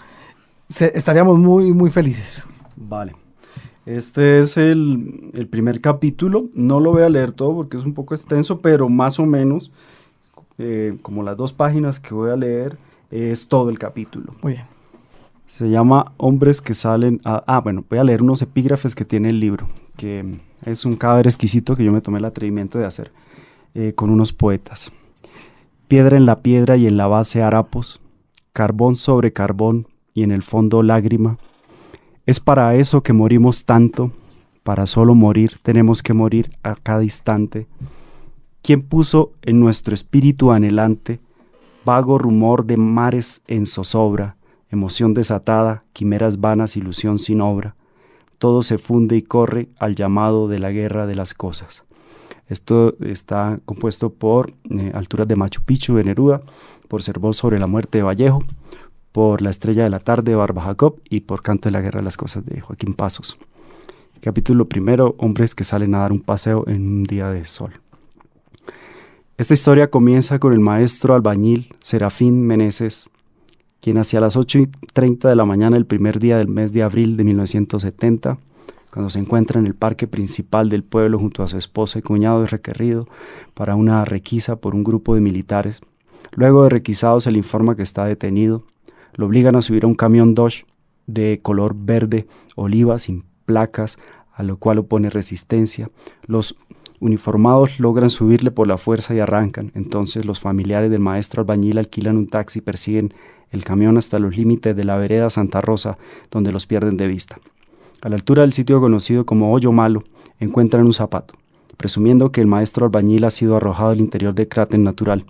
estaríamos 0.69 1.39
muy, 1.39 1.73
muy 1.73 1.91
felices. 1.91 2.49
Vale. 2.77 3.15
Este 3.85 4.41
es 4.41 4.57
el, 4.57 5.31
el, 5.35 5.49
primer 5.49 5.81
capítulo. 5.81 6.47
No 6.55 6.81
lo 6.81 6.93
voy 6.93 7.03
a 7.03 7.09
leer 7.09 7.33
todo 7.33 7.55
porque 7.55 7.77
es 7.77 7.85
un 7.85 7.95
poco 7.95 8.15
extenso, 8.15 8.61
pero 8.61 8.89
más 8.89 9.19
o 9.21 9.27
menos, 9.27 9.71
eh, 10.59 10.97
como 11.03 11.23
las 11.23 11.37
dos 11.37 11.53
páginas 11.53 12.01
que 12.01 12.15
voy 12.15 12.31
a 12.31 12.37
leer, 12.37 12.79
es 13.11 13.47
todo 13.47 13.71
el 13.71 13.79
capítulo. 13.79 14.35
Muy 14.43 14.55
bien. 14.55 14.76
Se 15.47 15.71
llama 15.71 16.13
Hombres 16.17 16.61
que 16.61 16.75
salen 16.75 17.21
a... 17.25 17.43
Ah, 17.47 17.61
bueno, 17.61 17.85
voy 17.89 17.99
a 17.99 18.05
leer 18.05 18.23
unos 18.23 18.43
epígrafes 18.43 18.95
que 18.95 19.05
tiene 19.05 19.31
el 19.31 19.41
libro, 19.41 19.69
que 19.97 20.39
es 20.65 20.85
un 20.85 20.97
cadáver 20.97 21.27
exquisito 21.27 21.77
que 21.77 21.85
yo 21.85 21.93
me 21.93 22.01
tomé 22.01 22.19
el 22.19 22.25
atrevimiento 22.25 22.79
de 22.79 22.85
hacer 22.85 23.13
eh, 23.75 23.93
con 23.95 24.11
unos 24.11 24.33
poetas. 24.33 24.93
Piedra 25.89 26.17
en 26.17 26.27
la 26.27 26.41
piedra 26.41 26.77
y 26.77 26.87
en 26.87 26.97
la 26.97 27.07
base 27.07 27.43
harapos, 27.43 28.01
carbón 28.53 28.97
sobre 28.97 29.33
carbón 29.33 29.87
y 30.15 30.25
en 30.25 30.33
el 30.33 30.43
fondo 30.43 30.83
lágrima. 30.83 31.39
Es 32.27 32.41
para 32.41 32.75
eso 32.75 33.03
que 33.03 33.13
morimos 33.13 33.65
tanto, 33.65 34.11
para 34.65 34.87
solo 34.87 35.15
morir 35.15 35.59
tenemos 35.63 36.03
que 36.03 36.13
morir 36.13 36.51
a 36.65 36.75
cada 36.75 37.05
instante. 37.05 37.69
¿Quién 38.63 38.83
puso 38.83 39.33
en 39.43 39.61
nuestro 39.61 39.95
espíritu 39.95 40.51
anhelante 40.51 41.21
vago 41.85 42.19
rumor 42.19 42.67
de 42.67 42.77
mares 42.77 43.43
en 43.47 43.65
zozobra? 43.65 44.36
Emoción 44.71 45.15
desatada, 45.15 45.85
quimeras 45.93 46.41
vanas, 46.41 46.77
ilusión 46.77 47.19
sin 47.19 47.41
obra. 47.41 47.77
Todo 48.39 48.63
se 48.63 48.79
funde 48.79 49.17
y 49.17 49.23
corre 49.23 49.69
al 49.79 49.95
llamado 49.95 50.49
de 50.49 50.59
la 50.59 50.71
guerra 50.71 51.07
de 51.07 51.15
las 51.15 51.35
cosas. 51.35 51.85
Esto 52.49 52.95
está 53.01 53.59
compuesto 53.65 54.11
por 54.11 54.53
eh, 54.71 54.93
Alturas 54.95 55.27
de 55.27 55.37
Machu 55.37 55.63
Picchu 55.63 55.97
de 55.97 56.05
Neruda, 56.05 56.43
por 56.89 57.03
Servón 57.03 57.35
sobre 57.35 57.59
la 57.59 57.67
muerte 57.67 57.99
de 57.99 58.05
Vallejo, 58.05 58.41
por 59.11 59.43
La 59.43 59.51
estrella 59.51 59.85
de 59.85 59.91
la 59.91 59.99
tarde 59.99 60.33
de 60.33 60.37
Barba 60.37 60.63
Jacob 60.63 61.01
y 61.09 61.21
por 61.21 61.43
Canto 61.43 61.69
de 61.69 61.73
la 61.73 61.81
guerra 61.81 62.01
de 62.01 62.05
las 62.05 62.17
cosas 62.17 62.45
de 62.45 62.61
Joaquín 62.61 62.95
Pasos. 62.95 63.39
Capítulo 64.21 64.69
primero, 64.69 65.15
hombres 65.19 65.55
que 65.55 65.65
salen 65.65 65.95
a 65.95 66.01
dar 66.01 66.13
un 66.13 66.21
paseo 66.21 66.65
en 66.67 66.87
un 66.87 67.05
día 67.05 67.31
de 67.31 67.45
sol. 67.45 67.73
Esta 69.39 69.55
historia 69.55 69.91
comienza 69.91 70.39
con 70.39 70.53
el 70.53 70.61
maestro 70.61 71.15
albañil 71.15 71.75
Serafín 71.81 72.47
Meneses, 72.47 73.11
quien 73.87 73.99
hacia 73.99 74.19
las 74.19 74.35
8 74.35 74.59
y 74.59 74.67
30 74.95 75.29
de 75.29 75.37
la 75.37 75.45
mañana 75.45 75.77
el 75.77 75.87
primer 75.87 76.19
día 76.19 76.39
del 76.39 76.49
mes 76.49 76.73
de 76.73 76.83
abril 76.83 77.17
de 77.17 77.23
1970, 77.23 78.37
cuando 78.91 79.11
se 79.11 79.21
encuentra 79.21 79.61
en 79.61 79.69
el 79.69 79.77
parque 79.77 80.09
principal 80.09 80.69
del 80.69 80.83
pueblo 80.83 81.21
junto 81.21 81.45
a 81.45 81.47
su 81.47 81.57
esposa 81.57 82.01
y 82.01 82.03
cuñado, 82.03 82.43
es 82.43 82.51
requerido 82.51 83.07
para 83.55 83.77
una 83.77 84.05
requisa 84.05 84.57
por 84.57 84.75
un 84.75 84.83
grupo 84.83 85.15
de 85.15 85.21
militares. 85.21 85.83
Luego 86.33 86.65
de 86.65 86.71
requisado 86.71 87.21
se 87.21 87.31
le 87.31 87.39
informa 87.39 87.77
que 87.77 87.85
está 87.85 88.05
detenido. 88.05 88.65
Lo 89.15 89.27
obligan 89.27 89.55
a 89.55 89.63
subir 89.63 89.85
a 89.85 89.87
un 89.87 89.95
camión 89.95 90.35
Dodge 90.35 90.67
de 91.07 91.39
color 91.41 91.77
verde 91.79 92.27
oliva 92.57 92.99
sin 92.99 93.23
placas, 93.45 94.01
a 94.33 94.43
lo 94.43 94.57
cual 94.57 94.81
opone 94.81 95.11
resistencia. 95.11 95.91
Los 96.27 96.57
uniformados 97.01 97.81
logran 97.81 98.11
subirle 98.11 98.51
por 98.51 98.67
la 98.67 98.79
fuerza 98.79 99.15
y 99.15 99.21
arrancan. 99.21 99.73
Entonces 99.75 100.25
los 100.25 100.41
familiares 100.41 100.91
del 100.91 101.01
maestro 101.01 101.43
albañil 101.43 101.79
alquilan 101.79 102.17
un 102.17 102.27
taxi 102.27 102.61
y 102.61 102.63
persiguen 102.63 103.15
el 103.51 103.65
camión 103.65 103.97
hasta 103.97 104.19
los 104.19 104.37
límites 104.37 104.75
de 104.75 104.85
la 104.85 104.97
vereda 104.97 105.31
Santa 105.31 105.61
Rosa, 105.61 105.99
donde 106.31 106.53
los 106.53 106.67
pierden 106.67 106.97
de 106.97 107.09
vista. 107.09 107.39
A 108.03 108.09
la 108.09 108.17
altura 108.17 108.43
del 108.43 108.53
sitio 108.53 108.81
conocido 108.81 109.25
como 109.25 109.53
Hoyo 109.53 109.73
Malo, 109.73 110.05
encuentran 110.41 110.85
un 110.85 110.93
zapato. 110.93 111.35
Presumiendo 111.77 112.33
que 112.33 112.41
el 112.41 112.47
maestro 112.47 112.87
albañil 112.87 113.25
ha 113.25 113.31
sido 113.31 113.57
arrojado 113.57 113.91
al 113.91 114.01
interior 114.01 114.35
del 114.35 114.49
cráter 114.49 114.81
natural, 114.81 115.25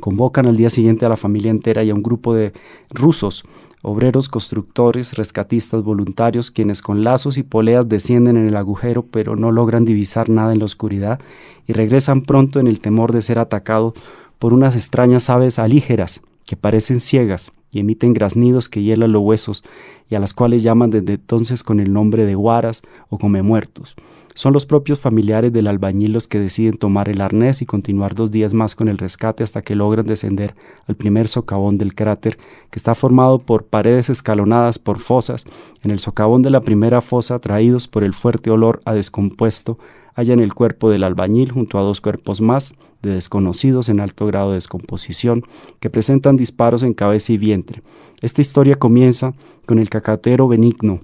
convocan 0.00 0.46
al 0.46 0.56
día 0.56 0.70
siguiente 0.70 1.04
a 1.06 1.08
la 1.08 1.16
familia 1.16 1.50
entera 1.50 1.84
y 1.84 1.90
a 1.90 1.94
un 1.94 2.02
grupo 2.02 2.34
de 2.34 2.52
rusos, 2.90 3.44
obreros, 3.82 4.28
constructores, 4.28 5.14
rescatistas, 5.14 5.82
voluntarios, 5.82 6.50
quienes 6.50 6.80
con 6.82 7.02
lazos 7.04 7.36
y 7.36 7.42
poleas 7.42 7.88
descienden 7.88 8.36
en 8.36 8.46
el 8.46 8.56
agujero 8.56 9.04
pero 9.04 9.36
no 9.36 9.50
logran 9.50 9.84
divisar 9.84 10.28
nada 10.28 10.52
en 10.52 10.60
la 10.60 10.64
oscuridad 10.64 11.20
y 11.66 11.72
regresan 11.72 12.22
pronto 12.22 12.60
en 12.60 12.68
el 12.68 12.80
temor 12.80 13.12
de 13.12 13.22
ser 13.22 13.38
atacados 13.38 13.94
por 14.38 14.54
unas 14.54 14.76
extrañas 14.76 15.28
aves 15.28 15.58
alígeras 15.58 16.22
que 16.46 16.56
parecen 16.56 17.00
ciegas 17.00 17.52
y 17.70 17.80
emiten 17.80 18.12
graznidos 18.12 18.68
que 18.68 18.82
hielan 18.82 19.12
los 19.12 19.22
huesos 19.22 19.64
y 20.08 20.14
a 20.14 20.20
las 20.20 20.34
cuales 20.34 20.62
llaman 20.62 20.90
desde 20.90 21.14
entonces 21.14 21.62
con 21.62 21.80
el 21.80 21.92
nombre 21.92 22.26
de 22.26 22.34
guaras 22.34 22.82
o 23.08 23.18
come 23.18 23.42
muertos. 23.42 23.94
Son 24.34 24.54
los 24.54 24.64
propios 24.64 24.98
familiares 24.98 25.52
del 25.52 25.66
albañil 25.66 26.12
los 26.12 26.26
que 26.26 26.40
deciden 26.40 26.78
tomar 26.78 27.10
el 27.10 27.20
arnés 27.20 27.60
y 27.60 27.66
continuar 27.66 28.14
dos 28.14 28.30
días 28.30 28.54
más 28.54 28.74
con 28.74 28.88
el 28.88 28.96
rescate 28.96 29.44
hasta 29.44 29.60
que 29.60 29.74
logran 29.74 30.06
descender 30.06 30.54
al 30.86 30.96
primer 30.96 31.28
socavón 31.28 31.76
del 31.76 31.94
cráter, 31.94 32.38
que 32.70 32.78
está 32.78 32.94
formado 32.94 33.38
por 33.38 33.66
paredes 33.66 34.08
escalonadas 34.08 34.78
por 34.78 35.00
fosas. 35.00 35.44
En 35.82 35.90
el 35.90 35.98
socavón 35.98 36.40
de 36.40 36.50
la 36.50 36.62
primera 36.62 37.02
fosa, 37.02 37.34
atraídos 37.34 37.88
por 37.88 38.04
el 38.04 38.14
fuerte 38.14 38.50
olor 38.50 38.80
a 38.86 38.94
descompuesto, 38.94 39.78
hallan 40.14 40.40
el 40.40 40.54
cuerpo 40.54 40.90
del 40.90 41.04
albañil 41.04 41.52
junto 41.52 41.78
a 41.78 41.82
dos 41.82 42.00
cuerpos 42.00 42.40
más, 42.40 42.74
de 43.02 43.10
desconocidos 43.10 43.88
en 43.88 44.00
alto 44.00 44.26
grado 44.26 44.50
de 44.50 44.54
descomposición, 44.54 45.42
que 45.80 45.90
presentan 45.90 46.36
disparos 46.36 46.82
en 46.84 46.94
cabeza 46.94 47.32
y 47.32 47.38
vientre. 47.38 47.82
Esta 48.22 48.40
historia 48.40 48.76
comienza 48.76 49.34
con 49.66 49.78
el 49.78 49.90
cacatero 49.90 50.48
Benigno, 50.48 51.00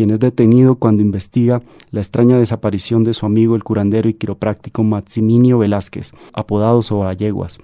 quien 0.00 0.12
es 0.12 0.20
detenido 0.20 0.76
cuando 0.76 1.02
investiga 1.02 1.60
la 1.90 2.00
extraña 2.00 2.38
desaparición 2.38 3.04
de 3.04 3.12
su 3.12 3.26
amigo 3.26 3.54
el 3.54 3.62
curandero 3.62 4.08
y 4.08 4.14
quiropráctico 4.14 4.82
Maximinio 4.82 5.58
Velázquez, 5.58 6.12
apodado 6.32 6.80
Sobayeguas, 6.80 7.58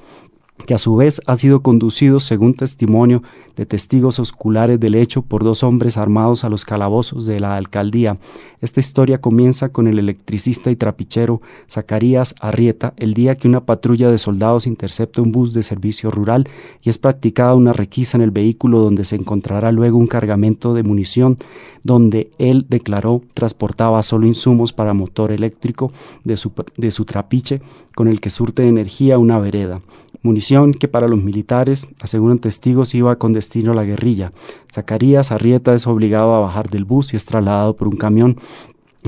que 0.65 0.75
a 0.75 0.79
su 0.79 0.97
vez 0.97 1.21
ha 1.27 1.37
sido 1.37 1.61
conducido, 1.61 2.19
según 2.19 2.55
testimonio 2.55 3.23
de 3.57 3.67
testigos 3.67 4.19
osculares 4.19 4.81
del 4.81 4.95
hecho, 4.95 5.23
por 5.23 5.45
dos 5.45 5.63
hombres 5.63 5.97
armados 5.97 6.45
a 6.45 6.49
los 6.49 6.65
calabozos 6.65 7.27
de 7.27 7.41
la 7.41 7.57
alcaldía. 7.57 8.19
Esta 8.61 8.81
historia 8.81 9.21
comienza 9.21 9.69
con 9.69 9.87
el 9.87 9.99
electricista 9.99 10.71
y 10.71 10.77
trapichero 10.77 11.41
Zacarías 11.71 12.35
Arrieta 12.41 12.95
el 12.97 13.15
día 13.15 13.37
que 13.37 13.49
una 13.49 13.65
patrulla 13.65 14.11
de 14.11 14.19
soldados 14.19 14.67
intercepta 14.67 15.23
un 15.23 15.33
bus 15.33 15.53
de 15.53 15.63
servicio 15.63 16.11
rural 16.11 16.49
y 16.83 16.91
es 16.91 16.99
practicada 16.99 17.55
una 17.55 17.73
requisa 17.73 18.17
en 18.17 18.23
el 18.23 18.31
vehículo 18.31 18.81
donde 18.81 19.05
se 19.05 19.17
encontrará 19.17 19.73
luego 19.73 19.99
un 19.99 20.07
cargamento 20.07 20.75
de 20.75 20.83
munición, 20.83 21.39
donde 21.83 22.31
él 22.39 22.67
declaró 22.69 23.23
transportaba 23.35 24.03
solo 24.03 24.27
insumos 24.27 24.73
para 24.73 24.95
motor 24.95 25.33
eléctrico 25.33 25.93
de 26.25 26.37
su, 26.37 26.53
de 26.77 26.91
su 26.91 27.05
trapiche 27.05 27.61
con 27.95 28.09
el 28.09 28.21
que 28.21 28.31
surte 28.31 28.63
de 28.63 28.69
energía 28.69 29.19
una 29.19 29.39
vereda 29.39 29.81
munición 30.27 30.75
que 30.75 30.89
para 30.89 31.09
los 31.09 31.23
militares, 31.23 31.87
aseguran 32.03 32.39
testigos, 32.39 32.95
iba 32.95 33.17
con 33.17 33.33
destino 33.33 33.73
a 33.73 33.75
la 33.75 33.85
guerrilla. 33.85 34.33
Zacarías 34.73 35.31
Arrieta 35.31 35.73
es 35.75 35.87
obligado 35.87 36.35
a 36.35 36.41
bajar 36.41 36.69
del 36.69 36.85
bus 36.85 37.15
y 37.15 37.17
es 37.17 37.25
trasladado 37.25 37.77
por 37.77 37.89
un 37.89 37.97
camión 37.97 38.37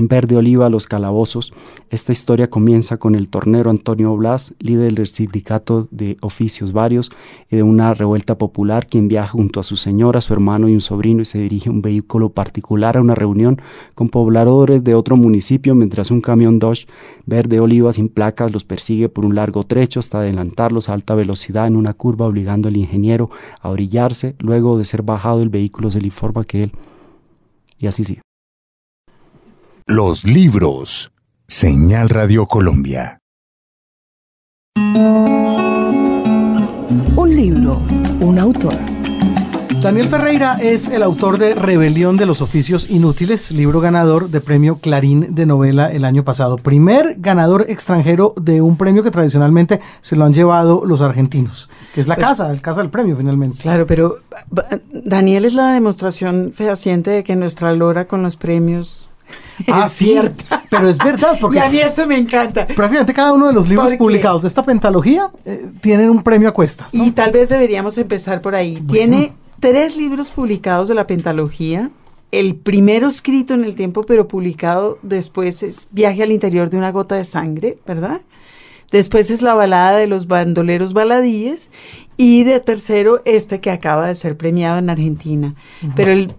Verde 0.07 0.37
Oliva, 0.37 0.69
Los 0.69 0.87
Calabozos. 0.87 1.53
Esta 1.89 2.11
historia 2.11 2.49
comienza 2.49 2.97
con 2.97 3.15
el 3.15 3.29
tornero 3.29 3.69
Antonio 3.69 4.15
Blas, 4.15 4.53
líder 4.59 4.93
del 4.93 5.07
sindicato 5.07 5.87
de 5.91 6.17
oficios 6.21 6.71
varios 6.71 7.11
y 7.49 7.57
de 7.57 7.63
una 7.63 7.93
revuelta 7.93 8.37
popular, 8.37 8.87
quien 8.87 9.07
viaja 9.07 9.29
junto 9.29 9.59
a 9.59 9.63
su 9.63 9.75
señora, 9.75 10.21
su 10.21 10.33
hermano 10.33 10.69
y 10.69 10.73
un 10.73 10.81
sobrino 10.81 11.21
y 11.21 11.25
se 11.25 11.39
dirige 11.39 11.69
a 11.69 11.71
un 11.71 11.81
vehículo 11.81 12.29
particular 12.29 12.97
a 12.97 13.01
una 13.01 13.15
reunión 13.15 13.61
con 13.95 14.09
pobladores 14.09 14.83
de 14.83 14.95
otro 14.95 15.17
municipio 15.17 15.75
mientras 15.75 16.11
un 16.11 16.21
camión 16.21 16.59
Dodge 16.59 16.87
Verde 17.25 17.59
Oliva 17.59 17.93
sin 17.93 18.09
placas 18.09 18.51
los 18.51 18.63
persigue 18.63 19.09
por 19.09 19.25
un 19.25 19.35
largo 19.35 19.63
trecho 19.63 19.99
hasta 19.99 20.19
adelantarlos 20.19 20.89
a 20.89 20.93
alta 20.93 21.15
velocidad 21.15 21.67
en 21.67 21.75
una 21.75 21.93
curva 21.93 22.27
obligando 22.27 22.69
al 22.69 22.77
ingeniero 22.77 23.29
a 23.61 23.69
orillarse. 23.69 24.35
Luego 24.39 24.77
de 24.77 24.85
ser 24.85 25.03
bajado 25.03 25.41
el 25.41 25.49
vehículo 25.49 25.91
se 25.91 26.01
le 26.01 26.07
informa 26.07 26.43
que 26.43 26.63
él... 26.63 26.71
Y 27.77 27.87
así 27.87 28.03
sí. 28.03 28.19
Los 29.91 30.23
libros. 30.23 31.11
Señal 31.47 32.09
Radio 32.09 32.45
Colombia. 32.45 33.17
Un 37.15 37.35
libro, 37.35 37.81
un 38.19 38.37
autor. 38.37 38.75
Daniel 39.81 40.05
Ferreira 40.05 40.59
es 40.61 40.89
el 40.89 41.01
autor 41.01 41.39
de 41.39 41.55
Rebelión 41.55 42.17
de 42.17 42.27
los 42.27 42.43
Oficios 42.43 42.91
Inútiles, 42.91 43.49
libro 43.49 43.81
ganador 43.81 44.29
de 44.29 44.41
premio 44.41 44.77
Clarín 44.77 45.33
de 45.33 45.47
novela 45.47 45.91
el 45.91 46.05
año 46.05 46.23
pasado. 46.23 46.57
Primer 46.57 47.15
ganador 47.17 47.65
extranjero 47.67 48.35
de 48.39 48.61
un 48.61 48.77
premio 48.77 49.01
que 49.01 49.09
tradicionalmente 49.09 49.79
se 50.01 50.15
lo 50.15 50.25
han 50.25 50.35
llevado 50.35 50.83
los 50.85 51.01
argentinos, 51.01 51.67
que 51.95 52.01
es 52.01 52.07
la 52.07 52.15
casa, 52.15 52.51
el 52.51 52.61
casa 52.61 52.81
del 52.81 52.91
premio 52.91 53.17
finalmente. 53.17 53.63
Claro, 53.63 53.87
pero 53.87 54.19
Daniel 54.91 55.45
es 55.45 55.55
la 55.55 55.73
demostración 55.73 56.51
fehaciente 56.53 57.09
de 57.09 57.23
que 57.23 57.35
nuestra 57.35 57.73
lora 57.73 58.05
con 58.07 58.21
los 58.21 58.35
premios 58.35 59.08
Ah, 59.67 59.85
es 59.85 59.91
cierta. 59.93 60.63
Pero 60.69 60.89
es 60.89 60.97
verdad, 60.97 61.37
porque. 61.39 61.57
Y 61.57 61.61
a 61.61 61.69
mí 61.69 61.79
eso 61.79 62.05
me 62.07 62.17
encanta. 62.17 62.65
Prácticamente 62.65 63.13
cada 63.13 63.33
uno 63.33 63.47
de 63.47 63.53
los 63.53 63.67
libros 63.67 63.91
publicados 63.97 64.41
de 64.41 64.47
esta 64.47 64.63
pentalogía 64.63 65.29
eh, 65.45 65.71
tienen 65.81 66.09
un 66.09 66.23
premio 66.23 66.49
a 66.49 66.53
cuestas. 66.53 66.93
Y 66.93 67.11
tal 67.11 67.31
vez 67.31 67.49
deberíamos 67.49 67.97
empezar 67.97 68.41
por 68.41 68.55
ahí. 68.55 68.75
Tiene 68.89 69.33
tres 69.59 69.97
libros 69.97 70.29
publicados 70.29 70.87
de 70.87 70.95
la 70.95 71.05
pentalogía. 71.05 71.91
El 72.31 72.55
primero 72.55 73.07
escrito 73.07 73.53
en 73.55 73.63
el 73.63 73.75
tiempo, 73.75 74.03
pero 74.03 74.27
publicado 74.27 74.99
después 75.01 75.63
es 75.63 75.87
Viaje 75.91 76.23
al 76.23 76.31
interior 76.31 76.69
de 76.69 76.77
una 76.77 76.91
gota 76.91 77.15
de 77.15 77.23
sangre, 77.23 77.79
¿verdad? 77.87 78.21
Después 78.91 79.31
es 79.31 79.41
la 79.41 79.53
balada 79.55 79.97
de 79.97 80.07
los 80.07 80.27
bandoleros 80.27 80.93
baladíes. 80.93 81.71
Y 82.17 82.43
de 82.43 82.59
tercero, 82.59 83.21
este 83.25 83.61
que 83.61 83.71
acaba 83.71 84.07
de 84.07 84.15
ser 84.15 84.37
premiado 84.37 84.77
en 84.77 84.89
Argentina. 84.89 85.55
Pero 85.95 86.11
el, 86.11 86.33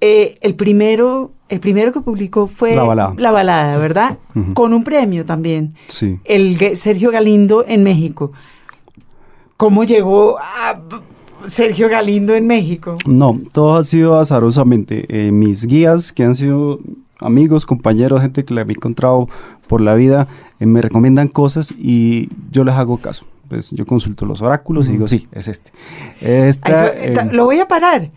eh, 0.00 0.38
el 0.42 0.54
primero 0.54 1.32
el 1.50 1.60
primero 1.60 1.92
que 1.92 2.00
publicó 2.00 2.46
fue 2.46 2.74
La 2.74 2.84
balada, 2.84 3.14
la 3.18 3.32
balada 3.32 3.76
¿verdad? 3.78 4.18
Con 4.54 4.72
un 4.72 4.84
premio 4.84 5.26
también. 5.26 5.74
Sí. 5.88 6.18
El 6.24 6.76
Sergio 6.76 7.10
Galindo 7.10 7.64
en 7.66 7.82
México. 7.82 8.32
¿Cómo 9.56 9.84
llegó 9.84 10.38
a 10.38 10.80
Sergio 11.46 11.88
Galindo 11.88 12.34
en 12.34 12.46
México? 12.46 12.94
No, 13.04 13.38
todo 13.52 13.76
ha 13.76 13.84
sido 13.84 14.18
azarosamente. 14.18 15.04
Eh, 15.08 15.32
mis 15.32 15.66
guías, 15.66 16.12
que 16.12 16.24
han 16.24 16.34
sido 16.34 16.78
amigos, 17.18 17.66
compañeros, 17.66 18.22
gente 18.22 18.44
que 18.44 18.54
le 18.54 18.62
he 18.62 18.64
encontrado 18.64 19.28
por 19.66 19.80
la 19.80 19.94
vida, 19.94 20.28
eh, 20.60 20.66
me 20.66 20.80
recomiendan 20.80 21.28
cosas 21.28 21.74
y 21.76 22.30
yo 22.50 22.64
les 22.64 22.74
hago 22.74 22.98
caso. 22.98 23.26
Pues 23.48 23.70
yo 23.72 23.84
consulto 23.84 24.24
los 24.26 24.40
oráculos 24.42 24.88
y 24.88 24.92
digo, 24.92 25.08
sí, 25.08 25.26
es 25.32 25.48
este. 25.48 25.72
Esta, 26.20 26.86
Eso, 26.86 27.32
lo 27.32 27.46
voy 27.46 27.58
a 27.58 27.66
parar. 27.66 28.10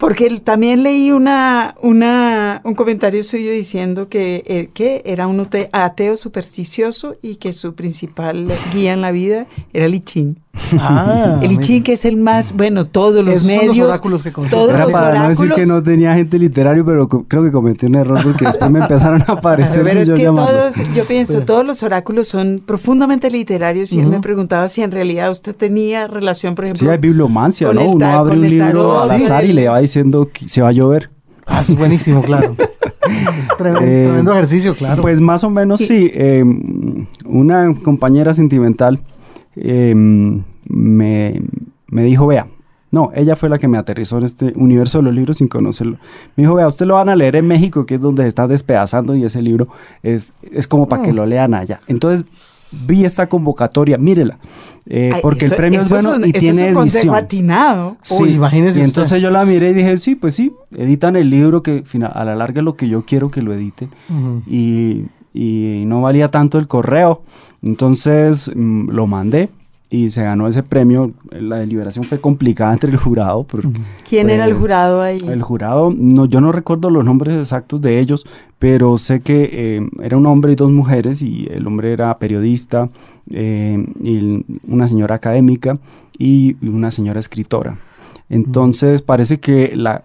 Porque 0.00 0.40
también 0.40 0.82
leí 0.82 1.12
una, 1.12 1.76
una, 1.82 2.62
un 2.64 2.74
comentario 2.74 3.22
suyo 3.22 3.52
diciendo 3.52 4.08
que, 4.08 4.42
eh, 4.46 4.70
que 4.72 5.02
era 5.04 5.26
un 5.26 5.46
ateo 5.72 6.16
supersticioso 6.16 7.18
y 7.20 7.36
que 7.36 7.52
su 7.52 7.74
principal 7.74 8.48
guía 8.72 8.94
en 8.94 9.02
la 9.02 9.12
vida 9.12 9.46
era 9.74 9.90
Ching. 10.02 10.36
Ah, 10.78 11.38
el 11.42 11.52
I 11.52 11.58
Ching 11.58 11.82
que 11.82 11.92
es 11.92 12.04
el 12.04 12.16
más, 12.16 12.52
bueno, 12.56 12.84
todos 12.84 13.24
los 13.24 13.34
Esos 13.34 13.46
son 13.46 13.56
medios. 13.56 13.76
los 13.78 13.88
oráculos 13.88 14.22
que 14.22 14.30
todos 14.30 14.68
Era 14.70 14.84
los 14.84 14.92
para 14.92 15.22
no 15.22 15.28
decir 15.28 15.50
que 15.54 15.64
no 15.64 15.82
tenía 15.82 16.14
gente 16.14 16.38
literario, 16.38 16.84
pero 16.84 17.08
creo 17.08 17.42
que 17.44 17.52
cometí 17.52 17.86
un 17.86 17.94
error 17.94 18.18
porque 18.22 18.46
después 18.46 18.70
me 18.70 18.78
empezaron 18.82 19.22
a 19.26 19.32
aparecer 19.32 19.84
Pero 19.84 20.00
y 20.00 20.02
es 20.02 20.08
yo 20.08 20.14
que 20.16 20.22
llamarlos. 20.22 20.74
todos, 20.74 20.94
yo 20.94 21.04
pienso, 21.06 21.42
todos 21.42 21.64
los 21.64 21.82
oráculos 21.82 22.28
son 22.28 22.62
profundamente 22.64 23.30
literarios 23.30 23.92
y 23.92 24.00
él 24.00 24.06
me 24.06 24.20
preguntaba 24.20 24.68
si 24.68 24.82
en 24.82 24.90
realidad 24.90 25.30
usted 25.30 25.54
tenía 25.54 26.06
relación, 26.08 26.54
por 26.54 26.64
ejemplo, 26.64 26.84
Sí, 26.84 26.90
hay 26.90 26.98
bibliomancia, 26.98 27.68
con 27.68 27.76
¿no? 27.76 27.82
el 27.82 27.88
Uno 27.88 28.06
abre 28.06 28.34
un 28.38 28.48
libro 28.48 28.66
tarot, 28.98 29.10
al 29.12 29.18
sí. 29.18 29.24
azar 29.24 29.44
y 29.44 29.52
le 29.52 29.68
va 29.68 29.78
diciendo 29.78 30.28
que 30.32 30.48
se 30.48 30.62
va 30.62 30.68
a 30.68 30.72
llover. 30.72 31.10
Ah, 31.46 31.60
eso 31.62 31.72
es 31.72 31.78
buenísimo, 31.78 32.22
claro. 32.22 32.56
Es 33.10 33.48
tremendo, 33.56 33.80
Eh, 33.88 34.04
tremendo 34.04 34.32
ejercicio, 34.32 34.74
claro. 34.76 35.02
Pues 35.02 35.20
más 35.20 35.42
o 35.42 35.50
menos 35.50 35.80
sí. 35.80 36.10
eh, 36.14 36.44
una 37.24 37.74
compañera 37.82 38.34
sentimental 38.34 39.00
eh, 39.62 39.94
me, 40.68 41.42
me 41.88 42.02
dijo, 42.04 42.26
vea, 42.26 42.46
no, 42.90 43.10
ella 43.14 43.36
fue 43.36 43.48
la 43.48 43.58
que 43.58 43.68
me 43.68 43.78
aterrizó 43.78 44.18
en 44.18 44.24
este 44.24 44.52
universo 44.56 44.98
de 44.98 45.04
los 45.04 45.14
libros 45.14 45.36
sin 45.38 45.48
conocerlo. 45.48 45.98
Me 46.36 46.42
dijo, 46.42 46.54
vea, 46.54 46.66
usted 46.66 46.86
lo 46.86 46.94
van 46.94 47.08
a 47.08 47.14
leer 47.16 47.36
en 47.36 47.46
México, 47.46 47.86
que 47.86 47.94
es 47.96 48.00
donde 48.00 48.22
se 48.24 48.28
está 48.28 48.48
despedazando 48.48 49.14
y 49.14 49.24
ese 49.24 49.42
libro 49.42 49.68
es, 50.02 50.32
es 50.50 50.66
como 50.66 50.88
para 50.88 51.02
que 51.04 51.12
Mm. 51.12 51.16
lo 51.16 51.26
lean 51.26 51.54
allá. 51.54 51.80
Entonces 51.86 52.24
vi 52.72 53.04
esta 53.04 53.28
convocatoria, 53.28 53.96
mírela, 53.98 54.38
eh, 54.86 55.10
Ay, 55.14 55.20
porque 55.22 55.44
eso- 55.44 55.54
el 55.54 55.58
premio 55.58 55.80
es 55.80 55.88
bueno 55.90 56.16
y 56.24 56.30
eso 56.30 56.38
tiene 56.40 56.68
es 56.70 56.76
un 56.76 56.82
edición. 56.84 57.14
atinado. 57.14 57.96
Sí, 58.02 58.22
Uy, 58.24 58.30
imagínese 58.34 58.78
y 58.78 58.82
usted. 58.82 58.88
entonces 59.02 59.22
yo 59.22 59.30
la 59.30 59.44
miré 59.44 59.70
y 59.70 59.74
dije, 59.74 59.96
sí, 59.98 60.14
pues 60.16 60.34
sí, 60.34 60.52
editan 60.76 61.14
el 61.16 61.30
libro 61.30 61.62
que 61.62 61.84
a 62.12 62.24
la 62.24 62.34
larga 62.34 62.60
es 62.60 62.64
lo 62.64 62.74
que 62.76 62.88
yo 62.88 63.04
quiero 63.04 63.30
que 63.30 63.42
lo 63.42 63.52
editen. 63.52 63.90
Y, 64.48 65.04
y 65.32 65.84
no 65.86 66.00
valía 66.00 66.30
tanto 66.30 66.58
el 66.58 66.66
correo. 66.66 67.22
Entonces 67.62 68.50
mm, 68.54 68.90
lo 68.90 69.06
mandé 69.06 69.50
y 69.90 70.10
se 70.10 70.22
ganó 70.22 70.46
ese 70.48 70.62
premio. 70.62 71.12
La 71.30 71.56
deliberación 71.56 72.04
fue 72.04 72.20
complicada 72.20 72.72
entre 72.74 72.90
el 72.90 72.96
jurado. 72.96 73.44
¿Quién 74.08 74.26
fue- 74.26 74.34
era 74.34 74.44
el 74.46 74.54
jurado 74.54 75.02
ahí? 75.02 75.18
El 75.26 75.42
jurado, 75.42 75.92
no, 75.96 76.26
yo 76.26 76.40
no 76.40 76.52
recuerdo 76.52 76.90
los 76.90 77.04
nombres 77.04 77.36
exactos 77.36 77.80
de 77.82 77.98
ellos, 78.00 78.24
pero 78.58 78.98
sé 78.98 79.20
que 79.20 79.48
eh, 79.52 79.88
era 80.02 80.16
un 80.16 80.26
hombre 80.26 80.52
y 80.52 80.56
dos 80.56 80.70
mujeres, 80.70 81.22
y 81.22 81.46
el 81.50 81.66
hombre 81.66 81.92
era 81.92 82.16
periodista, 82.18 82.88
eh, 83.30 83.84
y 84.02 84.44
una 84.66 84.88
señora 84.88 85.16
académica 85.16 85.78
y 86.18 86.56
y 86.60 86.68
una 86.68 86.90
señora 86.90 87.18
escritora. 87.20 87.78
Entonces 88.30 89.02
parece 89.02 89.40
que 89.40 89.72
la, 89.74 90.02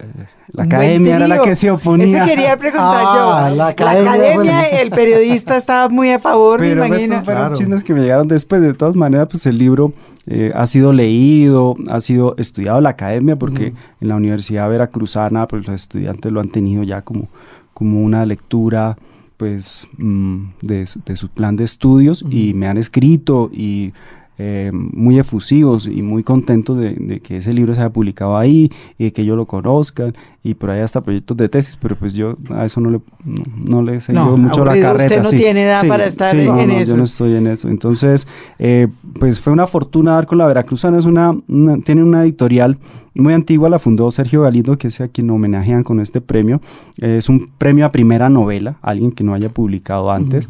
la 0.48 0.64
academia 0.64 1.16
era 1.18 1.28
la 1.28 1.42
que 1.42 1.56
se 1.56 1.70
oponía. 1.70 2.24
Eso 2.24 2.26
quería 2.28 2.58
preguntar 2.58 3.04
Ah, 3.06 3.44
yo. 3.50 3.50
la 3.52 3.56
La 3.56 3.68
academia, 3.70 4.12
academia, 4.14 4.36
bueno. 4.62 4.78
el 4.82 4.90
periodista 4.90 5.56
estaba 5.58 5.90
muy 5.90 6.10
a 6.10 6.18
favor, 6.20 6.60
Pero 6.60 6.82
me 6.82 6.88
imagino. 6.88 7.24
fueron 7.24 7.42
Claro. 7.44 7.56
chismes 7.56 7.84
que 7.84 7.94
me 7.94 8.02
llegaron 8.02 8.28
después. 8.28 8.62
De 8.62 8.74
todas 8.74 8.96
maneras, 8.96 9.28
pues 9.30 9.46
el 9.46 9.58
libro 9.60 9.94
eh, 10.26 10.52
ha 10.56 10.66
sido 10.66 10.92
leído, 10.92 11.76
ha 11.88 12.02
sido 12.02 12.36
estudiado 12.40 12.80
en 12.80 12.86
la 12.86 12.90
academia, 12.90 13.36
porque 13.36 13.74
en 14.02 14.08
la 14.08 14.16
Universidad 14.16 14.68
Veracruzana, 14.70 15.48
pues 15.48 15.68
los 15.68 15.76
estudiantes 15.76 16.32
lo 16.32 16.40
han 16.42 16.50
tenido 16.50 16.82
ya 16.82 17.04
como, 17.04 17.28
como 17.76 18.02
una 18.02 18.26
lectura 18.26 18.98
pues 19.38 19.86
mm, 19.98 20.46
de, 20.62 20.86
su- 20.88 21.00
de 21.06 21.16
su 21.18 21.28
plan 21.30 21.58
de 21.58 21.66
estudios 21.66 22.26
y 22.30 22.54
me 22.56 22.68
han 22.68 22.78
escrito 22.78 23.50
y 23.54 23.92
eh, 24.38 24.72
muy 24.74 25.18
efusivos 25.20 25.88
y 25.88 26.02
muy 26.02 26.24
contentos 26.24 26.78
de, 26.78 26.94
de 26.94 27.20
que 27.22 27.38
ese 27.38 27.54
libro 27.54 27.74
se 27.74 27.80
haya 27.82 27.90
publicado 27.90 28.38
ahí 28.38 28.72
y 28.98 29.06
de 29.06 29.14
que 29.14 29.22
ellos 29.22 29.38
lo 29.38 29.46
conozcan 29.46 30.14
y 30.44 30.54
por 30.54 30.70
ahí 30.70 30.82
hasta 30.82 31.02
proyectos 31.02 31.38
de 31.38 31.50
tesis, 31.50 31.78
pero 31.82 31.96
pues 31.96 32.14
yo 32.14 32.38
a 32.50 32.66
eso 32.66 32.80
no 32.82 32.90
le, 32.92 33.00
no, 33.24 33.44
no 33.66 33.82
le 33.82 33.96
he 33.96 34.00
seguido 34.00 34.26
No, 34.26 34.38
mucho 34.38 34.64
la 34.66 34.80
carreta. 34.80 35.04
usted 35.06 35.24
no 35.24 35.30
sí. 35.30 35.38
tiene 35.38 35.64
edad 35.64 35.82
Sí, 35.82 35.88
para 35.88 36.06
estar 36.06 36.32
sí, 36.36 36.42
en- 36.42 36.60
en 36.60 36.70
no, 36.70 36.78
eso. 36.80 36.92
Yo 36.92 36.98
no 36.98 37.04
estoy 37.06 37.34
en 37.36 37.48
eso. 37.48 37.68
Entonces, 37.70 38.28
eh, 38.60 38.88
pues 39.20 39.40
fue 39.40 39.54
una 39.54 39.66
fortuna 39.68 40.12
dar 40.12 40.28
con 40.28 40.38
la 40.38 40.46
Veracruzana. 40.46 41.00
Es 41.00 41.06
una, 41.06 41.36
una- 41.48 41.78
tiene 41.80 42.04
una 42.04 42.24
editorial 42.24 42.78
muy 43.16 43.34
antigua, 43.34 43.70
la 43.70 43.80
fundó 43.80 44.12
Sergio 44.12 44.42
Galindo, 44.42 44.78
que 44.78 44.90
es 44.90 45.00
a 45.02 45.08
quien 45.08 45.30
homenajean 45.32 45.84
con 45.84 46.00
este 46.02 46.20
premio. 46.22 46.62
Eh, 47.02 47.18
es 47.18 47.30
un 47.30 47.50
premio 47.58 47.86
a 47.86 47.90
primera 47.90 48.30
novela, 48.30 48.76
alguien 48.82 49.12
que 49.14 49.24
no 49.24 49.34
haya 49.34 49.50
publicado 49.50 50.12
antes. 50.12 50.50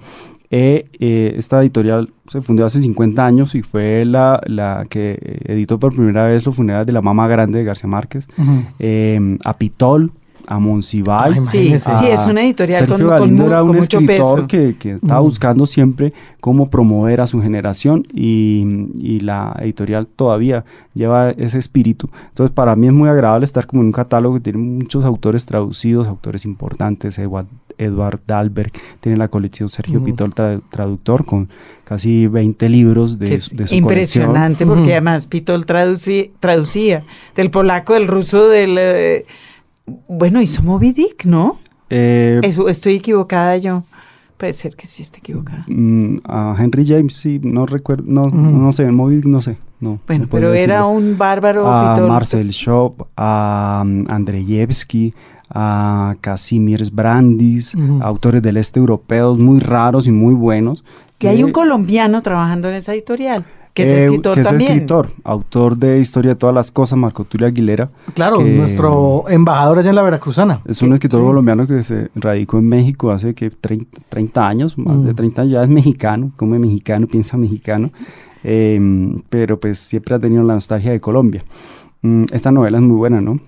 Eh, 0.51 0.85
eh, 0.99 1.33
esta 1.37 1.61
editorial 1.61 2.09
se 2.27 2.41
fundó 2.41 2.65
hace 2.65 2.79
50 2.81 3.25
años 3.25 3.55
y 3.55 3.61
fue 3.61 4.05
la, 4.05 4.41
la 4.45 4.85
que 4.89 5.17
editó 5.45 5.79
por 5.79 5.95
primera 5.95 6.25
vez 6.25 6.45
los 6.45 6.55
funerales 6.55 6.87
de 6.87 6.93
la 6.93 7.01
mamá 7.01 7.27
grande 7.27 7.59
de 7.59 7.65
García 7.65 7.89
Márquez, 7.89 8.27
Ujú. 8.37 8.63
eh, 8.79 9.37
a 9.43 9.57
Pitol, 9.57 10.11
a 10.47 10.59
Monsiváis. 10.59 11.37
Ay, 11.39 11.45
Sí, 11.47 11.57
imagínese. 11.57 11.91
sí, 11.97 12.05
es 12.05 12.19
a 12.27 12.29
una 12.29 12.43
editorial 12.43 12.87
con, 12.87 12.97
Sergio 12.99 13.17
con 13.17 13.33
mu- 13.33 13.47
era 13.47 13.59
con 13.61 13.69
un 13.71 13.75
mucho 13.77 13.97
escritor 13.99 14.35
peso. 14.35 14.47
que, 14.47 14.75
que 14.77 14.91
estaba 14.91 15.19
Ujú. 15.21 15.29
buscando 15.29 15.65
siempre 15.65 16.13
cómo 16.39 16.69
promover 16.69 17.19
a 17.21 17.25
su 17.27 17.41
generación 17.41 18.05
y, 18.13 18.87
y 18.99 19.21
la 19.21 19.57
editorial 19.59 20.05
todavía 20.05 20.63
lleva 20.93 21.31
ese 21.31 21.57
espíritu. 21.57 22.09
Entonces 22.29 22.53
para 22.53 22.75
mí 22.75 22.85
es 22.85 22.93
muy 22.93 23.09
agradable 23.09 23.43
estar 23.45 23.65
como 23.65 23.81
en 23.81 23.87
un 23.87 23.91
catálogo 23.93 24.35
que 24.35 24.41
tiene 24.41 24.59
muchos 24.59 25.03
autores 25.03 25.47
traducidos, 25.47 26.07
autores 26.07 26.45
importantes, 26.45 27.17
Edward, 27.17 27.47
Edward 27.77 28.21
Dahlberg, 28.27 28.71
tiene 28.99 29.17
la 29.17 29.27
colección 29.27 29.69
Sergio. 29.69 30.03
Pitol 30.03 30.33
tra- 30.33 30.61
traductor 30.69 31.25
con 31.25 31.49
casi 31.83 32.27
20 32.27 32.69
libros 32.69 33.19
de, 33.19 33.33
es 33.33 33.55
de 33.55 33.67
su 33.67 33.75
impresionante 33.75 34.65
porque 34.65 34.91
además 34.93 35.27
Pitol 35.27 35.65
traducía 35.65 37.03
del 37.35 37.51
polaco, 37.51 37.93
del 37.93 38.07
ruso, 38.07 38.47
del... 38.49 38.77
eh, 38.79 39.25
bueno, 40.07 40.41
hizo 40.41 40.63
Moby 40.63 40.91
Dick, 40.93 41.25
¿no? 41.25 41.59
Eh, 41.89 42.39
Eso, 42.43 42.67
estoy 42.69 42.95
equivocada 42.95 43.57
yo. 43.57 43.83
Puede 44.37 44.51
ser 44.51 44.75
que 44.75 44.85
sí 44.85 45.01
esté 45.01 45.19
equivocada. 45.19 45.63
mm, 45.69 46.17
a 46.25 46.55
Henry 46.59 46.85
James, 46.85 47.13
sí, 47.15 47.39
no 47.41 47.65
recuerdo, 47.65 48.03
no, 48.05 48.27
no 48.29 48.73
sé, 48.73 48.91
Moby, 48.91 49.21
no 49.23 49.41
sé, 49.41 49.57
no. 49.79 49.99
Bueno, 50.07 50.25
no 50.25 50.29
pero 50.29 50.53
era 50.53 50.79
decirlo. 50.81 50.89
un 50.89 51.17
bárbaro 51.17 51.71
a. 51.71 51.95
Marcel 52.07 52.51
Schopp, 52.51 53.03
a 53.15 53.83
um, 53.85 54.03
Andreyevsky, 54.09 55.13
a 55.49 56.15
Kazimierz 56.21 56.91
Brandis, 56.93 57.75
Ujú. 57.75 57.99
autores 58.01 58.41
del 58.41 58.57
este 58.57 58.79
europeos 58.79 59.37
muy 59.39 59.59
raros 59.59 60.07
y 60.07 60.11
muy 60.11 60.33
buenos. 60.33 60.83
Que 61.17 61.29
hay 61.29 61.43
un 61.43 61.51
colombiano 61.51 62.21
trabajando 62.21 62.67
en 62.69 62.75
esa 62.75 62.93
editorial, 62.93 63.45
que 63.73 63.83
es 63.83 63.89
eh, 63.89 63.97
escritor 64.05 64.33
que 64.35 64.41
es 64.41 64.47
también. 64.47 64.71
escritor, 64.71 65.11
autor 65.23 65.77
de 65.77 65.99
Historia 65.99 66.31
de 66.31 66.35
todas 66.35 66.53
las 66.55 66.71
cosas, 66.71 66.97
Marco 66.99 67.23
Tulio 67.25 67.47
Aguilera. 67.47 67.89
Claro, 68.13 68.37
que 68.39 68.43
nuestro 68.55 69.25
embajador 69.29 69.79
allá 69.79 69.89
en 69.89 69.95
la 69.95 70.03
Veracruzana. 70.03 70.61
Es 70.65 70.81
un 70.81 70.93
escritor 70.93 71.21
colombiano 71.23 71.65
que 71.67 71.83
se 71.83 72.09
radicó 72.15 72.57
en 72.57 72.67
México 72.67 73.11
hace 73.11 73.33
que 73.33 73.49
30, 73.49 74.01
30 74.09 74.47
años, 74.47 74.77
más 74.77 75.03
de 75.03 75.11
Mm. 75.13 75.15
30 75.15 75.41
años, 75.43 75.53
ya 75.53 75.63
es 75.63 75.69
mexicano, 75.69 76.31
come 76.35 76.59
mexicano, 76.59 77.07
piensa 77.07 77.37
mexicano, 77.37 77.91
eh, 78.43 78.79
pero 79.29 79.59
pues 79.59 79.79
siempre 79.79 80.15
ha 80.15 80.19
tenido 80.19 80.43
la 80.43 80.53
nostalgia 80.55 80.91
de 80.91 80.99
Colombia. 80.99 81.43
Mm, 82.01 82.25
esta 82.33 82.51
novela 82.51 82.77
es 82.77 82.83
muy 82.83 82.95
buena, 82.97 83.21
¿no? 83.21 83.39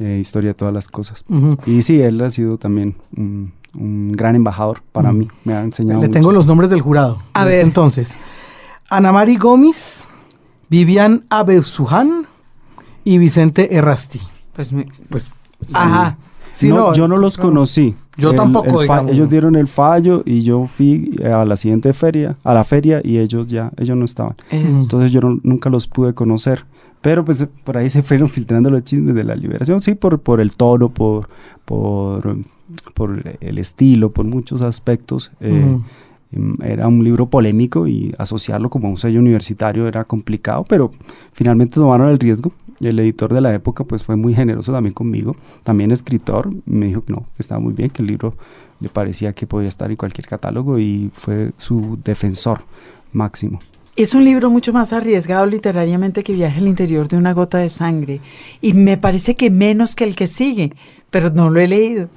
Eh, 0.00 0.18
historia 0.20 0.50
de 0.50 0.54
todas 0.54 0.74
las 0.74 0.88
cosas. 0.88 1.24
Y 1.66 1.82
sí, 1.82 2.00
él 2.00 2.20
ha 2.22 2.30
sido 2.30 2.58
también 2.58 2.96
un, 3.16 3.52
un 3.78 4.10
gran 4.12 4.34
embajador 4.34 4.82
para 4.92 5.12
Mm. 5.12 5.18
mí, 5.18 5.28
me 5.44 5.54
ha 5.54 5.62
enseñado 5.62 6.00
Le 6.00 6.08
mucho. 6.08 6.18
tengo 6.18 6.32
los 6.32 6.46
nombres 6.46 6.68
del 6.70 6.80
jurado. 6.80 7.22
A 7.32 7.44
ver. 7.44 7.62
Entonces, 7.62 8.18
Ana 8.90 9.12
Mari 9.12 9.36
Gómez, 9.36 10.08
Vivian 10.68 11.24
Abesujan 11.30 12.26
y 13.04 13.18
Vicente 13.18 13.76
Errasti. 13.76 14.20
Pues, 14.54 14.72
me- 14.72 14.86
Pues, 15.08 15.30
Ajá. 15.74 16.16
sí, 16.50 16.68
no, 16.68 16.76
no, 16.76 16.94
yo 16.94 17.06
no 17.06 17.16
los 17.16 17.36
conocí. 17.38 17.94
Yo 18.16 18.32
tampoco, 18.34 18.80
el 18.82 18.86
fa- 18.86 18.94
digamos. 18.94 19.12
ellos 19.12 19.28
dieron 19.30 19.56
el 19.56 19.66
fallo 19.66 20.22
y 20.24 20.42
yo 20.42 20.66
fui 20.66 21.18
a 21.24 21.44
la 21.44 21.56
siguiente 21.56 21.92
feria, 21.92 22.36
a 22.44 22.54
la 22.54 22.62
feria 22.64 23.00
y 23.02 23.18
ellos 23.18 23.46
ya, 23.48 23.72
ellos 23.76 23.96
no 23.96 24.04
estaban. 24.04 24.34
eh, 24.50 24.62
Entonces 24.66 25.10
yo 25.12 25.20
no- 25.20 25.40
nunca 25.42 25.68
los 25.70 25.86
pude 25.88 26.14
conocer. 26.14 26.64
Pero 27.00 27.22
pues 27.24 27.46
por 27.64 27.76
ahí 27.76 27.90
se 27.90 28.02
fueron 28.02 28.28
filtrando 28.28 28.70
los 28.70 28.82
chismes 28.84 29.14
de 29.14 29.24
la 29.24 29.34
liberación. 29.34 29.80
Sí, 29.82 29.94
por, 29.94 30.20
por 30.20 30.40
el 30.40 30.52
tono, 30.52 30.88
por, 30.88 31.28
por, 31.64 32.36
por 32.94 33.36
el 33.40 33.58
estilo, 33.58 34.10
por 34.12 34.24
muchos 34.26 34.62
aspectos. 34.62 35.30
eh, 35.40 35.62
em, 35.74 35.82
Era 36.62 36.88
un 36.88 37.02
libro 37.04 37.26
polémico 37.26 37.86
y 37.86 38.14
asociarlo 38.18 38.70
como 38.70 38.88
un 38.88 38.96
sello 38.96 39.20
universitario 39.20 39.86
era 39.86 40.04
complicado, 40.04 40.64
pero 40.68 40.90
finalmente 41.32 41.74
tomaron 41.74 42.08
el 42.08 42.18
riesgo. 42.18 42.52
El 42.80 42.98
editor 42.98 43.32
de 43.32 43.40
la 43.40 43.54
época 43.54 43.84
pues 43.84 44.02
fue 44.02 44.16
muy 44.16 44.34
generoso 44.34 44.72
también 44.72 44.94
conmigo, 44.94 45.36
también 45.62 45.92
escritor, 45.92 46.50
me 46.66 46.86
dijo 46.86 47.02
que 47.04 47.12
no, 47.12 47.20
que 47.36 47.42
estaba 47.42 47.60
muy 47.60 47.72
bien, 47.72 47.90
que 47.90 48.02
el 48.02 48.08
libro 48.08 48.34
le 48.80 48.88
parecía 48.88 49.32
que 49.32 49.46
podía 49.46 49.68
estar 49.68 49.90
en 49.90 49.96
cualquier 49.96 50.26
catálogo 50.26 50.78
y 50.78 51.10
fue 51.14 51.52
su 51.56 51.98
defensor 52.04 52.62
máximo. 53.12 53.60
Es 53.96 54.16
un 54.16 54.24
libro 54.24 54.50
mucho 54.50 54.72
más 54.72 54.92
arriesgado 54.92 55.46
literariamente 55.46 56.24
que 56.24 56.32
Viaje 56.32 56.58
al 56.58 56.66
interior 56.66 57.06
de 57.06 57.16
una 57.16 57.32
gota 57.32 57.58
de 57.58 57.68
sangre. 57.68 58.20
Y 58.60 58.72
me 58.72 58.96
parece 58.96 59.36
que 59.36 59.50
menos 59.50 59.94
que 59.94 60.02
el 60.02 60.16
que 60.16 60.26
sigue, 60.26 60.72
pero 61.10 61.30
no 61.30 61.48
lo 61.48 61.60
he 61.60 61.68
leído. 61.68 62.08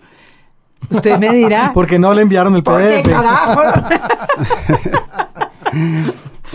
Usted 0.89 1.19
me 1.19 1.33
dirá. 1.33 1.71
Porque 1.73 1.99
no 1.99 2.13
le 2.13 2.21
enviaron 2.21 2.55
el 2.55 2.63
¿Por 2.63 2.81
qué 2.81 3.01
PDF. 3.03 3.11
carajo? 3.11 3.61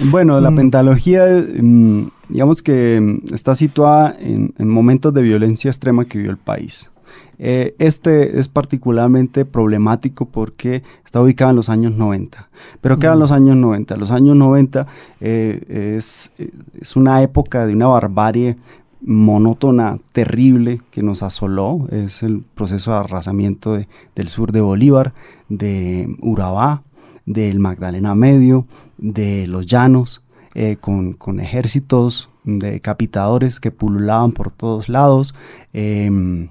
Bueno, 0.05 0.41
la 0.41 0.51
Mm. 0.51 0.57
pentalogía, 0.57 1.25
mm, 1.27 2.11
digamos 2.31 2.63
que 2.63 2.99
mm, 3.01 3.35
está 3.35 3.55
situada 3.55 4.15
en, 4.19 4.55
en 4.59 4.69
momentos 4.69 5.13
de 5.13 5.23
violencia 5.23 5.71
extrema 5.71 6.07
que 6.07 6.19
vivió 6.19 6.31
el 6.31 6.39
país. 6.39 6.91
Eh, 7.39 7.75
este 7.79 8.39
es 8.39 8.49
particularmente 8.49 9.45
problemático 9.45 10.27
porque 10.27 10.83
está 11.05 11.21
ubicado 11.21 11.51
en 11.51 11.57
los 11.57 11.69
años 11.69 11.93
90. 11.93 12.49
¿Pero 12.81 12.99
qué 12.99 13.07
eran 13.07 13.19
Mm. 13.19 13.21
los 13.21 13.33
años 13.33 13.57
90? 13.57 13.97
Los 13.97 14.11
años 14.11 14.37
90 14.37 14.87
eh, 15.21 15.97
es, 15.99 16.33
es 16.81 16.97
una 16.97 17.23
época 17.23 17.67
de 17.67 17.75
una 17.75 17.89
barbarie 17.89 18.57
monótona, 19.05 19.97
terrible, 20.13 20.81
que 20.91 21.03
nos 21.03 21.23
asoló. 21.23 21.87
Es 21.91 22.23
el 22.23 22.43
proceso 22.55 22.93
de 22.93 22.99
arrasamiento 22.99 23.75
de- 23.75 23.89
del 24.15 24.29
sur 24.29 24.53
de 24.53 24.61
Bolívar, 24.61 25.13
de 25.49 26.15
Urabá, 26.21 26.83
del 27.27 27.59
Magdalena 27.59 28.15
Medio, 28.15 28.67
de 28.99 29.47
los 29.47 29.67
llanos, 29.67 30.23
eh, 30.55 30.77
con, 30.81 31.13
con 31.15 31.41
ejércitos 31.41 32.29
de 32.45 32.73
decapitadores 32.73 33.61
que 33.61 33.71
pululaban 33.71 34.33
por 34.33 34.51
todos 34.51 34.89
lados. 34.89 35.35
Em, 35.73 36.49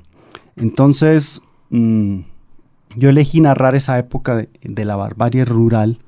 entonces, 0.55 1.41
mm, 1.69 2.19
yo 2.95 3.09
elegí 3.09 3.41
narrar 3.41 3.75
esa 3.75 3.97
época 3.99 4.47
de 4.61 4.85
la 4.85 4.95
barbarie 4.95 5.45
rural 5.45 5.99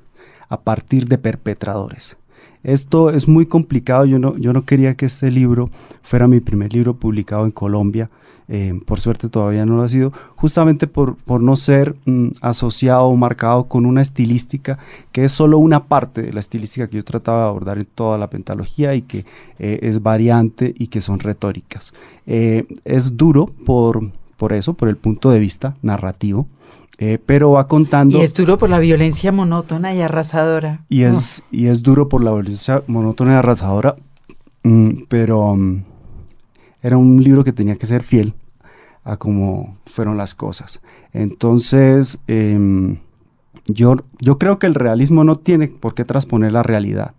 a 0.48 0.60
partir 0.60 1.06
de 1.08 1.18
perpetradores. 1.18 2.16
Esto 2.64 3.10
es 3.10 3.28
muy 3.28 3.46
complicado, 3.46 4.06
yo 4.06 4.18
no, 4.18 4.36
yo 4.38 4.52
no 4.52 4.64
quería 4.64 4.94
que 4.94 5.06
este 5.06 5.30
libro 5.30 5.70
fuera 6.02 6.26
mi 6.26 6.40
primer 6.40 6.72
libro 6.72 6.94
publicado 6.94 7.44
en 7.44 7.50
Colombia, 7.50 8.10
eh, 8.48 8.78
por 8.84 9.00
suerte 9.00 9.28
todavía 9.28 9.64
no 9.64 9.76
lo 9.76 9.82
ha 9.82 9.88
sido, 9.88 10.12
justamente 10.36 10.86
por, 10.86 11.16
por 11.16 11.42
no 11.42 11.56
ser 11.56 11.94
mm, 12.04 12.28
asociado 12.40 13.04
o 13.04 13.16
marcado 13.16 13.64
con 13.64 13.86
una 13.86 14.02
estilística 14.02 14.78
que 15.12 15.24
es 15.24 15.32
solo 15.32 15.58
una 15.58 15.84
parte 15.84 16.22
de 16.22 16.32
la 16.32 16.40
estilística 16.40 16.88
que 16.88 16.96
yo 16.96 17.04
trataba 17.04 17.42
de 17.42 17.48
abordar 17.48 17.78
en 17.78 17.86
toda 17.86 18.18
la 18.18 18.28
pentalogía 18.30 18.94
y 18.94 19.02
que 19.02 19.24
eh, 19.58 19.80
es 19.82 20.02
variante 20.02 20.74
y 20.76 20.88
que 20.88 21.00
son 21.00 21.20
retóricas. 21.20 21.94
Eh, 22.26 22.66
es 22.84 23.16
duro 23.16 23.46
por, 23.66 24.10
por 24.36 24.52
eso, 24.52 24.74
por 24.74 24.88
el 24.88 24.96
punto 24.96 25.30
de 25.30 25.38
vista 25.38 25.76
narrativo, 25.82 26.46
eh, 26.98 27.18
pero 27.24 27.52
va 27.52 27.66
contando... 27.66 28.18
Y 28.18 28.22
es 28.22 28.34
duro 28.34 28.58
por 28.58 28.70
la 28.70 28.78
violencia 28.78 29.32
monótona 29.32 29.94
y 29.94 30.00
arrasadora. 30.00 30.84
Y 30.88 31.02
es, 31.02 31.42
y 31.50 31.66
es 31.66 31.82
duro 31.82 32.08
por 32.08 32.22
la 32.22 32.32
violencia 32.32 32.82
monótona 32.86 33.32
y 33.32 33.36
arrasadora, 33.36 33.96
mm, 34.62 34.90
pero 35.08 35.56
mm, 35.56 35.82
era 36.82 36.96
un 36.96 37.22
libro 37.22 37.42
que 37.42 37.52
tenía 37.52 37.76
que 37.76 37.86
ser 37.86 38.02
fiel 38.02 38.34
a 39.02 39.16
cómo 39.16 39.76
fueron 39.86 40.16
las 40.16 40.34
cosas. 40.34 40.80
Entonces, 41.12 42.18
em, 42.26 42.98
yo, 43.66 43.96
yo 44.20 44.38
creo 44.38 44.58
que 44.58 44.66
el 44.66 44.74
realismo 44.74 45.24
no 45.24 45.36
tiene 45.36 45.68
por 45.68 45.94
qué 45.94 46.04
transponer 46.04 46.52
la 46.52 46.62
realidad, 46.62 47.14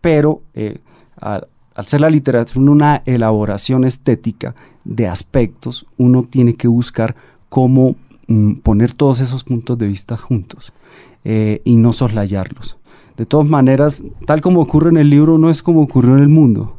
pero 0.00 0.42
eh, 0.54 0.78
al, 1.20 1.46
al 1.74 1.86
ser 1.86 2.00
la 2.00 2.10
literatura 2.10 2.70
una 2.70 3.02
elaboración 3.06 3.84
estética 3.84 4.54
de 4.84 5.08
aspectos, 5.08 5.86
uno 5.96 6.24
tiene 6.24 6.54
que 6.54 6.68
buscar 6.68 7.16
cómo 7.48 7.96
mm, 8.28 8.54
poner 8.56 8.92
todos 8.92 9.20
esos 9.20 9.44
puntos 9.44 9.78
de 9.78 9.86
vista 9.86 10.16
juntos 10.16 10.72
eh, 11.24 11.60
y 11.64 11.76
no 11.76 11.92
soslayarlos. 11.92 12.76
De 13.16 13.26
todas 13.26 13.48
maneras, 13.48 14.02
tal 14.26 14.40
como 14.40 14.60
ocurre 14.60 14.90
en 14.90 14.96
el 14.96 15.10
libro, 15.10 15.38
no 15.38 15.50
es 15.50 15.62
como 15.62 15.82
ocurrió 15.82 16.16
en 16.16 16.22
el 16.22 16.28
mundo. 16.28 16.76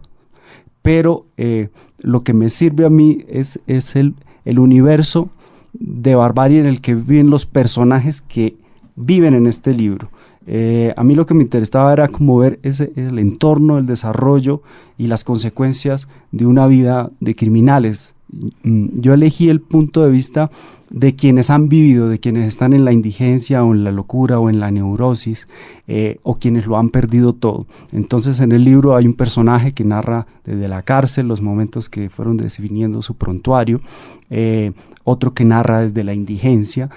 Pero 0.82 1.26
eh, 1.38 1.70
lo 2.00 2.22
que 2.22 2.34
me 2.34 2.50
sirve 2.50 2.86
a 2.86 2.90
mí 2.90 3.20
es, 3.28 3.60
es 3.68 3.96
el, 3.96 4.16
el 4.44 4.60
universo 4.60 5.30
de 5.74 6.16
barbarie 6.16 6.60
en 6.60 6.66
el 6.66 6.82
que 6.82 6.96
viven 6.96 7.30
los 7.30 7.46
personajes 7.46 8.22
que 8.22 8.56
viven 8.96 9.34
en 9.34 9.48
este 9.48 9.74
libro. 9.74 10.10
Eh, 10.48 10.94
a 10.96 11.04
mí 11.04 11.16
lo 11.16 11.26
que 11.26 11.34
me 11.34 11.44
interesaba 11.44 11.92
era 11.92 12.08
como 12.08 12.38
ver 12.38 12.60
ese, 12.62 12.94
el 12.96 13.18
entorno, 13.18 13.78
el 13.78 13.86
desarrollo 13.86 14.62
y 14.98 15.08
las 15.08 15.24
consecuencias 15.24 16.08
de 16.32 16.46
una 16.46 16.68
vida 16.68 17.10
de 17.20 17.36
criminales. 17.36 18.16
Mm, 18.64 19.00
Yo 19.00 19.14
elegí 19.14 19.50
el 19.50 19.62
punto 19.62 20.04
de 20.04 20.12
vista 20.12 20.52
de 20.90 21.16
quienes 21.16 21.50
han 21.50 21.68
vivido, 21.70 22.10
de 22.10 22.20
quienes 22.20 22.48
están 22.48 22.74
en 22.74 22.86
la 22.86 22.92
indigencia 22.92 23.64
o 23.64 23.74
en 23.74 23.84
la 23.84 23.92
locura 23.92 24.40
o 24.40 24.50
en 24.50 24.60
la 24.60 24.72
neurosis, 24.72 25.48
eh, 25.88 26.20
o 26.24 26.36
quienes 26.36 26.68
lo 26.68 26.78
han 26.78 26.90
perdido 26.90 27.34
todo. 27.34 27.66
Entonces 27.92 28.40
en 28.40 28.52
el 28.52 28.64
libro 28.64 28.96
hay 28.96 29.08
un 29.08 29.16
personaje 29.16 29.74
que 29.74 29.84
narra 29.84 30.28
desde 30.44 30.68
la 30.68 30.84
cárcel 30.84 31.28
los 31.28 31.42
momentos 31.42 31.90
que 31.90 32.10
fueron 32.10 32.38
definiendo 32.38 33.02
su 33.02 33.16
prontuario, 33.16 33.82
eh, 34.30 34.74
otro 35.04 35.34
que 35.34 35.46
narra 35.46 35.82
desde 35.82 36.04
la 36.04 36.14
indigencia, 36.14 36.90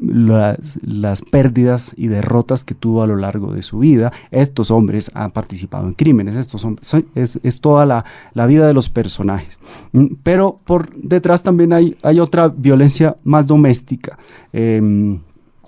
las, 0.00 1.22
pérdidas 1.30 1.94
y 1.96 2.08
derrotas 2.08 2.64
que 2.64 2.74
tuvo 2.74 3.02
a 3.02 3.06
lo 3.06 3.16
largo 3.16 3.52
de 3.52 3.62
su 3.62 3.78
vida. 3.78 4.12
Estos 4.30 4.70
hombres 4.70 5.10
han 5.14 5.30
participado 5.30 5.86
en 5.86 5.94
crímenes, 5.94 6.36
estos 6.36 6.64
hombres, 6.64 6.94
es, 7.14 7.40
es 7.42 7.60
toda 7.60 7.86
la, 7.86 8.04
la, 8.32 8.46
vida 8.46 8.66
de 8.66 8.74
los 8.74 8.88
personajes. 8.88 9.58
Pero 10.22 10.60
por 10.64 10.94
detrás 10.94 11.42
también 11.42 11.72
hay, 11.72 11.96
hay 12.02 12.20
otra 12.20 12.48
violencia 12.48 13.16
más 13.24 13.46
doméstica. 13.46 14.18
Eh, 14.52 15.18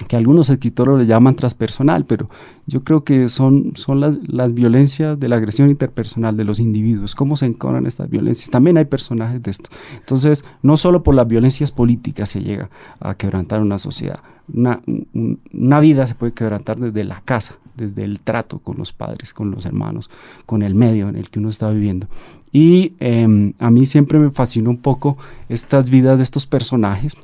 que 0.09 0.17
algunos 0.17 0.49
escritores 0.51 0.99
le 0.99 1.07
llaman 1.07 1.35
transpersonal, 1.35 2.05
pero 2.05 2.29
yo 2.67 2.85
creo 2.85 3.05
que 3.05 3.29
son, 3.29 3.73
son 3.77 4.01
las, 4.01 4.19
las, 4.29 4.55
violencias 4.55 5.19
de 5.19 5.29
la 5.29 5.37
agresión 5.37 5.71
interpersonal 5.71 6.37
de 6.37 6.45
los 6.45 6.61
individuos, 6.61 7.15
cómo 7.15 7.37
se 7.37 7.47
encontran 7.47 7.87
estas 7.87 8.11
violencias. 8.11 8.51
También 8.51 8.79
hay 8.79 8.85
personajes 8.85 9.43
de 9.43 9.51
esto. 9.51 9.71
Entonces, 9.99 10.45
no 10.63 10.77
solo 10.77 11.03
por 11.03 11.15
las 11.15 11.27
violencias 11.27 11.73
políticas 11.73 12.31
se 12.31 12.43
llega 12.43 12.71
a 13.01 13.15
quebrantar 13.15 13.63
una 13.63 13.79
sociedad, 13.79 14.21
una, 14.53 14.81
un, 14.87 15.41
una 15.53 15.81
vida 15.81 16.07
se 16.07 16.15
puede 16.15 16.33
quebrantar 16.33 16.79
desde 16.79 17.05
la 17.05 17.21
casa, 17.23 17.57
desde 17.75 18.05
el 18.05 18.21
trato 18.21 18.59
con 18.59 18.79
los 18.79 18.93
padres, 18.93 19.33
con 19.35 19.51
los 19.51 19.67
hermanos, 19.67 20.11
con 20.47 20.63
el 20.63 20.75
medio 20.75 21.09
en 21.09 21.17
el 21.17 21.31
que 21.31 21.39
uno 21.39 21.51
está 21.51 21.71
viviendo. 21.71 22.07
Y 22.53 22.95
eh, 23.01 23.53
a 23.59 23.71
mí 23.71 23.87
siempre 23.87 24.19
me 24.19 24.31
fascinó 24.31 24.71
un 24.71 24.79
poco 24.79 25.19
estas 25.49 25.91
vidas 25.91 26.17
de 26.17 26.25
estos 26.25 26.47
personajes 26.47 27.17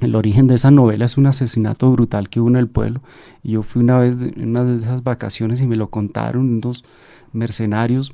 el 0.00 0.14
origen 0.14 0.46
de 0.46 0.54
esa 0.54 0.70
novela 0.70 1.04
es 1.04 1.18
un 1.18 1.26
asesinato 1.26 1.90
brutal 1.92 2.28
que 2.28 2.40
hubo 2.40 2.48
en 2.48 2.56
el 2.56 2.68
pueblo. 2.68 3.00
Yo 3.42 3.62
fui 3.62 3.82
una 3.82 3.98
vez 3.98 4.20
en 4.20 4.48
una 4.48 4.64
de 4.64 4.78
esas 4.78 5.04
vacaciones 5.04 5.60
y 5.60 5.66
me 5.66 5.76
lo 5.76 5.90
contaron 5.90 6.60
dos 6.60 6.84
mercenarios 7.32 8.12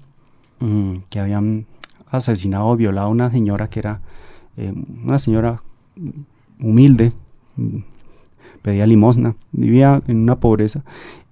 mm, 0.61 0.97
que 1.09 1.21
habían 1.21 1.67
asesinado 2.11 2.67
o 2.67 2.77
violado 2.77 3.09
a 3.09 3.11
una 3.11 3.31
señora 3.31 3.69
que 3.69 3.81
era 3.81 4.01
eh, 4.57 4.73
una 5.05 5.19
señora 5.19 5.63
humilde, 6.61 7.13
mm, 7.57 7.79
pedía 8.63 8.87
limosna, 8.87 9.37
vivía 9.53 10.03
en 10.09 10.19
una 10.19 10.41
pobreza. 10.41 10.83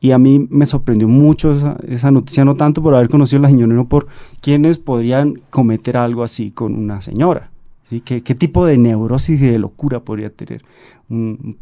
Y 0.00 0.12
a 0.12 0.18
mí 0.18 0.46
me 0.50 0.66
sorprendió 0.66 1.08
mucho 1.08 1.52
esa, 1.52 1.76
esa 1.88 2.10
noticia, 2.10 2.44
no 2.44 2.54
tanto 2.54 2.82
por 2.82 2.94
haber 2.94 3.08
conocido 3.08 3.38
a 3.40 3.42
la 3.42 3.48
señora, 3.48 3.72
sino 3.72 3.88
por 3.88 4.06
quienes 4.40 4.78
podrían 4.78 5.40
cometer 5.50 5.96
algo 5.96 6.22
así 6.22 6.50
con 6.50 6.74
una 6.74 7.00
señora. 7.00 7.50
¿Sí? 7.88 8.00
¿Qué, 8.00 8.22
¿Qué, 8.22 8.34
tipo 8.34 8.66
de 8.66 8.78
neurosis 8.78 9.40
y 9.40 9.46
de 9.46 9.58
locura 9.58 10.00
podría 10.00 10.30
tener 10.30 10.64
un, 11.08 11.56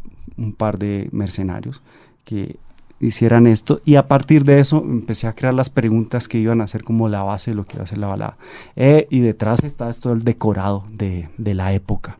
par 0.57 0.79
de 0.79 1.09
mercenarios 1.11 1.81
que 2.23 2.57
hicieran 2.99 3.47
esto? 3.47 3.81
Y 3.85 3.95
a 3.95 4.07
partir 4.07 4.43
de 4.43 4.59
eso 4.59 4.83
empecé 4.83 5.27
a 5.27 5.33
crear 5.33 5.53
las 5.53 5.69
preguntas 5.69 6.27
que 6.27 6.39
iban 6.39 6.61
a 6.61 6.67
ser 6.67 6.83
como 6.83 7.09
la 7.09 7.23
base 7.23 7.51
de 7.51 7.55
lo 7.55 7.65
que 7.65 7.77
iba 7.77 7.83
a 7.83 7.87
ser 7.87 7.97
la 7.97 8.07
balada. 8.07 8.37
Eh, 8.75 9.07
y 9.09 9.19
detrás 9.19 9.63
está 9.63 9.89
esto 9.89 10.11
el 10.11 10.23
decorado 10.23 10.85
de, 10.91 11.29
la 11.37 11.73
época 11.73 12.19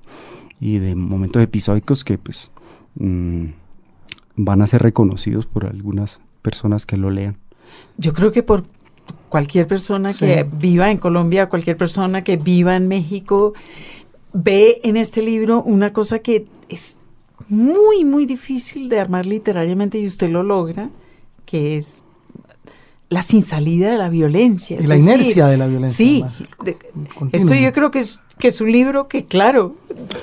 y 0.59 0.79
de 0.79 0.95
momentos 0.95 1.41
episódicos 1.41 2.03
que 2.03 2.17
pues 2.17 2.51
mmm, 2.95 3.47
van 4.35 4.61
a 4.61 4.67
ser 4.67 4.81
reconocidos 4.81 5.45
por 5.45 5.65
algunas 5.65 6.21
personas 6.41 6.85
que 6.85 6.97
lo 6.97 7.09
lean. 7.09 7.37
Yo 7.97 8.13
creo 8.13 8.31
que 8.31 8.43
por 8.43 8.65
cualquier 9.33 9.65
persona 9.65 10.13
sí. 10.13 10.27
que 10.27 10.47
viva 10.59 10.91
en 10.91 10.99
Colombia, 10.99 11.49
cualquier 11.49 11.75
persona 11.75 12.23
que 12.23 12.37
viva 12.37 12.75
en 12.75 12.87
México, 12.87 13.55
ve 14.31 14.79
en 14.83 14.95
este 14.95 15.23
libro 15.23 15.63
una 15.63 15.91
cosa 15.91 16.19
que 16.19 16.45
es 16.69 16.97
muy, 17.49 18.05
muy 18.05 18.27
difícil 18.27 18.89
de 18.89 18.99
armar 18.99 19.25
literariamente 19.25 19.97
y 19.97 20.05
usted 20.05 20.29
lo 20.29 20.43
logra, 20.43 20.91
que 21.47 21.77
es 21.77 22.03
la 23.09 23.23
sin 23.23 23.41
salida 23.41 23.89
de 23.89 23.97
la 23.97 24.09
violencia. 24.09 24.77
Y 24.79 24.83
la 24.83 24.93
decir, 24.93 25.09
inercia 25.09 25.47
de 25.47 25.57
la 25.57 25.65
violencia. 25.65 25.97
Sí, 25.97 26.23
de, 26.63 26.77
esto 27.31 27.55
yo 27.55 27.73
creo 27.73 27.89
que 27.89 28.01
es, 28.01 28.19
que 28.43 28.49
es 28.49 28.59
un 28.59 28.73
libro 28.73 29.07
que, 29.07 29.23
claro. 29.23 29.73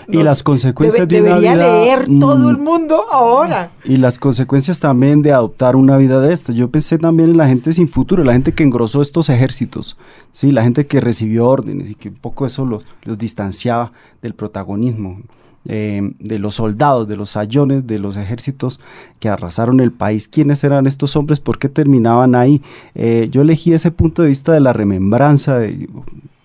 Y 0.06 0.22
las 0.22 0.42
consecuencias 0.42 1.08
debe, 1.08 1.28
de 1.28 1.32
una 1.32 1.40
debería 1.40 1.54
vida, 1.54 1.80
leer 1.80 2.06
todo 2.20 2.50
el 2.50 2.58
mundo 2.58 3.04
ahora. 3.10 3.70
Y 3.82 3.96
las 3.96 4.18
consecuencias 4.18 4.78
también 4.78 5.22
de 5.22 5.32
adoptar 5.32 5.74
una 5.74 5.96
vida 5.96 6.20
de 6.20 6.34
esta. 6.34 6.52
Yo 6.52 6.70
pensé 6.70 6.98
también 6.98 7.30
en 7.30 7.38
la 7.38 7.48
gente 7.48 7.72
sin 7.72 7.88
futuro, 7.88 8.22
la 8.22 8.34
gente 8.34 8.52
que 8.52 8.62
engrosó 8.62 9.00
estos 9.00 9.30
ejércitos, 9.30 9.96
¿sí? 10.32 10.52
la 10.52 10.62
gente 10.62 10.86
que 10.86 11.00
recibió 11.00 11.48
órdenes 11.48 11.88
y 11.88 11.94
que 11.94 12.10
un 12.10 12.16
poco 12.16 12.44
eso 12.44 12.66
los, 12.66 12.84
los 13.04 13.16
distanciaba 13.16 13.92
del 14.20 14.34
protagonismo. 14.34 15.22
Eh, 15.66 16.12
de 16.18 16.38
los 16.38 16.56
soldados, 16.56 17.08
de 17.08 17.16
los 17.16 17.30
sayones, 17.30 17.86
de 17.86 17.98
los 17.98 18.18
ejércitos 18.18 18.80
que 19.18 19.30
arrasaron 19.30 19.80
el 19.80 19.92
país. 19.92 20.28
¿Quiénes 20.28 20.62
eran 20.62 20.86
estos 20.86 21.16
hombres? 21.16 21.40
¿Por 21.40 21.58
qué 21.58 21.70
terminaban 21.70 22.34
ahí? 22.34 22.60
Eh, 22.94 23.28
yo 23.30 23.40
elegí 23.42 23.72
ese 23.72 23.90
punto 23.90 24.20
de 24.22 24.28
vista 24.28 24.52
de 24.52 24.60
la 24.60 24.74
remembranza, 24.74 25.58
de, 25.58 25.86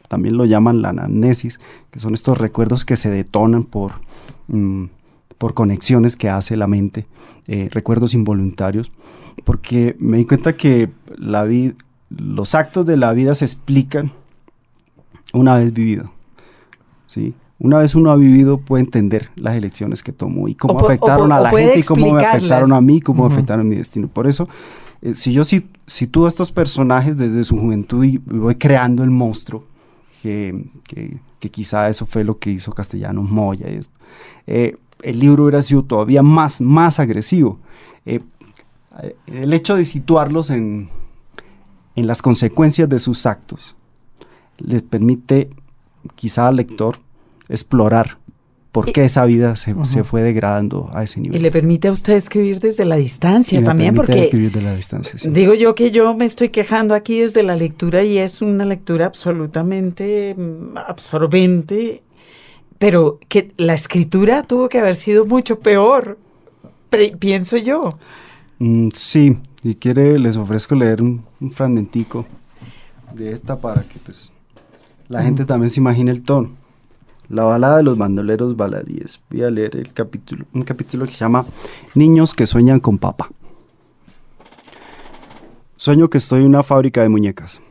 también 0.08 0.38
lo 0.38 0.46
llaman 0.46 0.82
la 0.82 0.90
anamnesis, 0.90 1.60
que 1.92 2.00
son 2.00 2.14
estos 2.14 2.38
recuerdos 2.38 2.86
que 2.86 2.96
se 2.96 3.10
detonan 3.10 3.64
por, 3.64 3.94
mm, 4.48 4.86
por 5.38 5.54
conexiones 5.54 6.16
que 6.16 6.30
hace 6.30 6.58
la 6.58 6.68
mente, 6.68 7.08
eh, 7.48 7.70
recuerdos 7.72 8.14
involuntarios, 8.14 8.92
porque 9.44 9.96
me 10.00 10.18
di 10.18 10.26
cuenta 10.26 10.56
que 10.56 10.90
la 11.18 11.48
los 12.10 12.56
actos 12.56 12.86
de 12.86 12.98
la 12.98 13.12
vida 13.14 13.36
se 13.36 13.46
explican 13.46 14.12
una 15.34 15.56
vez 15.56 15.74
vivido. 15.74 16.12
¿sí? 17.08 17.34
una 17.60 17.78
vez 17.80 17.96
uno 17.96 18.12
ha 18.12 18.16
vivido 18.16 18.58
puede 18.58 18.84
entender 18.84 19.30
las 19.36 19.56
elecciones 19.56 20.04
que 20.04 20.12
tomó 20.12 20.48
y 20.48 20.56
cómo 20.56 20.74
o 20.74 20.86
afectaron 20.86 21.32
o, 21.32 21.36
a 21.36 21.40
la 21.40 21.50
gente 21.50 21.80
y 21.80 21.84
cómo 21.84 22.12
me 22.12 22.24
afectaron 22.24 22.74
a 22.74 22.82
mí, 22.82 23.02
cómo 23.02 23.24
uh 23.24 23.28
-huh. 23.28 23.32
afectaron 23.32 23.68
mi 23.68 23.76
destino. 23.76 24.08
Por 24.08 24.28
eso, 24.28 24.48
eh, 25.02 25.16
si 25.16 25.32
yo 25.32 25.44
sitúo 25.44 26.26
a 26.26 26.30
estos 26.30 26.52
personajes 26.52 27.18
desde 27.18 27.44
su 27.44 27.58
juventud 27.58 28.04
y 28.04 28.18
voy 28.18 28.56
creando 28.56 29.04
el 29.04 29.10
monstruo, 29.10 29.64
que, 30.26 31.50
quizá 31.52 31.90
eso 31.90 32.06
fue 32.06 32.24
lo 32.24 32.40
que 32.40 32.50
hizo 32.50 32.72
Castellanos 32.72 33.30
Moya, 33.30 33.68
eh, 34.48 34.76
el 35.02 35.20
libro 35.20 35.44
hubiera 35.44 35.62
sido 35.62 35.84
todavía 35.84 36.24
más, 36.24 36.62
más 36.62 37.00
agresivo. 37.00 37.60
Eh, 38.06 38.22
el 39.28 39.54
hecho 39.54 39.76
de 39.76 39.86
situarlos 39.86 40.50
en, 40.50 40.90
en 41.96 42.08
las 42.08 42.22
consecuencias 42.22 42.90
de 42.90 42.98
sus 42.98 43.26
actos 43.26 43.76
les 44.58 44.82
permite 44.82 45.50
quizá 46.16 46.48
al 46.48 46.56
lector 46.56 46.98
explorar 47.50 48.18
por 48.76 48.92
qué 48.92 49.06
esa 49.06 49.24
vida 49.24 49.56
se, 49.56 49.74
uh 49.74 49.78
-huh. 49.78 49.86
se, 49.86 50.04
fue 50.04 50.22
degradando 50.22 50.90
a 50.92 51.02
ese 51.02 51.22
nivel. 51.22 51.40
Y 51.40 51.42
le 51.42 51.50
permite 51.50 51.88
a 51.88 51.92
usted 51.92 52.16
escribir 52.16 52.60
desde 52.60 52.84
la 52.84 52.98
distancia 52.98 53.64
también, 53.64 53.96
porque 53.96 54.26
escribir 54.26 54.52
de 54.52 54.62
la 54.62 54.76
distancia, 54.76 55.18
sí. 55.18 55.30
digo 55.30 55.54
yo 55.54 55.76
que 55.76 55.92
yo 55.92 56.14
me 56.14 56.26
estoy 56.26 56.50
quejando 56.50 56.94
aquí 56.94 57.22
desde 57.22 57.42
la 57.42 57.56
lectura 57.56 58.04
y 58.04 58.18
es 58.18 58.42
una 58.42 58.66
lectura 58.66 59.06
absolutamente 59.06 60.36
mm, 60.38 60.78
absorbente, 60.78 62.04
pero 62.78 63.18
que 63.30 63.54
la 63.56 63.76
escritura 63.76 64.44
tuvo 64.44 64.68
que 64.68 64.80
haber 64.80 64.98
sido 64.98 65.26
mucho 65.26 65.58
peor, 65.62 66.18
pienso 67.18 67.56
yo. 67.56 67.88
Mm, 68.60 68.90
sí, 68.94 69.38
si 69.64 69.76
quiere 69.76 70.20
les 70.20 70.36
ofrezco 70.36 70.76
leer 70.76 71.02
un, 71.02 71.24
un 71.40 71.52
fragmentico 71.54 72.26
de 73.14 73.32
esta 73.32 73.56
para 73.56 73.84
que 73.84 74.00
pues 74.00 74.34
la 75.08 75.24
gente 75.24 75.44
uh 75.44 75.46
-huh. 75.46 75.48
también 75.48 75.70
se 75.70 75.80
imagine 75.80 76.12
el 76.12 76.24
tono. 76.24 76.65
La 77.30 77.44
balada 77.44 77.78
de 77.78 77.84
los 77.84 77.98
bandoleros 77.98 78.56
baladíes. 78.56 79.22
Voy 79.30 79.44
a 79.44 79.50
leer 79.50 79.76
el 79.76 79.94
capítulo, 79.94 80.46
un 80.54 80.62
capítulo 80.62 81.06
que 81.06 81.14
se 81.14 81.20
llama 81.20 81.46
Niños 81.94 82.34
que 82.34 82.46
sueñan 82.46 82.80
con 82.80 82.98
papá. 82.98 83.30
Sueño 85.76 86.10
que 86.10 86.18
estoy 86.18 86.42
en 86.42 86.48
una 86.48 86.64
fábrica 86.64 87.02
de 87.02 87.10
muñecas. 87.10 87.62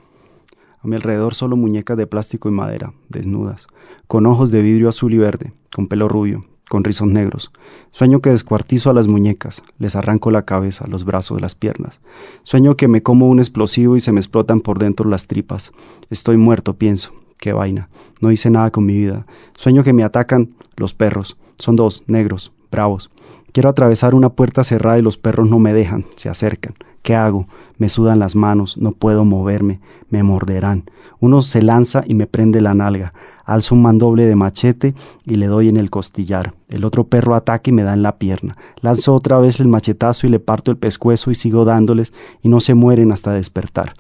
A 0.81 0.87
mi 0.87 0.97
alrededor 0.97 1.35
solo 1.35 1.57
muñecas 1.57 1.97
de 1.97 2.07
plástico 2.07 2.49
y 2.49 2.53
madera, 2.53 2.93
desnudas, 3.09 3.67
con 4.07 4.27
ojos 4.27 4.51
de 4.51 4.61
vidrio 4.61 4.89
azul 4.89 5.15
y 5.15 5.19
verde, 5.19 5.53
con 5.75 5.87
pelo 5.87 6.09
rubio, 6.09 6.45
con 6.69 6.85
rizos 6.85 7.09
negros. 7.09 7.51
Sueño 7.91 8.21
que 8.21 8.31
descuartizo 8.31 8.91
a 8.91 8.93
las 8.93 9.09
muñecas, 9.09 9.63
les 9.79 9.97
arranco 9.97 10.31
la 10.31 10.45
cabeza, 10.45 10.87
los 10.87 11.05
brazos, 11.05 11.41
las 11.41 11.55
piernas. 11.55 12.03
Sueño 12.43 12.77
que 12.77 12.89
me 12.89 13.03
como 13.03 13.29
un 13.29 13.39
explosivo 13.39 13.97
y 13.97 14.01
se 14.01 14.13
me 14.13 14.21
explotan 14.21 14.61
por 14.61 14.79
dentro 14.79 15.09
las 15.09 15.27
tripas. 15.27 15.73
Estoy 16.11 16.37
muerto, 16.37 16.75
pienso. 16.75 17.13
Qué 17.45 17.53
vaina. 17.53 17.91
No 18.21 18.33
hice 18.33 18.49
nada 18.49 18.71
con 18.71 18.87
mi 18.87 18.97
vida. 18.97 19.27
Sueño 19.55 19.85
que 19.85 19.93
me 19.93 20.03
atacan 20.03 20.55
los 20.77 20.95
perros. 20.95 21.37
Son 21.59 21.77
dos, 21.77 22.03
negros, 22.07 22.55
bravos. 22.71 23.11
Quiero 23.55 23.71
atravesar 23.71 24.17
una 24.17 24.31
puerta 24.31 24.65
cerrada 24.65 24.99
y 24.99 25.03
los 25.03 25.17
perros 25.17 25.49
no 25.49 25.61
me 25.61 25.73
dejan, 25.73 26.07
se 26.17 26.29
acercan. 26.29 26.75
¿Qué 27.03 27.15
hago? 27.15 27.47
Me 27.79 27.89
sudan 27.89 28.19
las 28.19 28.35
manos, 28.35 28.77
no 28.79 28.91
puedo 28.91 29.25
moverme, 29.25 29.79
me 30.11 30.25
morderán. 30.25 30.91
Uno 31.21 31.41
se 31.41 31.63
lanza 31.63 32.03
y 32.05 32.15
me 32.15 32.27
prende 32.27 32.61
la 32.61 32.75
nalga. 32.75 33.13
Alzo 33.45 33.77
un 33.77 33.83
mandoble 33.83 34.27
de 34.27 34.35
machete 34.35 34.97
y 35.25 35.37
le 35.37 35.47
doy 35.47 35.69
en 35.69 35.77
el 35.77 35.89
costillar. 35.89 36.53
El 36.69 36.83
otro 36.83 37.05
perro 37.05 37.37
ataca 37.37 37.71
y 37.71 37.73
me 37.73 37.85
da 37.85 37.95
en 37.95 38.03
la 38.03 38.19
pierna. 38.19 38.57
Lanzo 38.81 39.15
otra 39.15 39.39
vez 39.39 39.61
el 39.61 39.69
machetazo 39.69 40.27
y 40.27 40.31
le 40.31 40.41
parto 40.41 40.73
el 40.73 40.77
pescuezo 40.77 41.31
y 41.31 41.37
sigo 41.37 41.65
dándoles 41.65 42.13
y 42.43 42.49
no 42.49 42.59
se 42.59 42.75
mueren 42.75 43.13
hasta 43.13 43.31
despertar. 43.31 43.95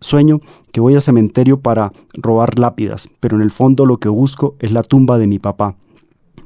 Sueño 0.00 0.40
que 0.70 0.80
voy 0.80 0.94
al 0.94 1.02
cementerio 1.02 1.58
para 1.62 1.92
robar 2.12 2.60
lápidas, 2.60 3.08
pero 3.18 3.34
en 3.34 3.42
el 3.42 3.50
fondo 3.50 3.86
lo 3.86 3.96
que 3.96 4.08
busco 4.08 4.54
es 4.60 4.70
la 4.70 4.84
tumba 4.84 5.18
de 5.18 5.26
mi 5.26 5.40
papá. 5.40 5.74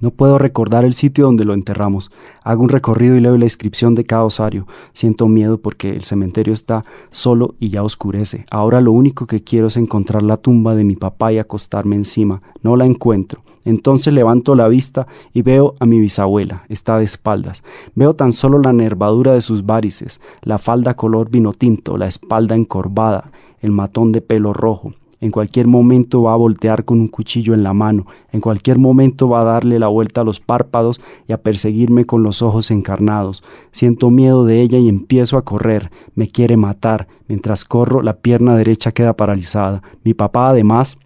No 0.03 0.11
puedo 0.11 0.37
recordar 0.37 0.85
el 0.85 0.95
sitio 0.95 1.27
donde 1.27 1.45
lo 1.45 1.55
enterramos. 1.55 2.11
Hago 2.43 2.65
un 2.65 2.71
recorrido 2.71 3.15
y 3.15 3.21
leo 3.21 3.39
la 3.39 3.45
inscripción 3.45 3.95
de 3.95 4.03
cada 4.03 4.25
osario. 4.25 4.67
Siento 4.93 5.29
miedo 5.29 5.59
porque 5.59 5.91
el 5.91 6.03
cementerio 6.03 6.53
está 6.53 6.85
solo 7.13 7.55
y 7.61 7.69
ya 7.69 7.85
oscurece. 7.85 8.45
Ahora 8.51 8.81
lo 8.81 8.91
único 8.91 9.29
que 9.29 9.45
quiero 9.45 9.69
es 9.69 9.77
encontrar 9.77 10.25
la 10.25 10.39
tumba 10.39 10.75
de 10.75 10.83
mi 10.83 10.97
papá 10.97 11.33
y 11.33 11.39
acostarme 11.39 11.95
encima. 11.95 12.43
No 12.63 12.75
la 12.75 12.85
encuentro. 12.85 13.43
Entonces 13.65 14.13
levanto 14.13 14.57
la 14.57 14.67
vista 14.67 15.07
y 15.33 15.43
veo 15.43 15.77
a 15.79 15.87
mi 15.87 16.01
bisabuela. 16.01 16.65
Está 16.69 16.99
de 16.99 17.05
espaldas. 17.05 17.63
Veo 17.95 18.15
tan 18.15 18.33
solo 18.33 18.59
la 18.59 18.73
nervadura 18.73 19.35
de 19.35 19.41
sus 19.41 19.65
varices, 19.65 20.21
la 20.43 20.59
falda 20.59 20.95
color 20.95 21.31
vino 21.31 21.53
tinto, 21.53 21.97
la 21.97 22.09
espalda 22.09 22.57
encorvada, 22.57 23.31
el 23.61 23.71
matón 23.71 24.11
de 24.11 24.21
pelo 24.21 24.53
rojo. 24.53 24.95
En 25.23 25.31
cualquier 25.31 25.69
momento 25.69 26.23
va 26.23 26.33
a 26.33 26.37
voltear 26.37 26.85
con 26.85 27.01
un 27.01 27.07
cuchillo 27.07 27.55
en 27.55 27.63
la 27.63 27.73
mano, 27.73 28.07
en 28.33 28.41
cualquier 28.41 28.79
momento 28.79 29.29
va 29.29 29.43
a 29.43 29.45
darle 29.45 29.79
la 29.79 29.87
vuelta 29.87 30.23
a 30.23 30.25
los 30.25 30.41
párpados 30.41 31.01
y 31.29 31.33
a 31.33 31.41
perseguirme 31.41 32.07
con 32.07 32.25
los 32.25 32.43
ojos 32.43 32.73
encarnados. 32.73 33.45
Siento 33.71 34.11
miedo 34.11 34.45
de 34.45 34.61
ella 34.63 34.79
y 34.79 34.89
empiezo 34.89 35.37
a 35.37 35.45
correr. 35.45 35.93
Me 36.17 36.27
quiere 36.27 36.57
matar. 36.57 37.07
Mientras 37.29 37.65
corro, 37.65 38.03
la 38.03 38.17
pierna 38.17 38.57
derecha 38.57 38.91
queda 38.91 39.15
paralizada. 39.15 39.81
Mi 40.03 40.13
papá, 40.13 40.49
además, 40.49 40.99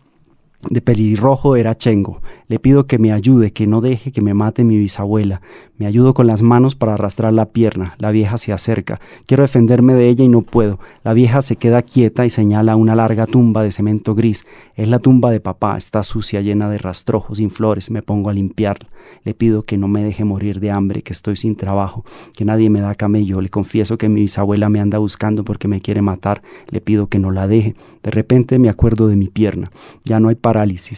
de 0.71 0.81
pelirrojo 0.81 1.57
era 1.57 1.77
Chengo. 1.77 2.21
Le 2.49 2.61
pido 2.61 2.87
que 2.87 2.99
me 2.99 3.13
ayude, 3.13 3.53
que 3.53 3.67
no 3.67 3.81
deje 3.81 4.13
que 4.13 4.21
me 4.21 4.33
mate 4.33 4.63
mi 4.63 4.77
bisabuela. 4.79 5.41
Me 5.79 5.87
ayudo 5.87 6.15
con 6.15 6.27
las 6.27 6.43
manos 6.43 6.77
para 6.77 6.95
arrastrar 6.95 7.33
la 7.33 7.47
pierna. 7.47 7.95
La 7.99 8.13
vieja 8.13 8.39
se 8.39 8.53
acerca. 8.53 9.01
Quiero 9.27 9.43
defenderme 9.43 9.95
de 9.95 10.09
ella 10.09 10.25
y 10.25 10.29
no 10.29 10.43
puedo. 10.43 10.79
La 11.03 11.13
vieja 11.13 11.43
se 11.43 11.57
queda 11.57 11.83
quieta 11.83 12.25
y 12.25 12.31
señala 12.31 12.77
una 12.77 12.95
larga 12.95 13.27
tumba 13.27 13.63
de 13.63 13.73
cemento 13.73 14.15
gris. 14.15 14.47
Es 14.77 14.89
la 14.89 15.01
tumba 15.01 15.31
de 15.31 15.41
papá. 15.41 15.77
Está 15.77 16.05
sucia, 16.05 16.41
llena 16.41 16.71
de 16.71 16.79
rastrojos, 16.79 17.39
sin 17.39 17.51
flores. 17.51 17.91
Me 17.91 18.03
pongo 18.03 18.31
a 18.31 18.33
limpiarla. 18.33 18.89
Le 19.25 19.35
pido 19.35 19.63
que 19.63 19.77
no 19.77 19.89
me 19.89 20.03
deje 20.03 20.25
morir 20.25 20.61
de 20.61 20.71
hambre, 20.71 21.03
que 21.03 21.13
estoy 21.13 21.37
sin 21.37 21.57
trabajo, 21.57 22.05
que 22.37 22.45
nadie 22.45 22.71
me 22.71 22.81
da 22.81 22.95
camello. 22.95 23.41
Le 23.41 23.49
confieso 23.49 23.99
que 23.99 24.09
mi 24.09 24.23
bisabuela 24.23 24.69
me 24.69 24.81
anda 24.81 24.99
buscando 24.99 25.45
porque 25.45 25.69
me 25.69 25.81
quiere 25.81 26.03
matar. 26.03 26.43
Le 26.71 26.81
pido 26.81 27.09
que 27.09 27.19
no 27.19 27.31
la 27.33 27.47
deje. 27.47 27.75
De 28.03 28.11
repente 28.11 28.59
me 28.59 28.69
acuerdo 28.69 29.09
de 29.09 29.17
mi 29.17 29.29
pierna. 29.29 29.71
Ya 30.05 30.21
no 30.21 30.29
hay 30.29 30.37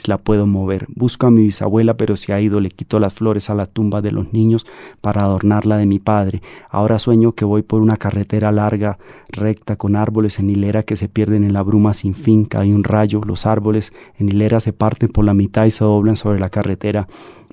la 0.07 0.19
puedo 0.19 0.47
mover. 0.47 0.87
Busco 0.95 1.27
a 1.27 1.31
mi 1.31 1.43
bisabuela, 1.43 1.97
pero 1.97 2.17
se 2.17 2.33
ha 2.33 2.41
ido. 2.41 2.61
Le 2.61 2.71
quito 2.71 3.01
las 3.01 3.15
flores 3.15 3.51
a 3.51 3.55
la 3.55 3.67
tumba 3.67 4.03
de 4.03 4.13
los 4.13 4.33
niños 4.33 4.67
para 5.01 5.23
adornarla 5.23 5.77
de 5.77 5.87
mi 5.87 5.99
padre. 5.99 6.43
Ahora 6.71 6.99
sueño 6.99 7.33
que 7.33 7.45
voy 7.45 7.63
por 7.63 7.83
una 7.83 7.97
carretera 7.97 8.53
larga, 8.53 8.99
recta, 9.31 9.77
con 9.77 9.97
árboles 9.97 10.39
en 10.39 10.51
hilera 10.51 10.83
que 10.83 10.97
se 10.97 11.09
pierden 11.09 11.45
en 11.45 11.53
la 11.53 11.63
bruma 11.63 11.95
sin 11.95 12.15
fin. 12.15 12.45
Cae 12.45 12.75
un 12.75 12.85
rayo, 12.85 13.21
los 13.27 13.47
árboles 13.47 13.93
en 14.17 14.29
hilera 14.29 14.61
se 14.61 14.73
parten 14.73 15.09
por 15.09 15.25
la 15.25 15.35
mitad 15.35 15.65
y 15.65 15.71
se 15.71 15.85
doblan 15.85 16.17
sobre 16.17 16.39
la 16.39 16.51
carretera. 16.51 17.09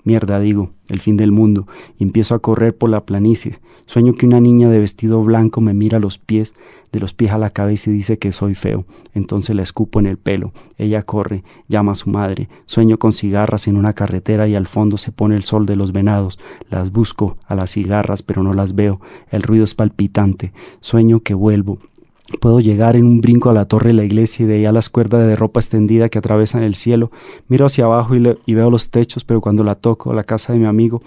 Mierda, 0.05 0.39
digo, 0.39 0.71
el 0.87 1.01
fin 1.01 1.17
del 1.17 1.31
mundo, 1.31 1.67
y 1.97 2.03
empiezo 2.03 2.35
a 2.35 2.39
correr 2.39 2.77
por 2.77 2.89
la 2.89 3.05
planicie. 3.05 3.59
Sueño 3.87 4.13
que 4.13 4.27
una 4.27 4.39
niña 4.39 4.69
de 4.69 4.79
vestido 4.79 5.23
blanco 5.23 5.61
me 5.61 5.73
mira 5.73 5.99
los 5.99 6.19
pies, 6.19 6.53
de 6.91 6.99
los 6.99 7.13
pies 7.13 7.31
a 7.31 7.37
la 7.37 7.49
cabeza 7.49 7.89
y 7.89 7.93
dice 7.93 8.17
que 8.17 8.31
soy 8.31 8.55
feo. 8.55 8.85
Entonces 9.13 9.55
la 9.55 9.63
escupo 9.63 9.99
en 9.99 10.05
el 10.05 10.17
pelo. 10.17 10.53
Ella 10.77 11.01
corre, 11.01 11.43
llama 11.67 11.91
a 11.91 11.95
su 11.95 12.09
madre. 12.09 12.49
Sueño 12.67 12.97
con 12.97 13.13
cigarras 13.13 13.67
en 13.67 13.77
una 13.77 13.93
carretera 13.93 14.47
y 14.47 14.55
al 14.55 14.67
fondo 14.67 14.97
se 14.97 15.11
pone 15.11 15.35
el 15.35 15.43
sol 15.43 15.65
de 15.65 15.75
los 15.75 15.91
venados. 15.91 16.39
Las 16.69 16.91
busco 16.91 17.35
a 17.47 17.55
las 17.55 17.71
cigarras, 17.71 18.21
pero 18.21 18.43
no 18.43 18.53
las 18.53 18.75
veo. 18.75 19.01
El 19.29 19.41
ruido 19.41 19.65
es 19.65 19.75
palpitante. 19.75 20.53
Sueño 20.79 21.19
que 21.19 21.33
vuelvo, 21.33 21.79
Puedo 22.41 22.59
llegar 22.59 22.95
en 22.95 23.05
un 23.05 23.21
brinco 23.21 23.49
a 23.49 23.53
la 23.53 23.65
torre 23.65 23.89
de 23.89 23.93
la 23.93 24.03
iglesia 24.03 24.43
y 24.43 24.47
de 24.47 24.55
ahí 24.55 24.65
a 24.65 24.71
las 24.71 24.89
cuerdas 24.89 25.27
de 25.27 25.35
ropa 25.35 25.59
extendida 25.59 26.09
que 26.09 26.17
atravesan 26.17 26.63
el 26.63 26.73
cielo. 26.73 27.11
Miro 27.47 27.67
hacia 27.67 27.85
abajo 27.85 28.15
y, 28.15 28.37
y 28.45 28.53
veo 28.55 28.71
los 28.71 28.89
techos, 28.89 29.23
pero 29.23 29.41
cuando 29.41 29.63
la 29.63 29.75
toco, 29.75 30.11
la 30.11 30.23
casa 30.23 30.53
de 30.53 30.59
mi 30.59 30.65
amigo, 30.65 31.03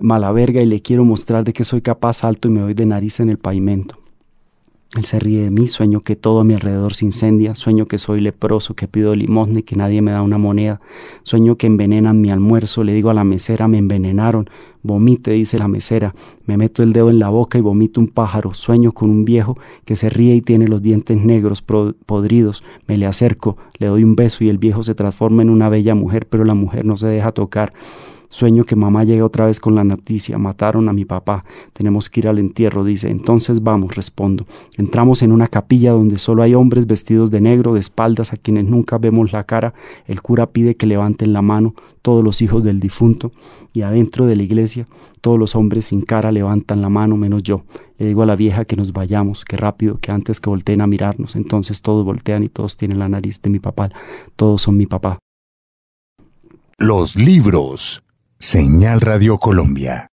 mala 0.00 0.30
verga, 0.32 0.60
y 0.60 0.66
le 0.66 0.82
quiero 0.82 1.04
mostrar 1.04 1.44
de 1.44 1.54
que 1.54 1.64
soy 1.64 1.80
capaz, 1.80 2.24
alto 2.24 2.48
y 2.48 2.50
me 2.50 2.60
doy 2.60 2.74
de 2.74 2.84
nariz 2.84 3.20
en 3.20 3.30
el 3.30 3.38
pavimento. 3.38 4.03
Él 4.96 5.04
se 5.04 5.18
ríe 5.18 5.42
de 5.42 5.50
mí, 5.50 5.66
sueño 5.66 6.02
que 6.02 6.14
todo 6.14 6.40
a 6.40 6.44
mi 6.44 6.54
alrededor 6.54 6.94
se 6.94 7.04
incendia, 7.04 7.56
sueño 7.56 7.86
que 7.86 7.98
soy 7.98 8.20
leproso, 8.20 8.74
que 8.74 8.86
pido 8.86 9.16
limosna 9.16 9.58
y 9.58 9.62
que 9.64 9.74
nadie 9.74 10.00
me 10.02 10.12
da 10.12 10.22
una 10.22 10.38
moneda, 10.38 10.80
sueño 11.24 11.56
que 11.56 11.66
envenenan 11.66 12.20
mi 12.20 12.30
almuerzo, 12.30 12.84
le 12.84 12.94
digo 12.94 13.10
a 13.10 13.14
la 13.14 13.24
mesera, 13.24 13.66
me 13.66 13.78
envenenaron, 13.78 14.48
vomite, 14.84 15.32
dice 15.32 15.58
la 15.58 15.66
mesera, 15.66 16.14
me 16.46 16.56
meto 16.56 16.84
el 16.84 16.92
dedo 16.92 17.10
en 17.10 17.18
la 17.18 17.28
boca 17.28 17.58
y 17.58 17.60
vomito 17.60 18.00
un 18.00 18.06
pájaro, 18.06 18.54
sueño 18.54 18.92
con 18.92 19.10
un 19.10 19.24
viejo 19.24 19.58
que 19.84 19.96
se 19.96 20.10
ríe 20.10 20.36
y 20.36 20.42
tiene 20.42 20.68
los 20.68 20.80
dientes 20.80 21.18
negros 21.18 21.60
podridos, 21.60 22.62
me 22.86 22.96
le 22.96 23.06
acerco, 23.06 23.56
le 23.78 23.88
doy 23.88 24.04
un 24.04 24.14
beso 24.14 24.44
y 24.44 24.48
el 24.48 24.58
viejo 24.58 24.84
se 24.84 24.94
transforma 24.94 25.42
en 25.42 25.50
una 25.50 25.68
bella 25.68 25.96
mujer, 25.96 26.28
pero 26.28 26.44
la 26.44 26.54
mujer 26.54 26.84
no 26.84 26.96
se 26.96 27.08
deja 27.08 27.32
tocar. 27.32 27.72
Sueño 28.34 28.64
que 28.64 28.74
mamá 28.74 29.04
llegue 29.04 29.22
otra 29.22 29.46
vez 29.46 29.60
con 29.60 29.76
la 29.76 29.84
noticia, 29.84 30.38
mataron 30.38 30.88
a 30.88 30.92
mi 30.92 31.04
papá, 31.04 31.44
tenemos 31.72 32.10
que 32.10 32.18
ir 32.18 32.26
al 32.26 32.40
entierro, 32.40 32.82
dice. 32.82 33.08
Entonces 33.08 33.62
vamos, 33.62 33.94
respondo. 33.94 34.44
Entramos 34.76 35.22
en 35.22 35.30
una 35.30 35.46
capilla 35.46 35.92
donde 35.92 36.18
solo 36.18 36.42
hay 36.42 36.56
hombres 36.56 36.88
vestidos 36.88 37.30
de 37.30 37.40
negro, 37.40 37.74
de 37.74 37.80
espaldas 37.80 38.32
a 38.32 38.36
quienes 38.36 38.64
nunca 38.64 38.98
vemos 38.98 39.30
la 39.30 39.44
cara. 39.44 39.72
El 40.08 40.20
cura 40.20 40.46
pide 40.50 40.74
que 40.74 40.84
levanten 40.84 41.32
la 41.32 41.42
mano 41.42 41.76
todos 42.02 42.24
los 42.24 42.42
hijos 42.42 42.64
del 42.64 42.80
difunto 42.80 43.30
y 43.72 43.82
adentro 43.82 44.26
de 44.26 44.34
la 44.34 44.42
iglesia 44.42 44.88
todos 45.20 45.38
los 45.38 45.54
hombres 45.54 45.86
sin 45.86 46.02
cara 46.02 46.32
levantan 46.32 46.82
la 46.82 46.88
mano 46.88 47.16
menos 47.16 47.44
yo. 47.44 47.62
Le 47.98 48.06
digo 48.06 48.24
a 48.24 48.26
la 48.26 48.34
vieja 48.34 48.64
que 48.64 48.74
nos 48.74 48.92
vayamos, 48.92 49.44
que 49.44 49.56
rápido, 49.56 49.98
que 49.98 50.10
antes 50.10 50.40
que 50.40 50.50
volteen 50.50 50.80
a 50.80 50.88
mirarnos. 50.88 51.36
Entonces 51.36 51.82
todos 51.82 52.04
voltean 52.04 52.42
y 52.42 52.48
todos 52.48 52.76
tienen 52.76 52.98
la 52.98 53.08
nariz 53.08 53.40
de 53.40 53.48
mi 53.48 53.60
papá. 53.60 53.90
Todos 54.34 54.60
son 54.62 54.76
mi 54.76 54.86
papá. 54.86 55.20
Los 56.78 57.14
libros. 57.14 58.03
Señal 58.46 59.00
Radio 59.00 59.38
Colombia. 59.38 60.08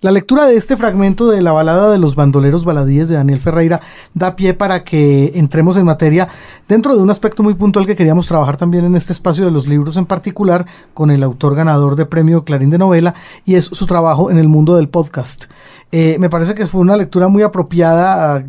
La 0.00 0.10
lectura 0.10 0.46
de 0.46 0.56
este 0.56 0.78
fragmento 0.78 1.28
de 1.28 1.42
la 1.42 1.52
balada 1.52 1.92
de 1.92 1.98
los 1.98 2.14
bandoleros 2.14 2.64
baladíes 2.64 3.10
de 3.10 3.16
Daniel 3.16 3.38
Ferreira 3.38 3.82
da 4.14 4.34
pie 4.34 4.54
para 4.54 4.82
que 4.82 5.32
entremos 5.34 5.76
en 5.76 5.84
materia 5.84 6.28
dentro 6.68 6.96
de 6.96 7.02
un 7.02 7.10
aspecto 7.10 7.42
muy 7.42 7.52
puntual 7.52 7.84
que 7.84 7.94
queríamos 7.94 8.28
trabajar 8.28 8.56
también 8.56 8.86
en 8.86 8.96
este 8.96 9.12
espacio 9.12 9.44
de 9.44 9.50
los 9.50 9.68
libros 9.68 9.98
en 9.98 10.06
particular 10.06 10.64
con 10.94 11.10
el 11.10 11.22
autor 11.22 11.54
ganador 11.54 11.96
de 11.96 12.06
premio 12.06 12.44
Clarín 12.44 12.70
de 12.70 12.78
Novela 12.78 13.14
y 13.44 13.56
es 13.56 13.66
su 13.66 13.86
trabajo 13.86 14.30
en 14.30 14.38
el 14.38 14.48
mundo 14.48 14.74
del 14.74 14.88
podcast. 14.88 15.44
Eh, 15.92 16.16
me 16.18 16.30
parece 16.30 16.54
que 16.54 16.64
fue 16.64 16.80
una 16.80 16.96
lectura 16.96 17.28
muy 17.28 17.42
apropiada 17.42 18.42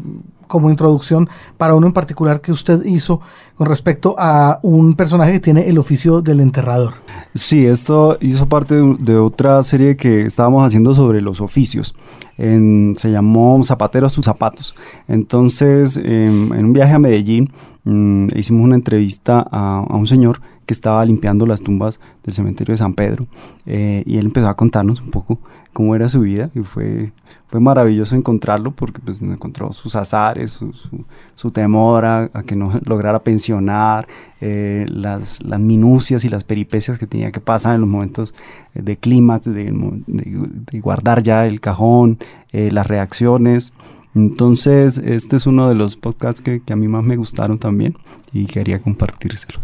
como 0.52 0.70
introducción 0.70 1.30
para 1.58 1.76
uno 1.76 1.88
en 1.88 1.94
particular 1.94 2.42
que 2.42 2.52
usted 2.52 2.84
hizo 2.84 3.22
con 3.56 3.68
respecto 3.68 4.16
a 4.18 4.60
un 4.64 4.96
personaje 4.96 5.32
que 5.32 5.40
tiene 5.40 5.70
el 5.70 5.78
oficio 5.78 6.22
del 6.22 6.42
enterrador. 6.42 6.96
Sí, 7.34 7.66
esto 7.66 8.18
hizo 8.20 8.50
parte 8.50 8.76
de, 8.76 9.18
otra 9.18 9.64
serie 9.64 9.96
que 9.96 10.24
estábamos 10.24 10.68
haciendo 10.68 10.94
sobre 10.94 11.22
los 11.22 11.40
oficios. 11.40 11.96
se 12.38 13.12
llamó 13.12 13.64
Zapateros 13.64 14.12
sus 14.12 14.26
zapatos. 14.26 14.76
Entonces, 15.08 15.96
en, 15.96 16.52
un 16.52 16.74
viaje 16.74 16.94
a 16.94 17.00
Medellín, 17.00 17.52
mm, 17.86 18.28
hicimos 18.36 18.66
una 18.66 18.76
entrevista 18.76 19.48
a, 19.50 19.86
un 19.90 20.08
señor 20.08 20.42
que 20.72 20.74
estaba 20.74 21.04
limpiando 21.04 21.46
las 21.46 21.62
tumbas 21.62 22.00
del 22.24 22.34
cementerio 22.34 22.72
de 22.72 22.78
San 22.78 22.94
Pedro 22.94 23.28
eh, 23.66 24.04
y 24.06 24.18
él 24.18 24.28
empezó 24.28 24.48
a 24.48 24.54
contarnos 24.56 25.02
un 25.02 25.12
poco 25.12 25.38
cómo 25.74 25.98
era 25.98 26.08
su 26.08 26.22
vida 26.22 26.50
y 26.56 26.60
fue, 26.62 27.12
fue 27.48 27.60
maravilloso 27.60 28.16
encontrarlo 28.16 28.72
porque 28.72 29.02
pues 29.02 29.22
encontró 29.22 29.74
sus 29.74 29.98
azares, 29.98 30.58
su, 31.36 31.52
temor 31.52 32.06
a, 32.06 32.30
que 32.46 32.56
no 32.56 32.72
lograra 32.86 33.22
pensionar, 33.22 34.08
eh, 34.40 34.86
las, 34.88 35.44
las, 35.44 35.60
minucias 35.60 36.24
y 36.24 36.30
las 36.30 36.46
peripecias 36.46 36.98
que 36.98 37.06
tenía 37.06 37.34
que 37.34 37.42
pasar 37.42 37.76
en 37.76 37.82
los 37.82 37.90
momentos 37.90 38.34
de 38.74 38.96
clímax, 38.96 39.54
de, 39.54 39.74
guardar 40.82 41.22
ya 41.22 41.46
el 41.48 41.60
cajón, 41.60 42.18
eh, 42.54 42.72
las 42.72 42.88
reacciones. 42.88 43.74
Entonces, 44.16 44.98
este 45.00 45.36
es 45.36 45.48
uno 45.48 45.68
de 45.68 45.76
los 45.76 45.98
podcasts 45.98 46.40
que, 46.40 46.62
que 46.62 46.72
a 46.72 46.78
mí 46.78 46.88
más 46.88 47.04
me 47.04 47.18
gustaron 47.18 47.60
también 47.60 47.98
y 48.32 48.46
quería 48.46 48.80
compartírselo. 48.80 49.60